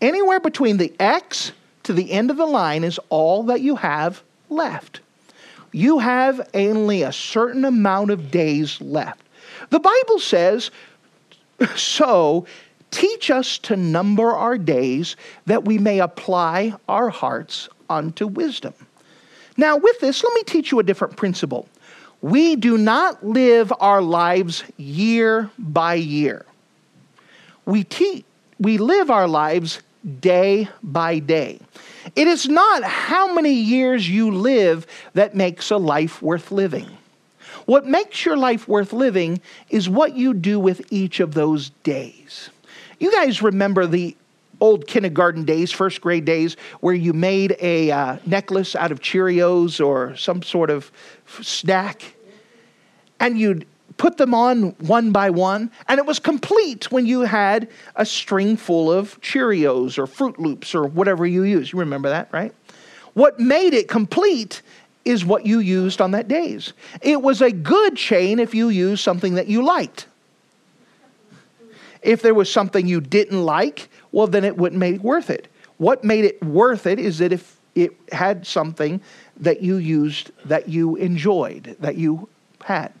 Anywhere 0.00 0.40
between 0.40 0.78
the 0.78 0.94
X 0.98 1.52
to 1.82 1.92
the 1.92 2.10
end 2.10 2.30
of 2.30 2.38
the 2.38 2.46
line 2.46 2.84
is 2.84 2.98
all 3.10 3.42
that 3.44 3.60
you 3.60 3.76
have 3.76 4.22
left. 4.48 5.00
You 5.72 5.98
have 5.98 6.48
only 6.54 7.02
a 7.02 7.12
certain 7.12 7.64
amount 7.64 8.10
of 8.10 8.30
days 8.30 8.80
left. 8.80 9.20
The 9.68 9.80
Bible 9.80 10.18
says, 10.18 10.70
so 11.76 12.46
teach 12.90 13.30
us 13.30 13.58
to 13.58 13.76
number 13.76 14.30
our 14.30 14.56
days 14.56 15.16
that 15.46 15.64
we 15.64 15.76
may 15.78 16.00
apply 16.00 16.74
our 16.88 17.10
hearts 17.10 17.68
unto 17.90 18.26
wisdom. 18.26 18.74
Now, 19.56 19.76
with 19.76 20.00
this, 20.00 20.24
let 20.24 20.32
me 20.34 20.44
teach 20.44 20.72
you 20.72 20.78
a 20.78 20.82
different 20.82 21.16
principle. 21.16 21.68
We 22.22 22.54
do 22.54 22.78
not 22.78 23.26
live 23.26 23.72
our 23.80 24.00
lives 24.00 24.62
year 24.76 25.50
by 25.58 25.94
year. 25.94 26.46
We, 27.66 27.84
te- 27.84 28.24
we 28.60 28.78
live 28.78 29.10
our 29.10 29.26
lives 29.26 29.80
day 30.20 30.68
by 30.82 31.18
day. 31.18 31.58
It 32.14 32.28
is 32.28 32.48
not 32.48 32.84
how 32.84 33.34
many 33.34 33.52
years 33.52 34.08
you 34.08 34.30
live 34.30 34.86
that 35.14 35.34
makes 35.34 35.70
a 35.70 35.76
life 35.76 36.22
worth 36.22 36.52
living. 36.52 36.88
What 37.66 37.86
makes 37.86 38.24
your 38.24 38.36
life 38.36 38.66
worth 38.66 38.92
living 38.92 39.40
is 39.70 39.88
what 39.88 40.14
you 40.16 40.34
do 40.34 40.58
with 40.58 40.92
each 40.92 41.20
of 41.20 41.34
those 41.34 41.70
days. 41.82 42.50
You 42.98 43.12
guys 43.12 43.42
remember 43.42 43.86
the 43.86 44.16
old 44.62 44.86
kindergarten 44.86 45.44
days, 45.44 45.72
first 45.72 46.00
grade 46.00 46.24
days, 46.24 46.56
where 46.80 46.94
you 46.94 47.12
made 47.12 47.56
a 47.60 47.90
uh, 47.90 48.16
necklace 48.24 48.76
out 48.76 48.92
of 48.92 49.00
Cheerios 49.00 49.84
or 49.84 50.16
some 50.16 50.40
sort 50.40 50.70
of 50.70 50.92
snack, 51.42 52.14
and 53.18 53.38
you'd 53.38 53.66
put 53.96 54.16
them 54.18 54.34
on 54.34 54.70
one 54.78 55.10
by 55.10 55.30
one, 55.30 55.70
and 55.88 55.98
it 55.98 56.06
was 56.06 56.20
complete 56.20 56.90
when 56.92 57.06
you 57.06 57.22
had 57.22 57.68
a 57.96 58.06
string 58.06 58.56
full 58.56 58.90
of 58.90 59.20
Cheerios 59.20 59.98
or 59.98 60.06
Froot 60.06 60.38
Loops 60.38 60.76
or 60.76 60.86
whatever 60.86 61.26
you 61.26 61.42
use. 61.42 61.72
You 61.72 61.80
remember 61.80 62.08
that, 62.08 62.28
right? 62.32 62.54
What 63.14 63.40
made 63.40 63.74
it 63.74 63.88
complete 63.88 64.62
is 65.04 65.24
what 65.24 65.44
you 65.44 65.58
used 65.58 66.00
on 66.00 66.12
that 66.12 66.28
days. 66.28 66.72
It 67.00 67.20
was 67.20 67.42
a 67.42 67.50
good 67.50 67.96
chain 67.96 68.38
if 68.38 68.54
you 68.54 68.68
used 68.68 69.02
something 69.02 69.34
that 69.34 69.48
you 69.48 69.64
liked. 69.64 70.06
If 72.02 72.22
there 72.22 72.34
was 72.34 72.50
something 72.50 72.86
you 72.86 73.00
didn't 73.00 73.44
like, 73.44 73.88
well, 74.10 74.26
then 74.26 74.44
it 74.44 74.56
wouldn't 74.56 74.80
make 74.80 74.96
it 74.96 75.02
worth 75.02 75.30
it. 75.30 75.48
What 75.78 76.04
made 76.04 76.24
it 76.24 76.42
worth 76.42 76.86
it 76.86 76.98
is 76.98 77.18
that 77.18 77.32
if 77.32 77.58
it 77.74 77.92
had 78.12 78.46
something 78.46 79.00
that 79.38 79.62
you 79.62 79.76
used 79.76 80.30
that 80.44 80.68
you 80.68 80.96
enjoyed, 80.96 81.76
that 81.80 81.96
you 81.96 82.28
had. 82.64 82.92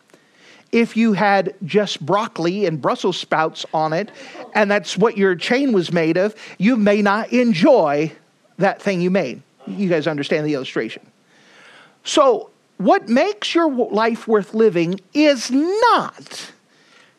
If 0.70 0.96
you 0.96 1.12
had 1.12 1.54
just 1.64 2.04
broccoli 2.04 2.64
and 2.64 2.80
Brussels 2.80 3.18
sprouts 3.18 3.66
on 3.74 3.92
it, 3.92 4.10
and 4.54 4.70
that's 4.70 4.96
what 4.96 5.18
your 5.18 5.34
chain 5.36 5.72
was 5.72 5.92
made 5.92 6.16
of, 6.16 6.34
you 6.58 6.76
may 6.76 7.02
not 7.02 7.30
enjoy 7.32 8.10
that 8.56 8.80
thing 8.80 9.02
you 9.02 9.10
made. 9.10 9.42
You 9.66 9.88
guys 9.88 10.06
understand 10.06 10.46
the 10.46 10.54
illustration. 10.54 11.02
So, 12.04 12.50
what 12.78 13.08
makes 13.08 13.54
your 13.54 13.70
life 13.70 14.26
worth 14.26 14.54
living 14.54 15.00
is 15.14 15.50
not 15.50 16.52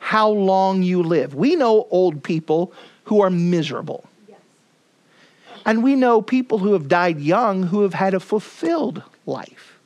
how 0.03 0.27
long 0.29 0.83
you 0.83 1.01
live. 1.01 1.33
We 1.33 1.55
know 1.55 1.87
old 1.89 2.23
people 2.23 2.73
who 3.05 3.21
are 3.21 3.29
miserable. 3.29 4.03
Yes. 4.27 4.37
And 5.65 5.81
we 5.81 5.95
know 5.95 6.21
people 6.21 6.57
who 6.57 6.73
have 6.73 6.89
died 6.89 7.21
young 7.21 7.63
who 7.63 7.83
have 7.83 7.93
had 7.93 8.13
a 8.13 8.19
fulfilled 8.19 9.01
life. 9.25 9.79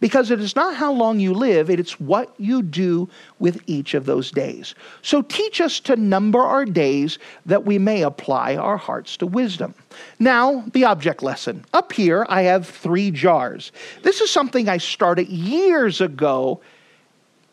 Because 0.00 0.30
it 0.30 0.40
is 0.40 0.56
not 0.56 0.74
how 0.74 0.92
long 0.92 1.20
you 1.20 1.34
live, 1.34 1.68
it's 1.68 2.00
what 2.00 2.34
you 2.38 2.62
do 2.62 3.08
with 3.38 3.62
each 3.66 3.92
of 3.92 4.06
those 4.06 4.30
days. 4.30 4.74
So 5.02 5.20
teach 5.20 5.60
us 5.60 5.78
to 5.80 5.96
number 5.96 6.40
our 6.40 6.64
days 6.64 7.18
that 7.44 7.66
we 7.66 7.78
may 7.78 8.02
apply 8.02 8.56
our 8.56 8.78
hearts 8.78 9.18
to 9.18 9.26
wisdom. 9.26 9.74
Now, 10.18 10.64
the 10.72 10.84
object 10.84 11.22
lesson. 11.22 11.66
Up 11.74 11.92
here, 11.92 12.24
I 12.30 12.42
have 12.42 12.66
three 12.66 13.10
jars. 13.10 13.72
This 14.02 14.22
is 14.22 14.30
something 14.30 14.70
I 14.70 14.78
started 14.78 15.28
years 15.28 16.00
ago 16.00 16.60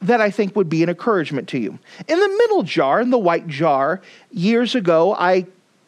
that 0.02 0.20
I 0.20 0.32
think 0.32 0.56
would 0.56 0.70
be 0.70 0.84
an 0.84 0.90
encouragement 0.90 1.48
to 1.50 1.60
you. 1.60 1.78
In 2.08 2.20
the 2.20 2.28
middle 2.28 2.64
jar, 2.64 3.00
in 3.02 3.10
the 3.10 3.20
white 3.20 3.48
jar, 3.48 4.02
years 4.32 4.76
ago, 4.76 5.16
I 5.16 5.46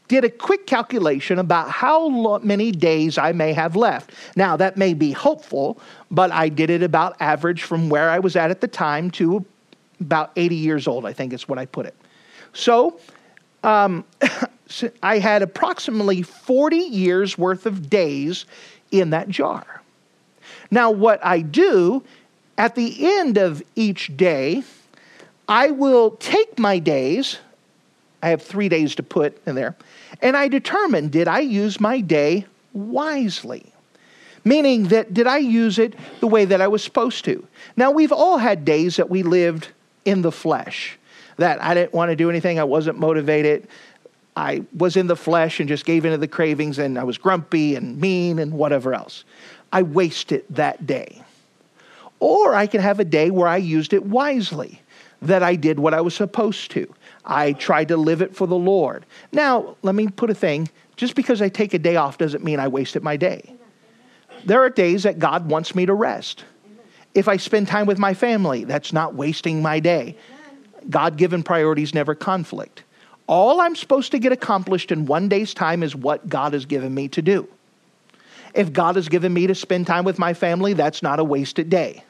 did 0.08 0.24
a 0.24 0.30
quick 0.30 0.68
calculation 0.68 1.40
about 1.40 1.70
how 1.70 2.38
many 2.40 2.72
days 2.72 3.18
I 3.18 3.32
may 3.32 3.54
have 3.54 3.76
left. 3.76 4.12
Now, 4.36 4.56
that 4.58 4.78
may 4.78 4.94
be 4.94 5.12
hopeful, 5.12 5.80
but 6.12 6.32
I 6.32 6.50
did 6.50 6.70
it 6.70 6.84
about 6.84 7.16
average 7.20 7.64
from 7.64 7.90
where 7.90 8.10
I 8.10 8.20
was 8.20 8.36
at 8.36 8.52
at 8.52 8.62
the 8.62 8.68
time 8.68 9.10
to 9.12 9.44
about 10.00 10.32
80 10.36 10.56
years 10.56 10.88
old, 10.88 11.06
I 11.06 11.14
think 11.14 11.34
is 11.34 11.48
what 11.48 11.58
I 11.58 11.66
put 11.66 11.86
it. 11.86 11.96
So, 12.54 13.00
um, 13.64 14.06
I 15.04 15.20
had 15.20 15.42
approximately 15.42 16.22
40 16.22 16.78
years 16.78 17.38
worth 17.38 17.66
of 17.66 17.90
days 17.90 18.46
in 18.92 19.12
that 19.12 19.30
jar. 19.30 19.82
Now, 20.70 20.92
what 20.92 21.24
I 21.26 21.42
do 21.42 22.04
at 22.58 22.76
the 22.76 23.18
end 23.20 23.38
of 23.38 23.64
each 23.76 24.16
day, 24.16 24.64
I 25.48 25.72
will 25.72 26.12
take 26.12 26.60
my 26.60 26.80
days. 26.80 27.40
I 28.22 28.30
have 28.30 28.42
three 28.42 28.70
days 28.70 28.96
to 28.96 29.04
put 29.04 29.42
in 29.46 29.56
there. 29.56 29.76
And 30.22 30.38
I 30.38 30.48
determine 30.48 31.10
did 31.10 31.28
I 31.28 31.40
use 31.40 31.80
my 31.80 32.00
day 32.00 32.46
wisely? 32.74 33.66
Meaning 34.46 34.90
that 34.90 35.14
did 35.14 35.28
I 35.28 35.38
use 35.38 35.80
it 35.80 35.96
the 36.20 36.28
way 36.28 36.46
that 36.46 36.62
I 36.62 36.68
was 36.68 36.84
supposed 36.84 37.26
to? 37.26 37.46
Now, 37.76 37.92
we've 37.92 38.12
all 38.12 38.38
had 38.38 38.66
days 38.66 38.98
that 38.98 39.10
we 39.10 39.24
lived 39.24 39.70
in 40.06 40.22
the 40.22 40.32
flesh, 40.32 40.98
that 41.38 41.62
I 41.62 41.74
didn't 41.74 41.94
want 41.94 42.10
to 42.10 42.16
do 42.16 42.30
anything, 42.30 42.60
I 42.60 42.66
wasn't 42.66 43.00
motivated. 43.00 43.68
I 44.36 44.64
was 44.76 44.98
in 44.98 45.08
the 45.08 45.16
flesh 45.16 45.60
and 45.60 45.70
just 45.70 45.86
gave 45.86 46.06
into 46.06 46.18
the 46.18 46.28
cravings, 46.28 46.80
and 46.80 46.98
I 46.98 47.04
was 47.04 47.18
grumpy 47.18 47.76
and 47.76 48.00
mean 48.00 48.40
and 48.40 48.54
whatever 48.54 48.94
else. 48.94 49.24
I 49.72 49.84
wasted 49.84 50.44
that 50.50 50.86
day. 50.86 51.22
Or 52.24 52.56
I 52.56 52.68
can 52.68 52.80
have 52.80 53.02
a 53.02 53.06
day 53.06 53.32
where 53.32 53.50
I 53.50 53.58
used 53.58 53.92
it 53.92 54.06
wisely. 54.06 54.82
that 55.24 55.42
I 55.42 55.56
did 55.56 55.80
what 55.80 55.94
I 55.94 56.02
was 56.02 56.14
supposed 56.14 56.72
to. 56.72 56.94
I 57.26 57.54
tried 57.54 57.88
to 57.88 57.98
live 57.98 58.22
it 58.22 58.36
for 58.36 58.46
the 58.46 58.58
Lord. 58.58 59.06
Now, 59.32 59.78
let 59.82 59.96
me 59.96 60.08
put 60.08 60.30
a 60.30 60.36
thing 60.36 60.70
just 60.98 61.16
because 61.16 61.42
I 61.42 61.50
take 61.50 61.74
a 61.74 61.80
day 61.80 61.96
off 61.96 62.18
doesn't 62.18 62.44
mean 62.44 62.60
I 62.60 62.68
wasted 62.68 63.04
my 63.04 63.16
day. 63.16 63.56
There 64.46 64.62
are 64.62 64.70
days 64.70 65.04
that 65.04 65.20
God 65.20 65.50
wants 65.50 65.74
me 65.74 65.86
to 65.86 65.94
rest. 65.94 66.44
If 67.16 67.28
I 67.28 67.38
spend 67.38 67.68
time 67.68 67.86
with 67.86 67.98
my 67.98 68.14
family, 68.14 68.66
that's 68.66 68.92
not 68.92 69.16
wasting 69.16 69.62
my 69.62 69.80
day. 69.80 70.18
God 70.90 71.18
given 71.18 71.44
priorities 71.44 71.94
never 71.94 72.16
conflict. 72.16 72.84
All 73.26 73.62
I'm 73.62 73.76
supposed 73.78 74.12
to 74.12 74.20
get 74.20 74.34
accomplished 74.34 74.92
in 74.92 75.06
one 75.06 75.30
day's 75.30 75.54
time 75.54 75.82
is 75.82 75.96
what 75.96 76.28
God 76.28 76.52
has 76.52 76.66
given 76.66 76.94
me 76.94 77.08
to 77.10 77.22
do. 77.22 77.48
If 78.54 78.74
God 78.74 78.98
has 78.98 79.08
given 79.08 79.34
me 79.34 79.48
to 79.48 79.56
spend 79.56 79.88
time 79.88 80.04
with 80.04 80.20
my 80.20 80.34
family, 80.34 80.74
that's 80.74 81.02
not 81.02 81.20
a 81.20 81.24
wasted 81.24 81.70
day. 81.70 82.04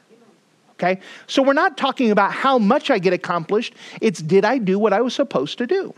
Okay? 0.74 1.00
So 1.26 1.42
we're 1.42 1.52
not 1.52 1.76
talking 1.76 2.10
about 2.10 2.32
how 2.32 2.58
much 2.58 2.90
I 2.90 2.98
get 2.98 3.12
accomplished, 3.12 3.74
it's 4.00 4.20
did 4.20 4.44
I 4.44 4.58
do 4.58 4.78
what 4.78 4.92
I 4.92 5.00
was 5.00 5.14
supposed 5.14 5.58
to 5.58 5.66
do? 5.66 5.94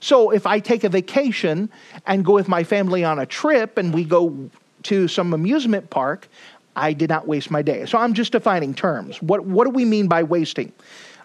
So 0.00 0.30
if 0.30 0.46
I 0.46 0.60
take 0.60 0.84
a 0.84 0.88
vacation 0.88 1.70
and 2.06 2.24
go 2.24 2.32
with 2.34 2.48
my 2.48 2.64
family 2.64 3.04
on 3.04 3.18
a 3.18 3.26
trip 3.26 3.78
and 3.78 3.92
we 3.92 4.04
go 4.04 4.50
to 4.84 5.08
some 5.08 5.34
amusement 5.34 5.90
park, 5.90 6.28
I 6.76 6.92
did 6.92 7.10
not 7.10 7.26
waste 7.26 7.50
my 7.50 7.62
day. 7.62 7.84
So 7.86 7.98
I'm 7.98 8.14
just 8.14 8.32
defining 8.32 8.74
terms. 8.74 9.20
What, 9.20 9.44
what 9.44 9.64
do 9.64 9.70
we 9.70 9.84
mean 9.84 10.06
by 10.06 10.22
wasting? 10.22 10.72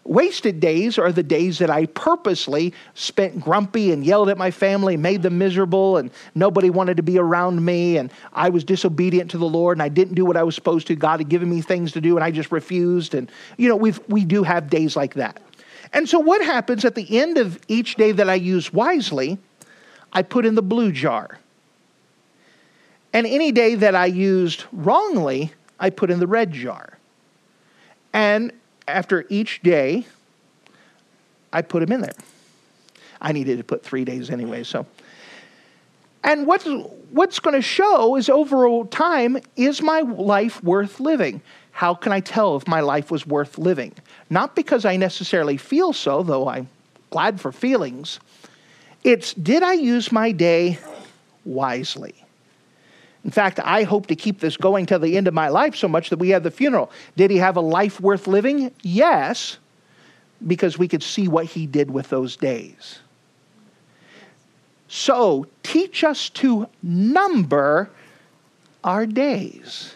Wasted 0.06 0.60
days 0.60 0.99
are 0.99 1.12
the 1.12 1.24
days 1.24 1.58
that 1.58 1.72
I 1.72 1.88
purposely 1.88 2.76
spent 2.93 3.41
grumpy 3.41 3.91
and 3.91 4.06
yelled 4.06 4.30
at 4.30 4.38
my 4.38 4.51
family, 4.51 4.97
made 4.97 5.24
them 5.24 5.39
miserable, 5.39 5.97
and 5.97 6.12
nobody 6.36 6.70
wanted 6.70 6.97
to 6.97 7.03
be 7.03 7.18
around 7.18 7.66
me, 7.66 7.97
and 7.97 8.14
I 8.32 8.49
was 8.49 8.64
disobedient 8.64 9.32
to 9.32 9.39
the 9.39 9.47
Lord, 9.47 9.78
and 9.78 9.82
I 9.82 9.89
didn't 9.89 10.14
do 10.14 10.24
what 10.24 10.38
I 10.38 10.43
was 10.43 10.53
supposed 10.53 10.86
to. 10.88 10.95
God 10.95 11.22
had 11.22 11.30
given 11.30 11.49
me 11.49 11.62
things 11.62 11.91
to 11.93 12.01
do, 12.01 12.16
and 12.16 12.24
I 12.24 12.30
just 12.30 12.51
refused. 12.51 13.16
And, 13.16 13.32
you 13.58 13.68
know, 13.68 13.76
we 13.76 13.93
we 14.08 14.26
do 14.26 14.43
have 14.43 14.70
days 14.70 14.95
like 14.95 15.16
that. 15.16 15.41
And 15.91 16.08
so, 16.08 16.20
what 16.20 16.43
happens 16.45 16.86
at 16.86 16.93
the 16.93 17.18
end 17.18 17.39
of 17.39 17.60
each 17.68 17.95
day 17.95 18.12
that 18.12 18.30
I 18.30 18.36
use 18.36 18.72
wisely, 18.72 19.39
I 20.14 20.22
put 20.22 20.45
in 20.45 20.53
the 20.53 20.62
blue 20.62 20.91
jar. 20.91 21.39
And 23.12 23.26
any 23.26 23.51
day 23.51 23.74
that 23.74 23.95
I 23.95 24.06
used 24.06 24.66
wrongly, 24.72 25.51
I 25.80 25.89
put 25.89 26.12
in 26.12 26.20
the 26.20 26.28
red 26.28 26.51
jar. 26.51 26.99
And 28.14 28.51
after 28.88 29.25
each 29.29 29.61
day, 29.61 30.05
I 31.51 31.61
put 31.61 31.81
them 31.81 31.91
in 31.91 32.01
there. 32.01 32.15
I 33.21 33.31
needed 33.31 33.57
to 33.57 33.63
put 33.63 33.83
three 33.83 34.05
days 34.05 34.29
anyway, 34.29 34.63
so. 34.63 34.86
And 36.23 36.47
what's, 36.47 36.67
what's 37.11 37.39
going 37.39 37.55
to 37.55 37.61
show 37.61 38.15
is 38.15 38.29
over 38.29 38.83
time, 38.89 39.38
is 39.55 39.81
my 39.81 40.01
life 40.01 40.63
worth 40.63 40.99
living? 40.99 41.41
How 41.71 41.93
can 41.93 42.11
I 42.11 42.19
tell 42.19 42.55
if 42.55 42.67
my 42.67 42.79
life 42.79 43.11
was 43.11 43.27
worth 43.27 43.57
living? 43.57 43.93
Not 44.29 44.55
because 44.55 44.86
I 44.86 44.95
necessarily 44.95 45.57
feel 45.57 45.93
so, 45.93 46.23
though 46.23 46.47
I'm 46.47 46.67
glad 47.09 47.39
for 47.39 47.51
feelings. 47.51 48.19
It's 49.03 49.33
did 49.33 49.61
I 49.61 49.73
use 49.73 50.11
my 50.11 50.31
day 50.31 50.79
wisely? 51.43 52.24
In 53.26 53.32
fact, 53.32 53.59
I 53.63 53.84
hope 53.84 54.05
to 54.07 54.15
keep 54.15 54.39
this 54.39 54.55
going 54.55 54.86
till 54.86 54.99
the 54.99 55.17
end 55.17 55.28
of 55.28 55.34
my 55.34 55.49
life 55.49 55.76
so 55.76 55.88
much 55.88 56.11
that 56.11 56.19
we 56.19 56.30
have 56.30 56.43
the 56.43 56.51
funeral. 56.51 56.91
Did 57.17 57.32
he 57.32 57.38
have 57.38 57.57
a 57.57 57.61
life 57.61 57.99
worth 57.99 58.28
living? 58.28 58.71
Yes, 58.84 59.57
because 60.45 60.78
we 60.78 60.88
could 60.88 61.01
see 61.01 61.28
what 61.28 61.47
he 61.47 61.65
did 61.65 61.89
with 61.89 62.09
those 62.09 62.36
days. 62.36 62.99
So, 64.88 65.47
teach 65.63 66.03
us 66.03 66.30
to 66.30 66.67
number 66.84 67.89
our 68.84 69.07
days 69.07 69.95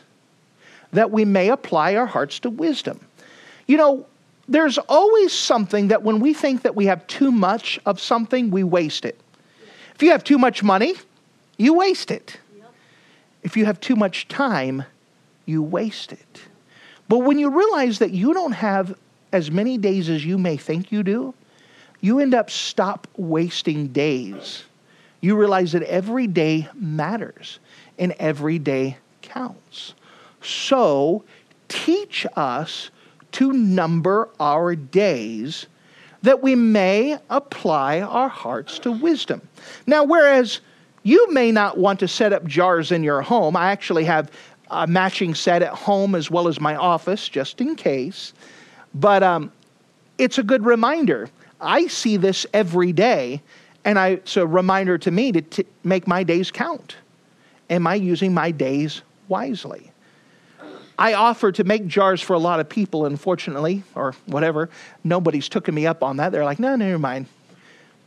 that 0.91 1.11
we 1.11 1.23
may 1.23 1.49
apply 1.49 1.95
our 1.95 2.07
hearts 2.07 2.39
to 2.39 2.49
wisdom. 2.49 2.99
You 3.67 3.77
know, 3.77 4.07
there's 4.47 4.79
always 4.79 5.31
something 5.31 5.89
that 5.89 6.01
when 6.01 6.19
we 6.19 6.33
think 6.33 6.63
that 6.63 6.75
we 6.75 6.87
have 6.87 7.05
too 7.05 7.31
much 7.31 7.79
of 7.85 7.99
something, 7.99 8.49
we 8.49 8.63
waste 8.63 9.05
it. 9.05 9.19
If 9.93 10.01
you 10.01 10.09
have 10.09 10.23
too 10.23 10.39
much 10.39 10.63
money, 10.63 10.95
you 11.59 11.75
waste 11.75 12.09
it. 12.09 12.39
If 13.43 13.55
you 13.57 13.65
have 13.65 13.79
too 13.79 13.95
much 13.95 14.27
time, 14.27 14.83
you 15.45 15.61
waste 15.61 16.11
it. 16.11 16.41
But 17.07 17.19
when 17.19 17.39
you 17.39 17.49
realize 17.49 17.99
that 17.99 18.11
you 18.11 18.33
don't 18.33 18.51
have 18.51 18.95
as 19.31 19.49
many 19.49 19.77
days 19.77 20.09
as 20.09 20.25
you 20.25 20.37
may 20.37 20.57
think 20.57 20.91
you 20.91 21.03
do, 21.03 21.33
you 22.01 22.19
end 22.19 22.33
up 22.33 22.49
stop 22.49 23.07
wasting 23.17 23.87
days. 23.87 24.63
You 25.21 25.35
realize 25.37 25.73
that 25.73 25.83
every 25.83 26.27
day 26.27 26.67
matters 26.73 27.59
and 27.97 28.13
every 28.19 28.59
day 28.59 28.97
counts. 29.21 29.93
So 30.41 31.23
teach 31.67 32.25
us 32.35 32.89
to 33.33 33.51
number 33.51 34.29
our 34.39 34.75
days 34.75 35.67
that 36.21 36.41
we 36.41 36.55
may 36.55 37.17
apply 37.29 38.01
our 38.01 38.29
hearts 38.29 38.79
to 38.79 38.91
wisdom. 38.91 39.41
Now, 39.85 40.03
whereas 40.03 40.59
you 41.03 41.31
may 41.31 41.51
not 41.51 41.77
want 41.77 41.99
to 41.99 42.07
set 42.07 42.33
up 42.33 42.45
jars 42.45 42.91
in 42.91 43.03
your 43.03 43.21
home. 43.21 43.55
I 43.55 43.71
actually 43.71 44.05
have 44.05 44.31
a 44.69 44.87
matching 44.87 45.33
set 45.33 45.61
at 45.61 45.73
home 45.73 46.15
as 46.15 46.29
well 46.29 46.47
as 46.47 46.59
my 46.59 46.75
office, 46.75 47.27
just 47.27 47.61
in 47.61 47.75
case. 47.75 48.33
But 48.93 49.23
um, 49.23 49.51
it's 50.17 50.37
a 50.37 50.43
good 50.43 50.65
reminder. 50.65 51.29
I 51.61 51.87
see 51.87 52.17
this 52.17 52.45
every 52.53 52.93
day, 52.93 53.41
and 53.83 53.97
I, 53.97 54.09
it's 54.09 54.37
a 54.37 54.45
reminder 54.45 54.97
to 54.99 55.11
me 55.11 55.31
to 55.31 55.41
t- 55.41 55.65
make 55.83 56.07
my 56.07 56.23
days 56.23 56.51
count. 56.51 56.95
Am 57.69 57.85
I 57.87 57.95
using 57.95 58.33
my 58.33 58.51
days 58.51 59.01
wisely? 59.27 59.91
I 60.97 61.13
offer 61.13 61.51
to 61.53 61.63
make 61.63 61.87
jars 61.87 62.21
for 62.21 62.33
a 62.33 62.39
lot 62.39 62.59
of 62.59 62.67
people, 62.67 63.05
unfortunately, 63.05 63.83
or 63.95 64.13
whatever. 64.25 64.69
Nobody's 65.03 65.47
taken 65.47 65.73
me 65.73 65.87
up 65.87 66.03
on 66.03 66.17
that. 66.17 66.31
They're 66.33 66.43
like, 66.43 66.59
no, 66.59 66.75
never 66.75 66.99
mind. 66.99 67.27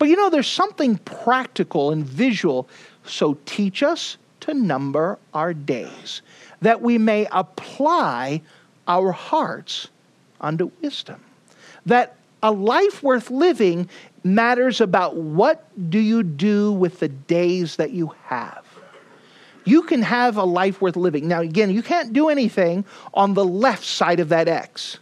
But 0.02 0.08
you 0.08 0.16
know, 0.16 0.30
there's 0.30 0.48
something 0.48 0.98
practical 0.98 1.92
and 1.92 2.04
visual. 2.04 2.68
So 3.04 3.38
teach 3.46 3.84
us 3.84 4.16
to 4.40 4.52
number 4.52 5.16
our 5.32 5.54
days, 5.54 6.22
that 6.60 6.82
we 6.82 6.98
may 6.98 7.28
apply 7.30 8.42
our 8.88 9.12
hearts 9.12 9.86
unto 10.40 10.72
wisdom. 10.80 11.20
That 11.86 12.16
a 12.42 12.50
life 12.50 13.04
worth 13.04 13.30
living 13.30 13.88
matters 14.24 14.80
about 14.80 15.14
what 15.14 15.68
do 15.88 16.00
you 16.00 16.24
do 16.24 16.72
with 16.72 16.98
the 16.98 17.06
days 17.06 17.76
that 17.76 17.92
you 17.92 18.12
have. 18.24 18.66
You 19.64 19.84
can 19.84 20.02
have 20.02 20.36
a 20.36 20.42
life 20.42 20.80
worth 20.80 20.96
living. 20.96 21.28
Now, 21.28 21.42
again, 21.42 21.70
you 21.70 21.80
can't 21.80 22.12
do 22.12 22.28
anything 22.28 22.84
on 23.14 23.34
the 23.34 23.44
left 23.44 23.84
side 23.84 24.18
of 24.18 24.30
that 24.30 24.48
X. 24.48 24.98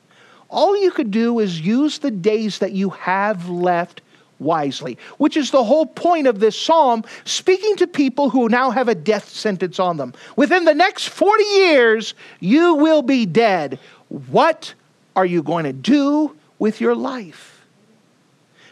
All 0.51 0.77
you 0.77 0.91
could 0.91 1.11
do 1.11 1.39
is 1.39 1.59
use 1.59 2.01
the 2.01 2.11
days 2.11 2.59
that 2.59 2.73
you 2.73 2.91
have 2.91 3.49
left 3.49 4.03
wisely, 4.41 4.99
which 5.19 5.37
is 5.37 5.51
the 5.51 5.63
whole 5.63 5.87
point 5.87 6.27
of 6.27 6.41
this 6.41 6.61
psalm, 6.61 7.05
speaking 7.25 7.77
to 7.77 7.87
people 7.87 8.31
who 8.31 8.49
now 8.49 8.71
have 8.71 8.89
a 8.89 8.95
death 8.95 9.29
sentence 9.29 9.79
on 9.79 9.97
them. 9.97 10.15
Within 10.37 10.65
the 10.65 10.75
next 10.75 11.09
40 11.09 11.45
years, 11.45 12.15
you 12.41 12.75
will 12.75 13.03
be 13.03 13.27
dead. 13.27 13.79
What 14.09 14.75
are 15.15 15.27
you 15.27 15.43
going 15.43 15.65
to 15.65 15.73
do 15.73 16.37
with 16.59 16.81
your 16.81 16.95
life? 16.95 17.65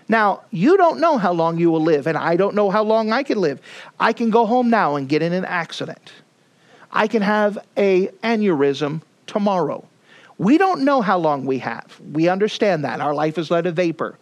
Now, 0.08 0.40
you 0.50 0.78
don't 0.78 1.00
know 1.00 1.18
how 1.18 1.32
long 1.32 1.58
you 1.58 1.70
will 1.70 1.82
live, 1.82 2.06
and 2.06 2.16
I 2.16 2.36
don't 2.36 2.54
know 2.54 2.70
how 2.70 2.82
long 2.82 3.12
I 3.12 3.22
can 3.22 3.38
live. 3.38 3.60
I 4.00 4.14
can 4.14 4.30
go 4.30 4.46
home 4.46 4.70
now 4.70 4.96
and 4.96 5.06
get 5.06 5.22
in 5.22 5.34
an 5.34 5.44
accident. 5.44 6.12
I 6.90 7.06
can 7.06 7.20
have 7.20 7.58
a 7.76 8.06
aneurysm 8.24 9.02
tomorrow. 9.26 9.86
We 10.38 10.56
don't 10.56 10.82
know 10.82 11.02
how 11.02 11.18
long 11.18 11.44
we 11.44 11.58
have. 11.58 12.00
We 12.12 12.28
understand 12.28 12.84
that. 12.84 13.00
Our 13.00 13.12
life 13.12 13.36
is 13.36 13.50
like 13.50 13.66
a 13.66 13.72
vapor 13.72 14.16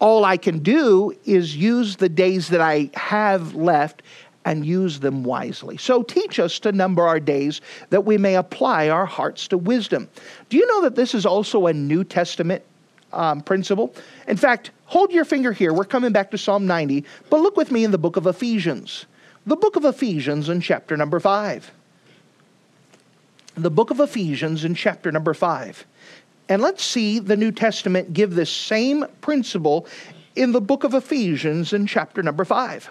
all 0.00 0.24
I 0.24 0.36
can 0.36 0.58
do 0.58 1.14
is 1.24 1.56
use 1.56 1.96
the 1.96 2.08
days 2.08 2.48
that 2.48 2.60
I 2.60 2.90
have 2.94 3.54
left 3.54 4.02
and 4.44 4.64
use 4.64 5.00
them 5.00 5.22
wisely. 5.22 5.76
So 5.76 6.02
teach 6.02 6.38
us 6.38 6.58
to 6.60 6.72
number 6.72 7.06
our 7.06 7.20
days 7.20 7.60
that 7.90 8.06
we 8.06 8.16
may 8.16 8.36
apply 8.36 8.88
our 8.88 9.06
hearts 9.06 9.46
to 9.48 9.58
wisdom. 9.58 10.08
Do 10.48 10.56
you 10.56 10.66
know 10.66 10.82
that 10.82 10.96
this 10.96 11.14
is 11.14 11.26
also 11.26 11.66
a 11.66 11.74
New 11.74 12.04
Testament 12.04 12.62
um, 13.12 13.42
principle? 13.42 13.94
In 14.26 14.38
fact, 14.38 14.70
hold 14.86 15.12
your 15.12 15.26
finger 15.26 15.52
here. 15.52 15.74
We're 15.74 15.84
coming 15.84 16.12
back 16.12 16.30
to 16.30 16.38
Psalm 16.38 16.66
90, 16.66 17.04
but 17.28 17.40
look 17.40 17.56
with 17.56 17.70
me 17.70 17.84
in 17.84 17.90
the 17.90 17.98
book 17.98 18.16
of 18.16 18.26
Ephesians. 18.26 19.04
The 19.46 19.56
book 19.56 19.76
of 19.76 19.84
Ephesians 19.84 20.48
in 20.48 20.62
chapter 20.62 20.96
number 20.96 21.20
5. 21.20 21.70
The 23.56 23.70
book 23.70 23.90
of 23.90 24.00
Ephesians 24.00 24.64
in 24.64 24.74
chapter 24.74 25.12
number 25.12 25.34
5. 25.34 25.84
And 26.50 26.60
let's 26.60 26.82
see 26.82 27.20
the 27.20 27.36
New 27.36 27.52
Testament 27.52 28.12
give 28.12 28.34
this 28.34 28.50
same 28.50 29.06
principle 29.20 29.86
in 30.34 30.50
the 30.50 30.60
book 30.60 30.82
of 30.82 30.94
Ephesians 30.94 31.72
in 31.72 31.86
chapter 31.86 32.24
number 32.24 32.44
5. 32.44 32.90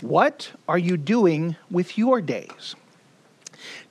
What 0.00 0.52
are 0.68 0.78
you 0.78 0.96
doing 0.96 1.54
with 1.70 1.98
your 1.98 2.22
days? 2.22 2.76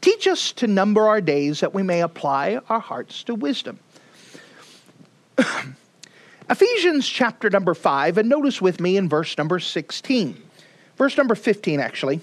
Teach 0.01 0.25
us 0.25 0.51
to 0.53 0.65
number 0.65 1.07
our 1.07 1.21
days 1.21 1.59
that 1.59 1.75
we 1.75 1.84
may 1.84 2.01
apply 2.01 2.59
our 2.69 2.80
hearts 2.80 3.23
to 3.25 3.36
wisdom. 3.36 3.78
Ephesians 6.49 7.07
chapter 7.07 7.51
number 7.51 7.75
5, 7.75 8.17
and 8.17 8.28
notice 8.28 8.59
with 8.59 8.80
me 8.80 8.97
in 8.97 9.07
verse 9.07 9.38
number 9.38 9.59
16. 9.59 10.41
Verse 10.97 11.17
number 11.17 11.36
15, 11.36 11.80
actually. 11.80 12.19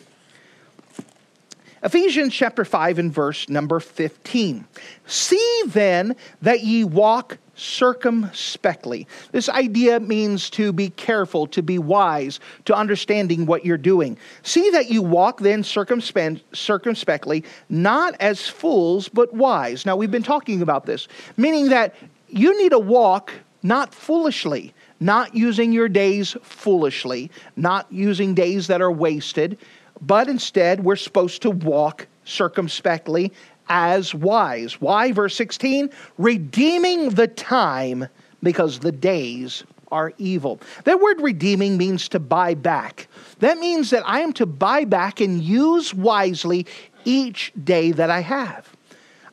Ephesians 1.85 2.32
chapter 2.32 2.64
5 2.64 2.99
and 2.99 3.12
verse 3.12 3.47
number 3.51 3.78
15. 3.78 4.64
See 5.07 5.62
then 5.66 6.16
that 6.41 6.64
ye 6.64 6.82
walk 6.82 7.37
circumspectly. 7.57 9.07
This 9.32 9.51
idea 9.51 10.01
means 10.01 10.49
to 10.51 10.72
be 10.72 10.89
careful, 10.89 11.47
to 11.49 11.62
be 11.62 11.78
wise, 11.78 12.41
to 12.64 12.74
understanding 12.74 13.45
what 13.45 13.66
you're 13.66 13.76
doing. 13.76 14.16
See 14.43 14.70
that 14.70 14.91
you 14.91 15.03
walk 15.03 15.41
then 15.41 15.62
circumspectly, 15.62 17.45
not 17.68 18.16
as 18.18 18.49
fools, 18.49 19.11
but 19.11 19.35
wise. 19.35 19.85
Now, 19.85 19.95
we've 19.95 20.11
been 20.11 20.22
talking 20.22 20.62
about 20.62 20.87
this, 20.87 21.07
meaning 21.37 21.68
that 21.68 21.95
you 22.28 22.59
need 22.61 22.70
to 22.70 22.78
walk 22.78 23.30
not 23.62 23.95
foolishly, 23.95 24.72
not 25.01 25.35
using 25.35 25.70
your 25.70 25.89
days 25.91 26.35
foolishly, 26.43 27.30
not 27.57 27.87
using 27.93 28.35
days 28.35 28.68
that 28.68 28.80
are 28.80 28.91
wasted, 28.91 29.59
but 30.07 30.29
instead 30.29 30.85
we're 30.85 30.97
supposed 30.97 31.43
to 31.43 31.51
walk 31.51 32.07
circumspectly 32.25 33.33
as 33.69 34.15
wise. 34.15 34.81
Why? 34.81 35.13
Verse 35.13 35.37
16, 35.37 35.91
redeeming 36.19 37.11
the 37.11 37.29
time 37.29 38.09
because 38.43 38.81
the 38.81 38.93
days 38.93 39.65
are 39.91 40.13
evil. 40.19 40.61
That 40.85 41.01
word 41.01 41.21
redeeming 41.21 41.77
means 41.77 42.09
to 42.11 42.19
buy 42.19 42.55
back. 42.55 43.09
That 43.39 43.59
means 43.59 43.91
that 43.91 44.03
I 44.07 44.21
am 44.21 44.33
to 44.35 44.47
buy 44.47 44.85
back 44.85 45.21
and 45.21 45.43
use 45.43 45.93
wisely 45.95 46.67
each 47.05 47.53
day 47.63 47.93
that 47.93 48.11
I 48.11 48.21
have. 48.21 48.69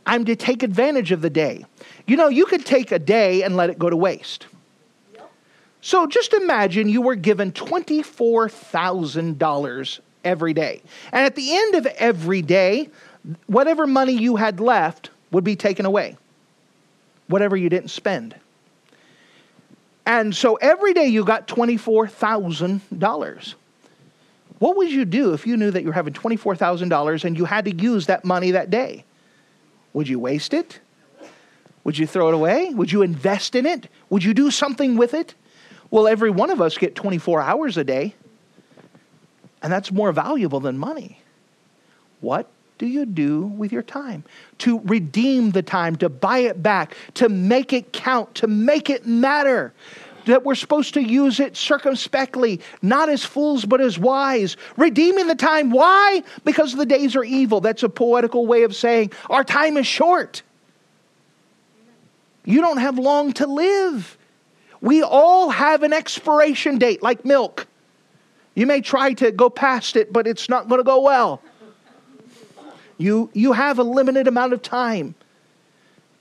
I'm 0.05 0.26
to 0.26 0.36
take 0.36 0.61
advantage 0.63 1.11
of 1.11 1.22
the 1.22 1.30
day. 1.30 1.65
You 2.07 2.17
know, 2.17 2.28
you 2.28 2.45
could 2.45 2.65
take 2.65 2.91
a 2.91 2.99
day 2.99 3.43
and 3.43 3.55
let 3.55 3.69
it 3.69 3.80
go 3.80 3.89
to 3.89 3.97
waste. 3.97 4.47
So 5.82 6.05
just 6.05 6.34
imagine 6.34 6.89
you 6.89 7.01
were 7.01 7.15
given 7.15 7.51
$24,000 7.51 9.99
every 10.24 10.53
day. 10.53 10.82
And 11.11 11.26
at 11.26 11.36
the 11.36 11.55
end 11.55 11.76
of 11.76 11.86
every 11.86 12.41
day, 12.41 12.89
whatever 13.47 13.88
money 13.88 14.13
you 14.13 14.36
had 14.36 14.59
left 14.59 15.09
would 15.32 15.43
be 15.43 15.55
taken 15.55 15.86
away, 15.86 16.17
whatever 17.28 17.55
you 17.55 17.69
didn't 17.69 17.89
spend. 17.89 18.36
And 20.05 20.36
so 20.36 20.55
every 20.55 20.93
day 20.93 21.07
you 21.07 21.24
got 21.24 21.47
$24,000. 21.47 23.53
What 24.59 24.78
would 24.78 24.91
you 24.91 25.05
do 25.05 25.34
if 25.34 25.47
you 25.47 25.57
knew 25.57 25.72
that 25.72 25.82
you 25.82 25.88
were 25.88 25.93
having 25.93 26.13
$24,000 26.13 27.24
and 27.24 27.38
you 27.38 27.45
had 27.45 27.65
to 27.65 27.76
use 27.76 28.07
that 28.07 28.26
money 28.26 28.51
that 28.51 28.69
day? 28.69 29.05
Would 29.93 30.07
you 30.07 30.19
waste 30.19 30.53
it? 30.53 30.80
Would 31.84 31.97
you 31.97 32.05
throw 32.05 32.28
it 32.28 32.34
away? 32.34 32.74
Would 32.74 32.91
you 32.91 33.01
invest 33.01 33.55
in 33.55 33.65
it? 33.65 33.88
Would 34.09 34.24
you 34.24 34.34
do 34.34 34.51
something 34.51 34.97
with 34.97 35.13
it? 35.13 35.34
Well, 35.89 36.07
every 36.07 36.30
one 36.30 36.49
of 36.49 36.61
us 36.61 36.78
get 36.78 36.95
24 36.95 37.41
hours 37.41 37.78
a 37.78 37.84
day, 37.84 38.15
and 39.62 39.72
that's 39.72 39.91
more 39.91 40.12
valuable 40.12 40.59
than 40.59 40.78
money. 40.78 41.20
What 42.20 42.49
do 42.78 42.88
you 42.88 43.05
do 43.05 43.41
with 43.43 43.72
your 43.72 43.84
time? 43.84 44.24
To 44.59 44.80
redeem 44.80 45.51
the 45.51 45.62
time, 45.62 45.95
to 45.97 46.09
buy 46.09 46.39
it 46.39 46.64
back, 46.64 46.95
to 47.16 47.30
make 47.30 47.74
it 47.74 47.93
count, 47.93 48.34
to 48.36 48.47
make 48.47 48.89
it 48.89 49.05
matter. 49.05 49.74
That 50.26 50.43
we're 50.43 50.55
supposed 50.55 50.93
to 50.95 51.01
use 51.01 51.39
it 51.39 51.57
circumspectly, 51.57 52.62
not 52.84 53.09
as 53.09 53.26
fools, 53.26 53.66
but 53.66 53.82
as 53.82 53.97
wise. 53.97 54.55
Redeeming 54.78 55.28
the 55.28 55.36
time. 55.36 55.72
Why? 55.72 56.22
Because 56.43 56.76
the 56.76 56.86
days 56.86 57.16
are 57.16 57.24
evil. 57.24 57.59
That's 57.59 57.82
a 57.82 57.89
poetical 57.89 58.45
way 58.45 58.64
of 58.64 58.76
saying 58.76 59.14
our 59.30 59.43
time 59.43 59.78
is 59.78 59.88
short. 59.88 60.43
You 62.45 62.62
don't 62.62 62.78
have 62.78 62.99
long 62.99 63.34
to 63.34 63.47
live. 63.47 64.18
We 64.80 65.03
all 65.03 65.49
have 65.49 65.84
an 65.84 65.93
expiration 65.93 66.78
date, 66.78 67.03
like 67.03 67.26
milk. 67.26 67.68
You 68.55 68.67
may 68.67 68.81
try 68.81 69.13
to 69.13 69.31
go 69.31 69.49
past 69.49 69.95
it, 69.95 70.11
but 70.11 70.27
it's 70.27 70.49
not 70.49 70.67
going 70.67 70.79
to 70.79 70.83
go 70.83 71.01
well. 71.01 71.41
You, 72.97 73.29
you 73.33 73.53
have 73.53 73.79
a 73.79 73.83
limited 73.83 74.27
amount 74.27 74.53
of 74.53 74.61
time. 74.61 75.15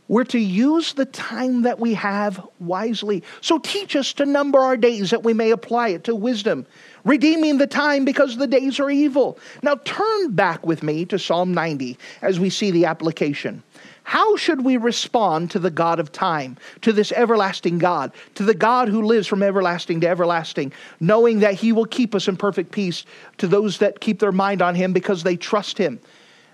We're 0.09 0.25
to 0.25 0.41
use 0.41 0.95
the 0.95 1.05
time 1.05 1.63
that 1.63 1.79
we 1.79 1.95
have 1.95 2.45
wisely. 2.59 3.23
So 3.43 3.59
teach 3.59 3.95
us 3.95 4.13
to 4.15 4.27
number 4.27 4.59
our 4.59 4.77
days 4.77 5.11
that 5.11 5.23
we 5.23 5.33
may 5.33 5.51
apply 5.51 5.91
it 5.91 6.03
to 6.05 6.17
wisdom, 6.17 6.67
redeeming 7.05 7.59
the 7.59 7.67
time 7.69 8.05
because 8.05 8.37
the 8.37 8.49
days 8.49 8.81
are 8.81 8.91
evil. 8.91 9.39
Now 9.63 9.77
turn 9.85 10.33
back 10.33 10.67
with 10.67 10.83
me 10.83 11.05
to 11.05 11.19
Psalm 11.19 11.55
90 11.55 11.97
as 12.23 12.41
we 12.41 12.51
see 12.51 12.73
the 12.73 12.87
application. 12.87 13.63
How 14.11 14.35
should 14.35 14.65
we 14.65 14.77
respond 14.77 15.53
to 15.53 15.61
the 15.61 15.71
God 15.71 16.01
of 16.01 16.11
time, 16.11 16.57
to 16.81 16.93
this 16.93 17.13
everlasting 17.13 17.79
God, 17.79 18.11
to 18.35 18.43
the 18.43 18.55
God 18.55 18.89
who 18.89 19.03
lives 19.03 19.29
from 19.29 19.41
everlasting 19.41 20.01
to 20.01 20.09
everlasting, 20.09 20.73
knowing 20.99 21.39
that 21.39 21.55
He 21.55 21.71
will 21.71 21.87
keep 21.87 22.13
us 22.17 22.27
in 22.27 22.37
perfect 22.37 22.73
peace 22.73 23.05
to 23.39 23.47
those 23.47 23.79
that 23.79 24.01
keep 24.01 24.19
their 24.19 24.33
mind 24.33 24.63
on 24.63 24.75
Him 24.75 24.93
because 24.93 25.23
they 25.23 25.37
trust 25.37 25.79
Him? 25.79 26.01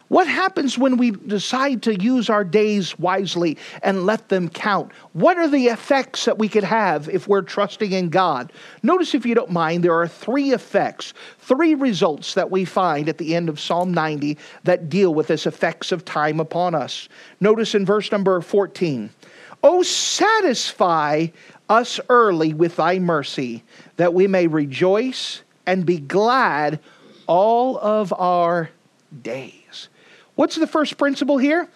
What 0.09 0.28
happens 0.28 0.78
when 0.78 0.98
we 0.98 1.11
decide 1.11 1.82
to 1.82 2.00
use 2.00 2.30
our 2.30 2.44
days 2.44 2.96
wisely 2.98 3.59
and 3.82 4.07
let 4.07 4.28
them 4.28 4.48
count? 4.48 4.92
What 5.14 5.36
are 5.36 5.48
the 5.48 5.66
effects 5.66 6.26
that 6.26 6.38
we 6.38 6.48
could 6.48 6.62
have 6.62 7.09
if 7.09 7.26
we're 7.26 7.42
trusting 7.42 7.90
in 7.90 8.09
God? 8.09 8.52
Notice, 8.84 9.14
if 9.14 9.26
you 9.26 9.34
don't 9.34 9.50
mind, 9.50 9.82
there 9.82 9.98
are 9.98 10.07
three 10.07 10.52
effects, 10.52 11.12
three 11.40 11.74
results 11.74 12.34
that 12.34 12.52
we 12.52 12.64
find 12.64 13.09
at 13.09 13.18
the 13.18 13.34
end 13.34 13.48
of 13.48 13.59
Psalm 13.59 13.92
90 13.92 14.38
that 14.62 14.88
deal 14.88 15.12
with 15.12 15.26
this 15.26 15.44
effects 15.44 15.90
of 15.90 16.04
time 16.04 16.38
upon 16.38 16.76
us. 16.76 17.09
Notice 17.40 17.74
in 17.74 17.84
verse 17.84 18.12
number 18.12 18.40
14 18.40 19.11
Oh, 19.62 19.82
satisfy 19.82 21.26
us 21.68 21.98
early 22.09 22.54
with 22.54 22.76
thy 22.76 23.00
mercy, 23.00 23.64
that 23.96 24.14
we 24.14 24.28
may 24.28 24.46
rejoice 24.46 25.42
and 25.66 25.84
be 25.84 25.98
glad 25.98 26.78
all 27.26 27.76
of 27.78 28.12
our 28.12 28.70
days. 29.22 29.65
What's 30.37 30.55
the 30.55 30.66
first 30.66 30.97
principle 30.97 31.39
here? 31.39 31.68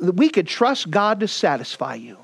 We 0.00 0.28
could 0.28 0.46
trust 0.46 0.90
God 0.90 1.20
to 1.20 1.28
satisfy 1.28 1.94
you. 1.94 2.18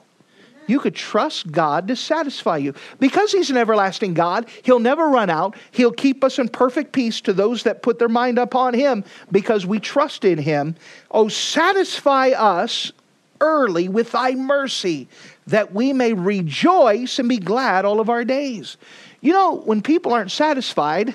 You 0.66 0.80
could 0.80 0.94
trust 0.94 1.50
God 1.50 1.88
to 1.88 1.96
satisfy 1.96 2.56
you. 2.56 2.74
Because 2.98 3.32
He's 3.32 3.50
an 3.50 3.56
everlasting 3.56 4.14
God, 4.14 4.46
He'll 4.62 4.78
never 4.78 5.08
run 5.08 5.28
out. 5.28 5.56
He'll 5.70 5.92
keep 5.92 6.24
us 6.24 6.38
in 6.38 6.48
perfect 6.48 6.92
peace 6.92 7.20
to 7.22 7.32
those 7.32 7.64
that 7.64 7.82
put 7.82 7.98
their 7.98 8.08
mind 8.08 8.38
upon 8.38 8.74
Him 8.74 9.04
because 9.30 9.66
we 9.66 9.80
trust 9.80 10.24
in 10.24 10.38
Him. 10.38 10.76
Oh, 11.10 11.28
satisfy 11.28 12.30
us 12.30 12.92
early 13.40 13.88
with 13.88 14.12
Thy 14.12 14.34
mercy, 14.34 15.08
that 15.48 15.72
we 15.72 15.92
may 15.92 16.12
rejoice 16.12 17.18
and 17.18 17.28
be 17.28 17.38
glad 17.38 17.84
all 17.84 18.00
of 18.00 18.08
our 18.08 18.24
days. 18.24 18.76
You 19.20 19.32
know, 19.32 19.56
when 19.56 19.82
people 19.82 20.12
aren't 20.12 20.30
satisfied, 20.30 21.14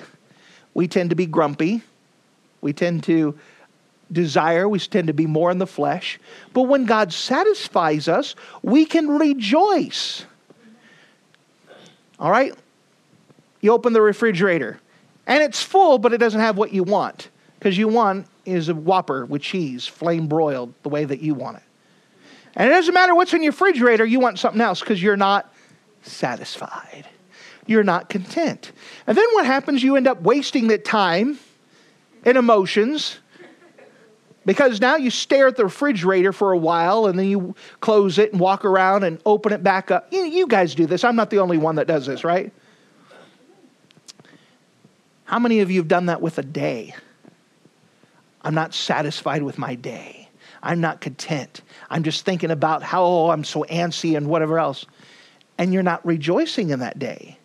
we 0.74 0.86
tend 0.88 1.10
to 1.10 1.16
be 1.16 1.26
grumpy. 1.26 1.82
We 2.60 2.72
tend 2.72 3.04
to 3.04 3.38
desire, 4.10 4.68
we 4.68 4.78
tend 4.78 5.08
to 5.08 5.12
be 5.12 5.26
more 5.26 5.50
in 5.50 5.58
the 5.58 5.66
flesh. 5.66 6.18
But 6.52 6.62
when 6.62 6.84
God 6.86 7.12
satisfies 7.12 8.08
us, 8.08 8.34
we 8.62 8.84
can 8.84 9.08
rejoice. 9.08 10.24
All 12.18 12.30
right? 12.30 12.54
You 13.60 13.72
open 13.72 13.92
the 13.92 14.00
refrigerator, 14.00 14.80
and 15.26 15.42
it's 15.42 15.62
full, 15.62 15.98
but 15.98 16.12
it 16.12 16.18
doesn't 16.18 16.40
have 16.40 16.56
what 16.56 16.72
you 16.72 16.84
want. 16.84 17.28
Because 17.58 17.76
you 17.76 17.88
want 17.88 18.26
is 18.44 18.68
a 18.68 18.74
Whopper 18.74 19.26
with 19.26 19.42
cheese, 19.42 19.86
flame 19.86 20.28
broiled, 20.28 20.72
the 20.82 20.88
way 20.88 21.04
that 21.04 21.20
you 21.20 21.34
want 21.34 21.56
it. 21.56 21.62
And 22.54 22.68
it 22.68 22.72
doesn't 22.72 22.94
matter 22.94 23.14
what's 23.14 23.34
in 23.34 23.42
your 23.42 23.52
refrigerator, 23.52 24.04
you 24.04 24.20
want 24.20 24.38
something 24.38 24.60
else 24.60 24.80
because 24.80 25.02
you're 25.02 25.16
not 25.16 25.52
satisfied. 26.02 27.06
You're 27.66 27.84
not 27.84 28.08
content. 28.08 28.72
And 29.06 29.16
then 29.16 29.26
what 29.32 29.44
happens? 29.44 29.82
You 29.82 29.96
end 29.96 30.08
up 30.08 30.22
wasting 30.22 30.68
that 30.68 30.84
time 30.84 31.38
and 32.24 32.38
emotions 32.38 33.18
because 34.48 34.80
now 34.80 34.96
you 34.96 35.10
stare 35.10 35.48
at 35.48 35.56
the 35.56 35.64
refrigerator 35.64 36.32
for 36.32 36.52
a 36.52 36.56
while 36.56 37.04
and 37.04 37.18
then 37.18 37.26
you 37.26 37.54
close 37.80 38.16
it 38.16 38.32
and 38.32 38.40
walk 38.40 38.64
around 38.64 39.04
and 39.04 39.20
open 39.26 39.52
it 39.52 39.62
back 39.62 39.90
up. 39.90 40.10
You, 40.10 40.24
you 40.24 40.46
guys 40.46 40.74
do 40.74 40.86
this. 40.86 41.04
I'm 41.04 41.16
not 41.16 41.28
the 41.28 41.36
only 41.36 41.58
one 41.58 41.74
that 41.74 41.86
does 41.86 42.06
this, 42.06 42.24
right? 42.24 42.50
How 45.24 45.38
many 45.38 45.60
of 45.60 45.70
you 45.70 45.80
have 45.80 45.88
done 45.88 46.06
that 46.06 46.22
with 46.22 46.38
a 46.38 46.42
day? 46.42 46.94
I'm 48.40 48.54
not 48.54 48.72
satisfied 48.72 49.42
with 49.42 49.58
my 49.58 49.74
day. 49.74 50.30
I'm 50.62 50.80
not 50.80 51.02
content. 51.02 51.60
I'm 51.90 52.02
just 52.02 52.24
thinking 52.24 52.50
about 52.50 52.82
how 52.82 53.04
oh, 53.04 53.28
I'm 53.28 53.44
so 53.44 53.64
antsy 53.64 54.16
and 54.16 54.28
whatever 54.28 54.58
else. 54.58 54.86
And 55.58 55.74
you're 55.74 55.82
not 55.82 56.06
rejoicing 56.06 56.70
in 56.70 56.78
that 56.78 56.98
day. 56.98 57.36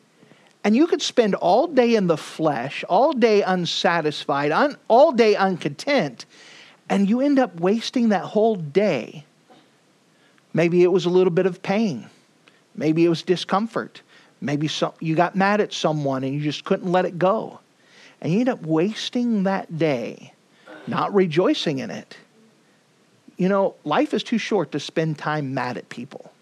And 0.63 0.73
you 0.73 0.87
could 0.87 1.01
spend 1.01 1.35
all 1.35 1.67
day 1.67 1.95
in 1.95 2.07
the 2.07 2.15
flesh, 2.15 2.85
all 2.87 3.11
day 3.11 3.41
unsatisfied, 3.41 4.53
un, 4.53 4.77
all 4.87 5.11
day 5.11 5.35
uncontent, 5.35 6.25
and 6.89 7.09
you 7.09 7.21
end 7.21 7.39
up 7.39 7.59
wasting 7.59 8.09
that 8.09 8.23
whole 8.23 8.55
day. 8.55 9.25
Maybe 10.53 10.83
it 10.83 10.91
was 10.91 11.05
a 11.05 11.09
little 11.09 11.31
bit 11.31 11.45
of 11.45 11.61
pain. 11.61 12.09
Maybe 12.75 13.05
it 13.05 13.09
was 13.09 13.23
discomfort. 13.23 14.01
Maybe 14.41 14.69
you 14.99 15.15
got 15.15 15.35
mad 15.35 15.61
at 15.61 15.71
someone 15.71 16.23
and 16.23 16.33
you 16.33 16.41
just 16.41 16.65
couldn't 16.65 16.91
let 16.91 17.05
it 17.05 17.17
go. 17.17 17.59
And 18.19 18.33
you 18.33 18.39
end 18.41 18.49
up 18.49 18.61
wasting 18.63 19.43
that 19.43 19.77
day, 19.77 20.33
not 20.85 21.13
rejoicing 21.13 21.79
in 21.79 21.89
it. 21.89 22.17
You 23.37 23.49
know, 23.49 23.75
life 23.85 24.13
is 24.13 24.21
too 24.21 24.37
short 24.37 24.73
to 24.73 24.79
spend 24.79 25.17
time 25.17 25.53
mad 25.53 25.77
at 25.77 25.89
people. 25.89 26.32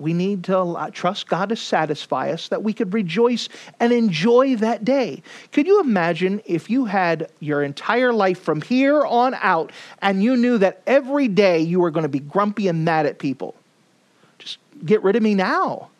We 0.00 0.14
need 0.14 0.44
to 0.44 0.90
trust 0.92 1.28
God 1.28 1.50
to 1.50 1.56
satisfy 1.56 2.30
us 2.30 2.48
that 2.48 2.62
we 2.62 2.72
could 2.72 2.94
rejoice 2.94 3.48
and 3.78 3.92
enjoy 3.92 4.56
that 4.56 4.84
day. 4.84 5.22
Could 5.52 5.66
you 5.66 5.80
imagine 5.80 6.40
if 6.46 6.70
you 6.70 6.86
had 6.86 7.30
your 7.40 7.62
entire 7.62 8.12
life 8.12 8.40
from 8.40 8.62
here 8.62 9.04
on 9.04 9.34
out 9.34 9.72
and 10.00 10.22
you 10.22 10.36
knew 10.36 10.56
that 10.58 10.82
every 10.86 11.28
day 11.28 11.60
you 11.60 11.80
were 11.80 11.90
going 11.90 12.04
to 12.04 12.08
be 12.08 12.18
grumpy 12.18 12.66
and 12.68 12.84
mad 12.84 13.04
at 13.04 13.18
people? 13.18 13.54
Just 14.38 14.58
get 14.84 15.02
rid 15.02 15.16
of 15.16 15.22
me 15.22 15.34
now. 15.34 15.90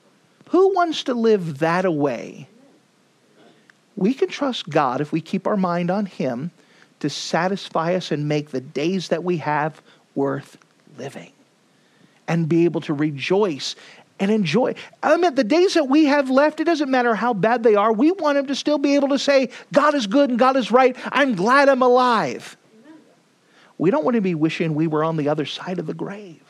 Who 0.48 0.74
wants 0.74 1.05
to 1.05 1.14
live 1.14 1.59
that 1.59 1.84
away? 1.84 2.48
We 3.96 4.14
can 4.14 4.28
trust 4.28 4.70
God 4.70 5.03
if 5.03 5.12
we 5.12 5.20
keep 5.20 5.46
our 5.46 5.59
mind 5.59 5.90
on 5.90 6.07
Him 6.07 6.51
to 7.01 7.11
satisfy 7.11 7.94
us 7.94 8.11
and 8.11 8.28
make 8.28 8.51
the 8.51 8.61
days 8.61 9.09
that 9.09 9.24
we 9.24 9.36
have 9.38 9.82
worth 10.14 10.57
living 10.96 11.32
and 12.30 12.48
be 12.48 12.64
able 12.64 12.80
to 12.80 12.94
rejoice 12.94 13.74
and 14.20 14.30
enjoy. 14.30 14.72
I 15.02 15.16
mean, 15.16 15.34
the 15.34 15.42
days 15.42 15.74
that 15.74 15.88
we 15.88 16.04
have 16.04 16.30
left, 16.30 16.60
it 16.60 16.64
doesn't 16.64 16.88
matter 16.88 17.12
how 17.12 17.34
bad 17.34 17.64
they 17.64 17.74
are, 17.74 17.92
we 17.92 18.12
want 18.12 18.36
them 18.36 18.46
to 18.46 18.54
still 18.54 18.78
be 18.78 18.94
able 18.94 19.08
to 19.08 19.18
say, 19.18 19.50
God 19.72 19.96
is 19.96 20.06
good 20.06 20.30
and 20.30 20.38
God 20.38 20.56
is 20.56 20.70
right. 20.70 20.96
I'm 21.10 21.34
glad 21.34 21.68
I'm 21.68 21.82
alive. 21.82 22.56
We 23.78 23.90
don't 23.90 24.04
want 24.04 24.14
to 24.14 24.20
be 24.20 24.36
wishing 24.36 24.76
we 24.76 24.86
were 24.86 25.02
on 25.02 25.16
the 25.16 25.28
other 25.28 25.44
side 25.44 25.80
of 25.80 25.86
the 25.86 25.94
grave. 25.94 26.40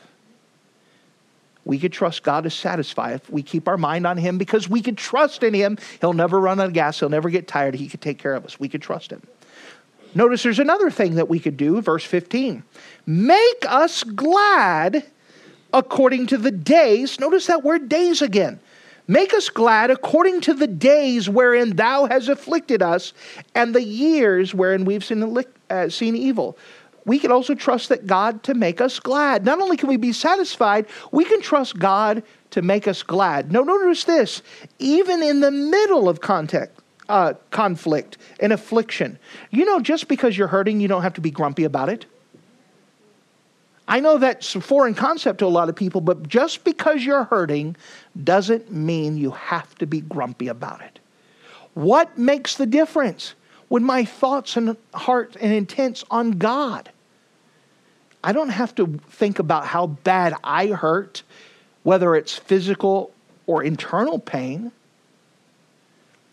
We 1.65 1.79
could 1.79 1.93
trust 1.93 2.21
God 2.21 2.43
to 2.43 2.51
satisfy 2.51 3.13
if 3.13 3.27
we 3.27 3.41
keep 3.41 3.67
our 3.67 3.77
mind 3.77 4.05
on 4.05 4.17
Him 4.17 4.37
because 4.37 4.69
we 4.69 4.81
can 4.81 4.95
trust 4.95 5.41
in 5.41 5.55
Him. 5.55 5.79
He'll 5.99 6.13
never 6.13 6.39
run 6.39 6.59
out 6.59 6.67
of 6.67 6.73
gas. 6.73 6.99
He'll 6.99 7.09
never 7.09 7.31
get 7.31 7.47
tired. 7.47 7.73
He 7.73 7.87
could 7.87 8.01
take 8.01 8.19
care 8.19 8.35
of 8.35 8.45
us. 8.45 8.59
We 8.59 8.69
could 8.69 8.83
trust 8.83 9.11
Him. 9.11 9.23
Notice 10.13 10.43
there's 10.43 10.59
another 10.59 10.91
thing 10.91 11.15
that 11.15 11.29
we 11.29 11.39
could 11.39 11.57
do, 11.57 11.81
verse 11.81 12.03
15. 12.03 12.63
Make 13.07 13.65
us 13.67 14.03
glad 14.03 15.05
according 15.73 16.27
to 16.27 16.37
the 16.37 16.51
days. 16.51 17.19
Notice 17.19 17.47
that 17.47 17.63
word 17.63 17.89
days 17.89 18.21
again. 18.21 18.59
Make 19.07 19.33
us 19.33 19.49
glad 19.49 19.91
according 19.91 20.41
to 20.41 20.53
the 20.53 20.67
days 20.67 21.27
wherein 21.27 21.75
thou 21.75 22.05
hast 22.05 22.29
afflicted 22.29 22.81
us 22.81 23.13
and 23.55 23.75
the 23.75 23.83
years 23.83 24.53
wherein 24.53 24.85
we've 24.85 25.03
seen, 25.03 25.43
uh, 25.69 25.89
seen 25.89 26.15
evil. 26.15 26.57
We 27.05 27.19
can 27.19 27.31
also 27.31 27.55
trust 27.55 27.89
that 27.89 28.05
God 28.05 28.43
to 28.43 28.53
make 28.53 28.79
us 28.79 28.99
glad. 28.99 29.43
Not 29.43 29.59
only 29.59 29.75
can 29.75 29.89
we 29.89 29.97
be 29.97 30.13
satisfied, 30.13 30.85
we 31.11 31.25
can 31.25 31.41
trust 31.41 31.79
God 31.79 32.23
to 32.51 32.61
make 32.61 32.87
us 32.87 33.01
glad. 33.01 33.51
No, 33.51 33.63
notice 33.63 34.03
this. 34.03 34.43
Even 34.79 35.23
in 35.23 35.39
the 35.39 35.51
middle 35.51 36.07
of 36.07 36.21
context, 36.21 36.79
uh, 37.09 37.33
conflict 37.49 38.17
and 38.39 38.53
affliction, 38.53 39.17
you 39.49 39.65
know, 39.65 39.79
just 39.79 40.07
because 40.07 40.37
you're 40.37 40.47
hurting, 40.47 40.79
you 40.79 40.87
don't 40.87 41.01
have 41.01 41.15
to 41.15 41.21
be 41.21 41.31
grumpy 41.31 41.63
about 41.63 41.89
it. 41.89 42.05
I 43.87 43.99
know 43.99 44.17
that's 44.17 44.55
a 44.55 44.61
foreign 44.61 44.93
concept 44.93 45.39
to 45.39 45.45
a 45.45 45.47
lot 45.47 45.69
of 45.69 45.75
people, 45.75 46.01
but 46.01 46.27
just 46.27 46.63
because 46.63 47.03
you're 47.03 47.25
hurting 47.25 47.75
doesn't 48.23 48.71
mean 48.71 49.17
you 49.17 49.31
have 49.31 49.73
to 49.75 49.85
be 49.85 50.01
grumpy 50.01 50.47
about 50.47 50.81
it. 50.81 50.99
What 51.73 52.17
makes 52.17 52.55
the 52.55 52.65
difference? 52.65 53.33
When 53.69 53.83
my 53.83 54.05
thoughts 54.05 54.57
and 54.57 54.75
heart 54.93 55.37
and 55.39 55.53
intents 55.53 56.03
on 56.11 56.31
God. 56.31 56.89
I 58.23 58.33
don't 58.33 58.49
have 58.49 58.75
to 58.75 58.99
think 59.09 59.39
about 59.39 59.65
how 59.65 59.87
bad 59.87 60.35
I 60.43 60.67
hurt, 60.67 61.23
whether 61.83 62.15
it's 62.15 62.37
physical 62.37 63.11
or 63.47 63.63
internal 63.63 64.19
pain. 64.19 64.71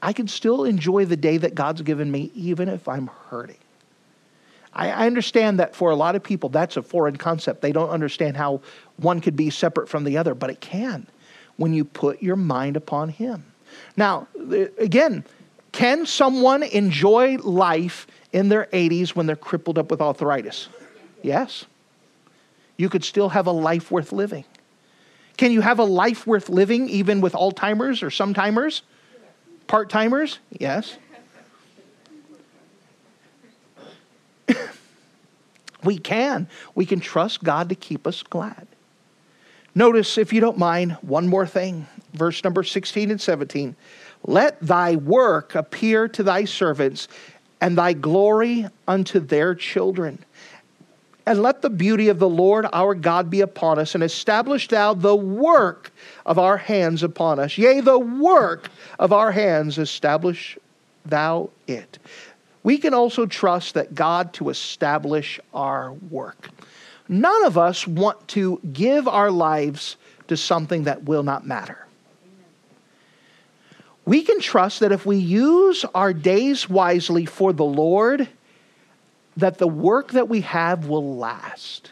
I 0.02 0.12
can 0.12 0.28
still 0.28 0.64
enjoy 0.64 1.06
the 1.06 1.16
day 1.16 1.38
that 1.38 1.54
God's 1.54 1.82
given 1.82 2.10
me, 2.10 2.30
even 2.34 2.68
if 2.68 2.88
I'm 2.88 3.08
hurting. 3.30 3.56
I, 4.72 4.90
I 4.90 5.06
understand 5.06 5.58
that 5.60 5.74
for 5.74 5.90
a 5.90 5.96
lot 5.96 6.16
of 6.16 6.22
people, 6.22 6.48
that's 6.48 6.76
a 6.76 6.82
foreign 6.82 7.16
concept. 7.16 7.62
They 7.62 7.72
don't 7.72 7.90
understand 7.90 8.36
how 8.36 8.60
one 8.96 9.20
could 9.20 9.36
be 9.36 9.50
separate 9.50 9.88
from 9.88 10.04
the 10.04 10.16
other, 10.16 10.34
but 10.34 10.50
it 10.50 10.60
can 10.60 11.06
when 11.56 11.74
you 11.74 11.84
put 11.84 12.22
your 12.22 12.36
mind 12.36 12.76
upon 12.76 13.08
Him. 13.08 13.44
Now, 13.96 14.28
uh, 14.38 14.66
again, 14.78 15.24
can 15.72 16.06
someone 16.06 16.62
enjoy 16.62 17.36
life 17.38 18.06
in 18.32 18.48
their 18.48 18.66
80s 18.72 19.10
when 19.10 19.26
they're 19.26 19.36
crippled 19.36 19.78
up 19.78 19.90
with 19.90 20.00
arthritis? 20.00 20.68
Yes. 21.22 21.66
You 22.76 22.88
could 22.88 23.04
still 23.04 23.28
have 23.30 23.46
a 23.46 23.52
life 23.52 23.90
worth 23.90 24.12
living. 24.12 24.44
Can 25.36 25.52
you 25.52 25.60
have 25.60 25.78
a 25.78 25.84
life 25.84 26.26
worth 26.26 26.48
living 26.48 26.88
even 26.88 27.20
with 27.20 27.32
Alzheimer's 27.32 28.02
or 28.02 28.10
some 28.10 28.34
timers? 28.34 28.82
Part 29.66 29.90
timers? 29.90 30.38
Yes. 30.50 30.96
We 35.88 35.96
can. 35.96 36.46
We 36.74 36.84
can 36.84 37.00
trust 37.00 37.42
God 37.42 37.70
to 37.70 37.74
keep 37.74 38.06
us 38.06 38.22
glad. 38.22 38.66
Notice, 39.74 40.18
if 40.18 40.34
you 40.34 40.40
don't 40.42 40.58
mind, 40.58 40.92
one 41.00 41.28
more 41.28 41.46
thing. 41.46 41.86
Verse 42.12 42.44
number 42.44 42.62
16 42.62 43.10
and 43.10 43.18
17. 43.18 43.74
Let 44.26 44.60
thy 44.60 44.96
work 44.96 45.54
appear 45.54 46.06
to 46.08 46.22
thy 46.22 46.44
servants, 46.44 47.08
and 47.62 47.78
thy 47.78 47.94
glory 47.94 48.66
unto 48.86 49.18
their 49.18 49.54
children. 49.54 50.22
And 51.24 51.40
let 51.40 51.62
the 51.62 51.70
beauty 51.70 52.10
of 52.10 52.18
the 52.18 52.28
Lord 52.28 52.66
our 52.70 52.94
God 52.94 53.30
be 53.30 53.40
upon 53.40 53.78
us, 53.78 53.94
and 53.94 54.04
establish 54.04 54.68
thou 54.68 54.92
the 54.92 55.16
work 55.16 55.90
of 56.26 56.38
our 56.38 56.58
hands 56.58 57.02
upon 57.02 57.38
us. 57.38 57.56
Yea, 57.56 57.80
the 57.80 57.98
work 57.98 58.68
of 58.98 59.10
our 59.10 59.32
hands, 59.32 59.78
establish 59.78 60.58
thou 61.06 61.48
it 61.66 61.98
we 62.62 62.78
can 62.78 62.94
also 62.94 63.26
trust 63.26 63.74
that 63.74 63.94
God 63.94 64.32
to 64.34 64.50
establish 64.50 65.40
our 65.54 65.92
work. 65.92 66.50
None 67.08 67.44
of 67.44 67.56
us 67.56 67.86
want 67.86 68.28
to 68.28 68.60
give 68.72 69.08
our 69.08 69.30
lives 69.30 69.96
to 70.28 70.36
something 70.36 70.84
that 70.84 71.04
will 71.04 71.22
not 71.22 71.46
matter. 71.46 71.86
We 74.04 74.22
can 74.22 74.40
trust 74.40 74.80
that 74.80 74.92
if 74.92 75.04
we 75.06 75.16
use 75.18 75.84
our 75.94 76.12
days 76.12 76.68
wisely 76.68 77.26
for 77.26 77.52
the 77.52 77.64
Lord, 77.64 78.28
that 79.36 79.58
the 79.58 79.68
work 79.68 80.12
that 80.12 80.28
we 80.28 80.40
have 80.42 80.86
will 80.86 81.16
last, 81.16 81.90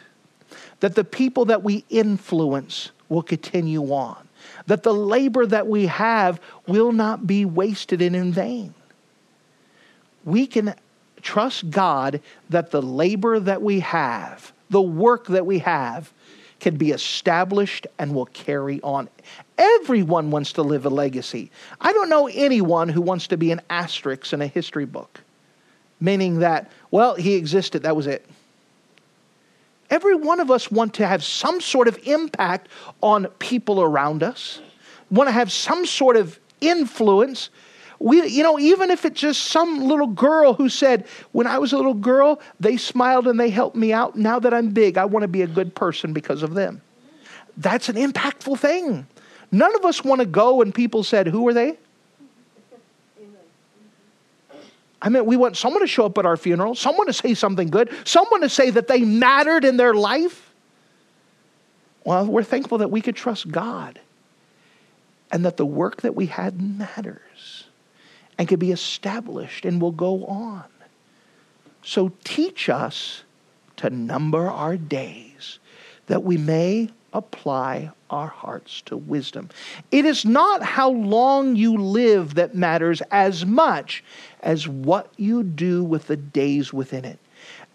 that 0.79 0.95
the 0.95 1.03
people 1.03 1.45
that 1.45 1.63
we 1.63 1.85
influence 1.89 2.91
will 3.07 3.23
continue 3.23 3.93
on, 3.93 4.27
that 4.65 4.83
the 4.83 4.93
labor 4.93 5.45
that 5.45 5.67
we 5.67 5.85
have 5.87 6.39
will 6.67 6.91
not 6.91 7.25
be 7.25 7.45
wasted 7.45 8.01
and 8.01 8.15
in 8.15 8.31
vain 8.31 8.73
we 10.27 10.45
can 10.45 10.75
trust 11.21 11.69
God 11.69 12.21
that 12.49 12.69
the 12.69 12.81
labor 12.81 13.39
that 13.39 13.61
we 13.61 13.79
have, 13.79 14.51
the 14.69 14.81
work 14.81 15.27
that 15.27 15.45
we 15.45 15.59
have, 15.59 16.11
can 16.59 16.75
be 16.75 16.91
established 16.91 17.87
and 17.97 18.13
will 18.13 18.25
carry 18.25 18.81
on. 18.81 19.07
Everyone 19.57 20.29
wants 20.29 20.51
to 20.53 20.63
live 20.63 20.85
a 20.85 20.89
legacy. 20.89 21.49
I 21.79 21.93
don't 21.93 22.09
know 22.09 22.27
anyone 22.27 22.89
who 22.89 23.01
wants 23.01 23.27
to 23.27 23.37
be 23.37 23.51
an 23.51 23.61
asterisk 23.69 24.33
in 24.33 24.41
a 24.41 24.47
history 24.47 24.85
book, 24.85 25.21
meaning 26.01 26.39
that, 26.39 26.69
well, 26.91 27.15
he 27.15 27.35
existed, 27.35 27.83
that 27.83 27.95
was 27.95 28.05
it. 28.05 28.27
Every 29.89 30.15
one 30.15 30.41
of 30.41 30.51
us 30.51 30.69
want 30.69 30.95
to 30.95 31.07
have 31.07 31.23
some 31.23 31.61
sort 31.61 31.87
of 31.87 31.97
impact 32.03 32.67
on 33.01 33.27
people 33.39 33.81
around 33.81 34.23
us, 34.23 34.59
want 35.09 35.29
to 35.29 35.31
have 35.31 35.53
some 35.53 35.85
sort 35.85 36.17
of 36.17 36.37
influence 36.59 37.49
we, 37.99 38.25
you 38.27 38.43
know, 38.43 38.59
even 38.59 38.91
if 38.91 39.05
it's 39.05 39.19
just 39.19 39.45
some 39.45 39.85
little 39.85 40.07
girl 40.07 40.53
who 40.53 40.69
said, 40.69 41.07
when 41.31 41.47
I 41.47 41.57
was 41.57 41.73
a 41.73 41.77
little 41.77 41.93
girl, 41.95 42.39
they 42.59 42.77
smiled 42.77 43.27
and 43.27 43.39
they 43.39 43.49
helped 43.49 43.75
me 43.75 43.91
out. 43.91 44.15
Now 44.15 44.39
that 44.39 44.53
I'm 44.53 44.69
big, 44.69 44.97
I 44.97 45.05
want 45.05 45.23
to 45.23 45.27
be 45.27 45.41
a 45.41 45.47
good 45.47 45.73
person 45.73 46.13
because 46.13 46.43
of 46.43 46.53
them. 46.53 46.81
That's 47.57 47.89
an 47.89 47.95
impactful 47.95 48.59
thing. 48.59 49.07
None 49.51 49.75
of 49.75 49.83
us 49.85 50.03
want 50.03 50.19
to 50.19 50.27
go 50.27 50.61
and 50.61 50.73
people 50.73 51.03
said, 51.03 51.27
Who 51.27 51.47
are 51.47 51.53
they? 51.53 51.77
I 55.01 55.09
mean, 55.09 55.25
we 55.25 55.37
want 55.37 55.55
someone 55.57 55.81
to 55.81 55.87
show 55.87 56.05
up 56.05 56.17
at 56.17 56.25
our 56.25 56.37
funeral, 56.37 56.75
someone 56.75 57.07
to 57.07 57.13
say 57.13 57.33
something 57.33 57.69
good, 57.69 57.91
someone 58.03 58.41
to 58.41 58.49
say 58.49 58.71
that 58.71 58.87
they 58.87 59.01
mattered 59.01 59.63
in 59.63 59.77
their 59.77 59.93
life. 59.93 60.51
Well, 62.03 62.25
we're 62.25 62.43
thankful 62.43 62.79
that 62.79 62.89
we 62.89 63.01
could 63.01 63.15
trust 63.15 63.49
God 63.49 63.99
and 65.31 65.45
that 65.45 65.57
the 65.57 65.65
work 65.65 66.01
that 66.01 66.15
we 66.15 66.27
had 66.27 66.61
mattered 66.61 67.26
and 68.37 68.47
can 68.47 68.59
be 68.59 68.71
established 68.71 69.65
and 69.65 69.81
will 69.81 69.91
go 69.91 70.25
on. 70.25 70.65
So 71.83 72.11
teach 72.23 72.69
us 72.69 73.23
to 73.77 73.89
number 73.89 74.49
our 74.49 74.77
days 74.77 75.59
that 76.07 76.23
we 76.23 76.37
may 76.37 76.89
apply 77.13 77.91
our 78.09 78.27
hearts 78.27 78.81
to 78.81 78.97
wisdom. 78.97 79.49
It 79.91 80.05
is 80.05 80.25
not 80.25 80.63
how 80.63 80.89
long 80.89 81.55
you 81.55 81.77
live 81.77 82.35
that 82.35 82.55
matters 82.55 83.01
as 83.11 83.45
much 83.45 84.03
as 84.41 84.67
what 84.67 85.11
you 85.17 85.43
do 85.43 85.83
with 85.83 86.07
the 86.07 86.17
days 86.17 86.71
within 86.71 87.05
it. 87.05 87.19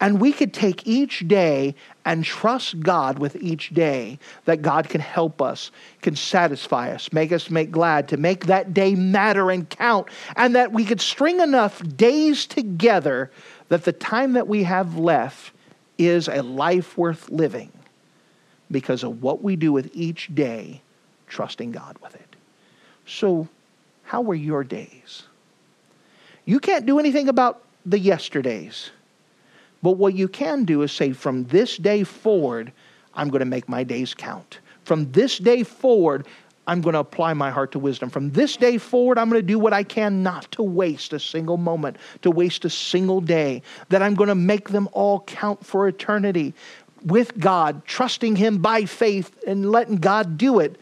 And 0.02 0.20
we 0.20 0.32
could 0.32 0.52
take 0.52 0.84
each 0.84 1.28
day 1.28 1.76
and 2.04 2.24
trust 2.24 2.80
God 2.80 3.20
with 3.20 3.36
each 3.36 3.70
day 3.70 4.18
that 4.46 4.60
God 4.60 4.88
can 4.88 5.00
help 5.00 5.40
us, 5.40 5.70
can 6.00 6.16
satisfy 6.16 6.90
us, 6.92 7.12
make 7.12 7.30
us 7.30 7.50
make 7.50 7.70
glad, 7.70 8.08
to 8.08 8.16
make 8.16 8.46
that 8.46 8.74
day 8.74 8.96
matter 8.96 9.48
and 9.48 9.70
count, 9.70 10.08
and 10.34 10.56
that 10.56 10.72
we 10.72 10.84
could 10.84 11.00
string 11.00 11.38
enough 11.38 11.80
days 11.96 12.46
together 12.46 13.30
that 13.68 13.84
the 13.84 13.92
time 13.92 14.32
that 14.32 14.48
we 14.48 14.64
have 14.64 14.98
left 14.98 15.52
is 15.98 16.26
a 16.26 16.42
life 16.42 16.98
worth 16.98 17.30
living 17.30 17.70
because 18.72 19.04
of 19.04 19.22
what 19.22 19.40
we 19.40 19.54
do 19.54 19.72
with 19.72 19.88
each 19.94 20.34
day 20.34 20.82
trusting 21.28 21.70
God 21.70 21.96
with 22.02 22.16
it. 22.16 22.34
So, 23.06 23.46
how 24.02 24.20
were 24.20 24.34
your 24.34 24.64
days? 24.64 25.22
You 26.44 26.58
can't 26.58 26.86
do 26.86 26.98
anything 26.98 27.28
about 27.28 27.62
the 27.86 28.00
yesterdays. 28.00 28.90
But 29.82 29.92
what 29.92 30.14
you 30.14 30.28
can 30.28 30.64
do 30.64 30.82
is 30.82 30.92
say, 30.92 31.12
from 31.12 31.44
this 31.44 31.76
day 31.76 32.04
forward, 32.04 32.72
I'm 33.14 33.28
going 33.28 33.40
to 33.40 33.46
make 33.46 33.68
my 33.68 33.82
days 33.84 34.14
count. 34.14 34.60
From 34.84 35.10
this 35.12 35.38
day 35.38 35.64
forward, 35.64 36.26
I'm 36.66 36.80
going 36.80 36.92
to 36.92 37.00
apply 37.00 37.34
my 37.34 37.50
heart 37.50 37.72
to 37.72 37.78
wisdom. 37.78 38.08
From 38.08 38.30
this 38.30 38.56
day 38.56 38.78
forward, 38.78 39.18
I'm 39.18 39.28
going 39.28 39.42
to 39.42 39.46
do 39.46 39.58
what 39.58 39.72
I 39.72 39.82
can 39.82 40.22
not 40.22 40.50
to 40.52 40.62
waste 40.62 41.12
a 41.12 41.18
single 41.18 41.56
moment, 41.56 41.96
to 42.22 42.30
waste 42.30 42.64
a 42.64 42.70
single 42.70 43.20
day, 43.20 43.62
that 43.88 44.02
I'm 44.02 44.14
going 44.14 44.28
to 44.28 44.36
make 44.36 44.68
them 44.68 44.88
all 44.92 45.20
count 45.20 45.66
for 45.66 45.88
eternity 45.88 46.54
with 47.04 47.36
God, 47.38 47.84
trusting 47.84 48.36
Him 48.36 48.58
by 48.58 48.84
faith 48.84 49.36
and 49.46 49.70
letting 49.70 49.96
God 49.96 50.38
do 50.38 50.60
it. 50.60 50.78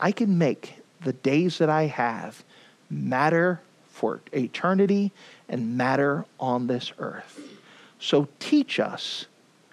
I 0.00 0.12
can 0.12 0.38
make 0.38 0.74
the 1.02 1.12
days 1.12 1.58
that 1.58 1.68
I 1.68 1.84
have 1.86 2.42
matter 2.88 3.60
for 3.88 4.20
eternity 4.32 5.12
and 5.48 5.76
matter 5.76 6.24
on 6.40 6.66
this 6.66 6.92
earth. 6.98 7.55
So 8.06 8.28
teach 8.38 8.78
us 8.78 9.26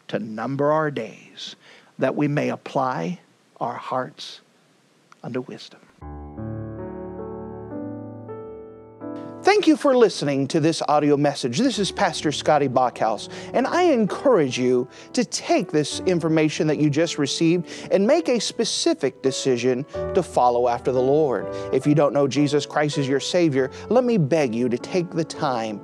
to 0.07 0.17
number 0.17 0.71
our 0.71 0.89
days 0.89 1.55
that 1.99 2.15
we 2.15 2.27
may 2.27 2.49
apply 2.49 3.19
our 3.61 3.75
hearts 3.75 4.41
unto 5.21 5.41
wisdom. 5.41 5.81
Thank 9.43 9.67
you 9.67 9.75
for 9.75 9.95
listening 9.95 10.47
to 10.47 10.59
this 10.59 10.81
audio 10.87 11.15
message. 11.15 11.59
This 11.59 11.77
is 11.77 11.91
Pastor 11.91 12.31
Scotty 12.31 12.67
Bachhaus, 12.69 13.29
and 13.53 13.67
I 13.67 13.83
encourage 13.83 14.57
you 14.57 14.87
to 15.11 15.23
take 15.25 15.69
this 15.69 15.99
information 15.99 16.65
that 16.67 16.79
you 16.79 16.89
just 16.89 17.19
received 17.19 17.69
and 17.91 18.07
make 18.07 18.29
a 18.29 18.39
specific 18.39 19.21
decision 19.21 19.85
to 20.15 20.23
follow 20.23 20.69
after 20.69 20.91
the 20.91 21.01
Lord. 21.01 21.45
If 21.71 21.85
you 21.85 21.93
don't 21.93 22.13
know 22.13 22.27
Jesus 22.27 22.65
Christ 22.65 22.97
as 22.97 23.07
your 23.07 23.19
Savior, 23.19 23.69
let 23.89 24.05
me 24.05 24.17
beg 24.17 24.55
you 24.55 24.69
to 24.69 24.77
take 24.77 25.11
the 25.11 25.25
time 25.25 25.83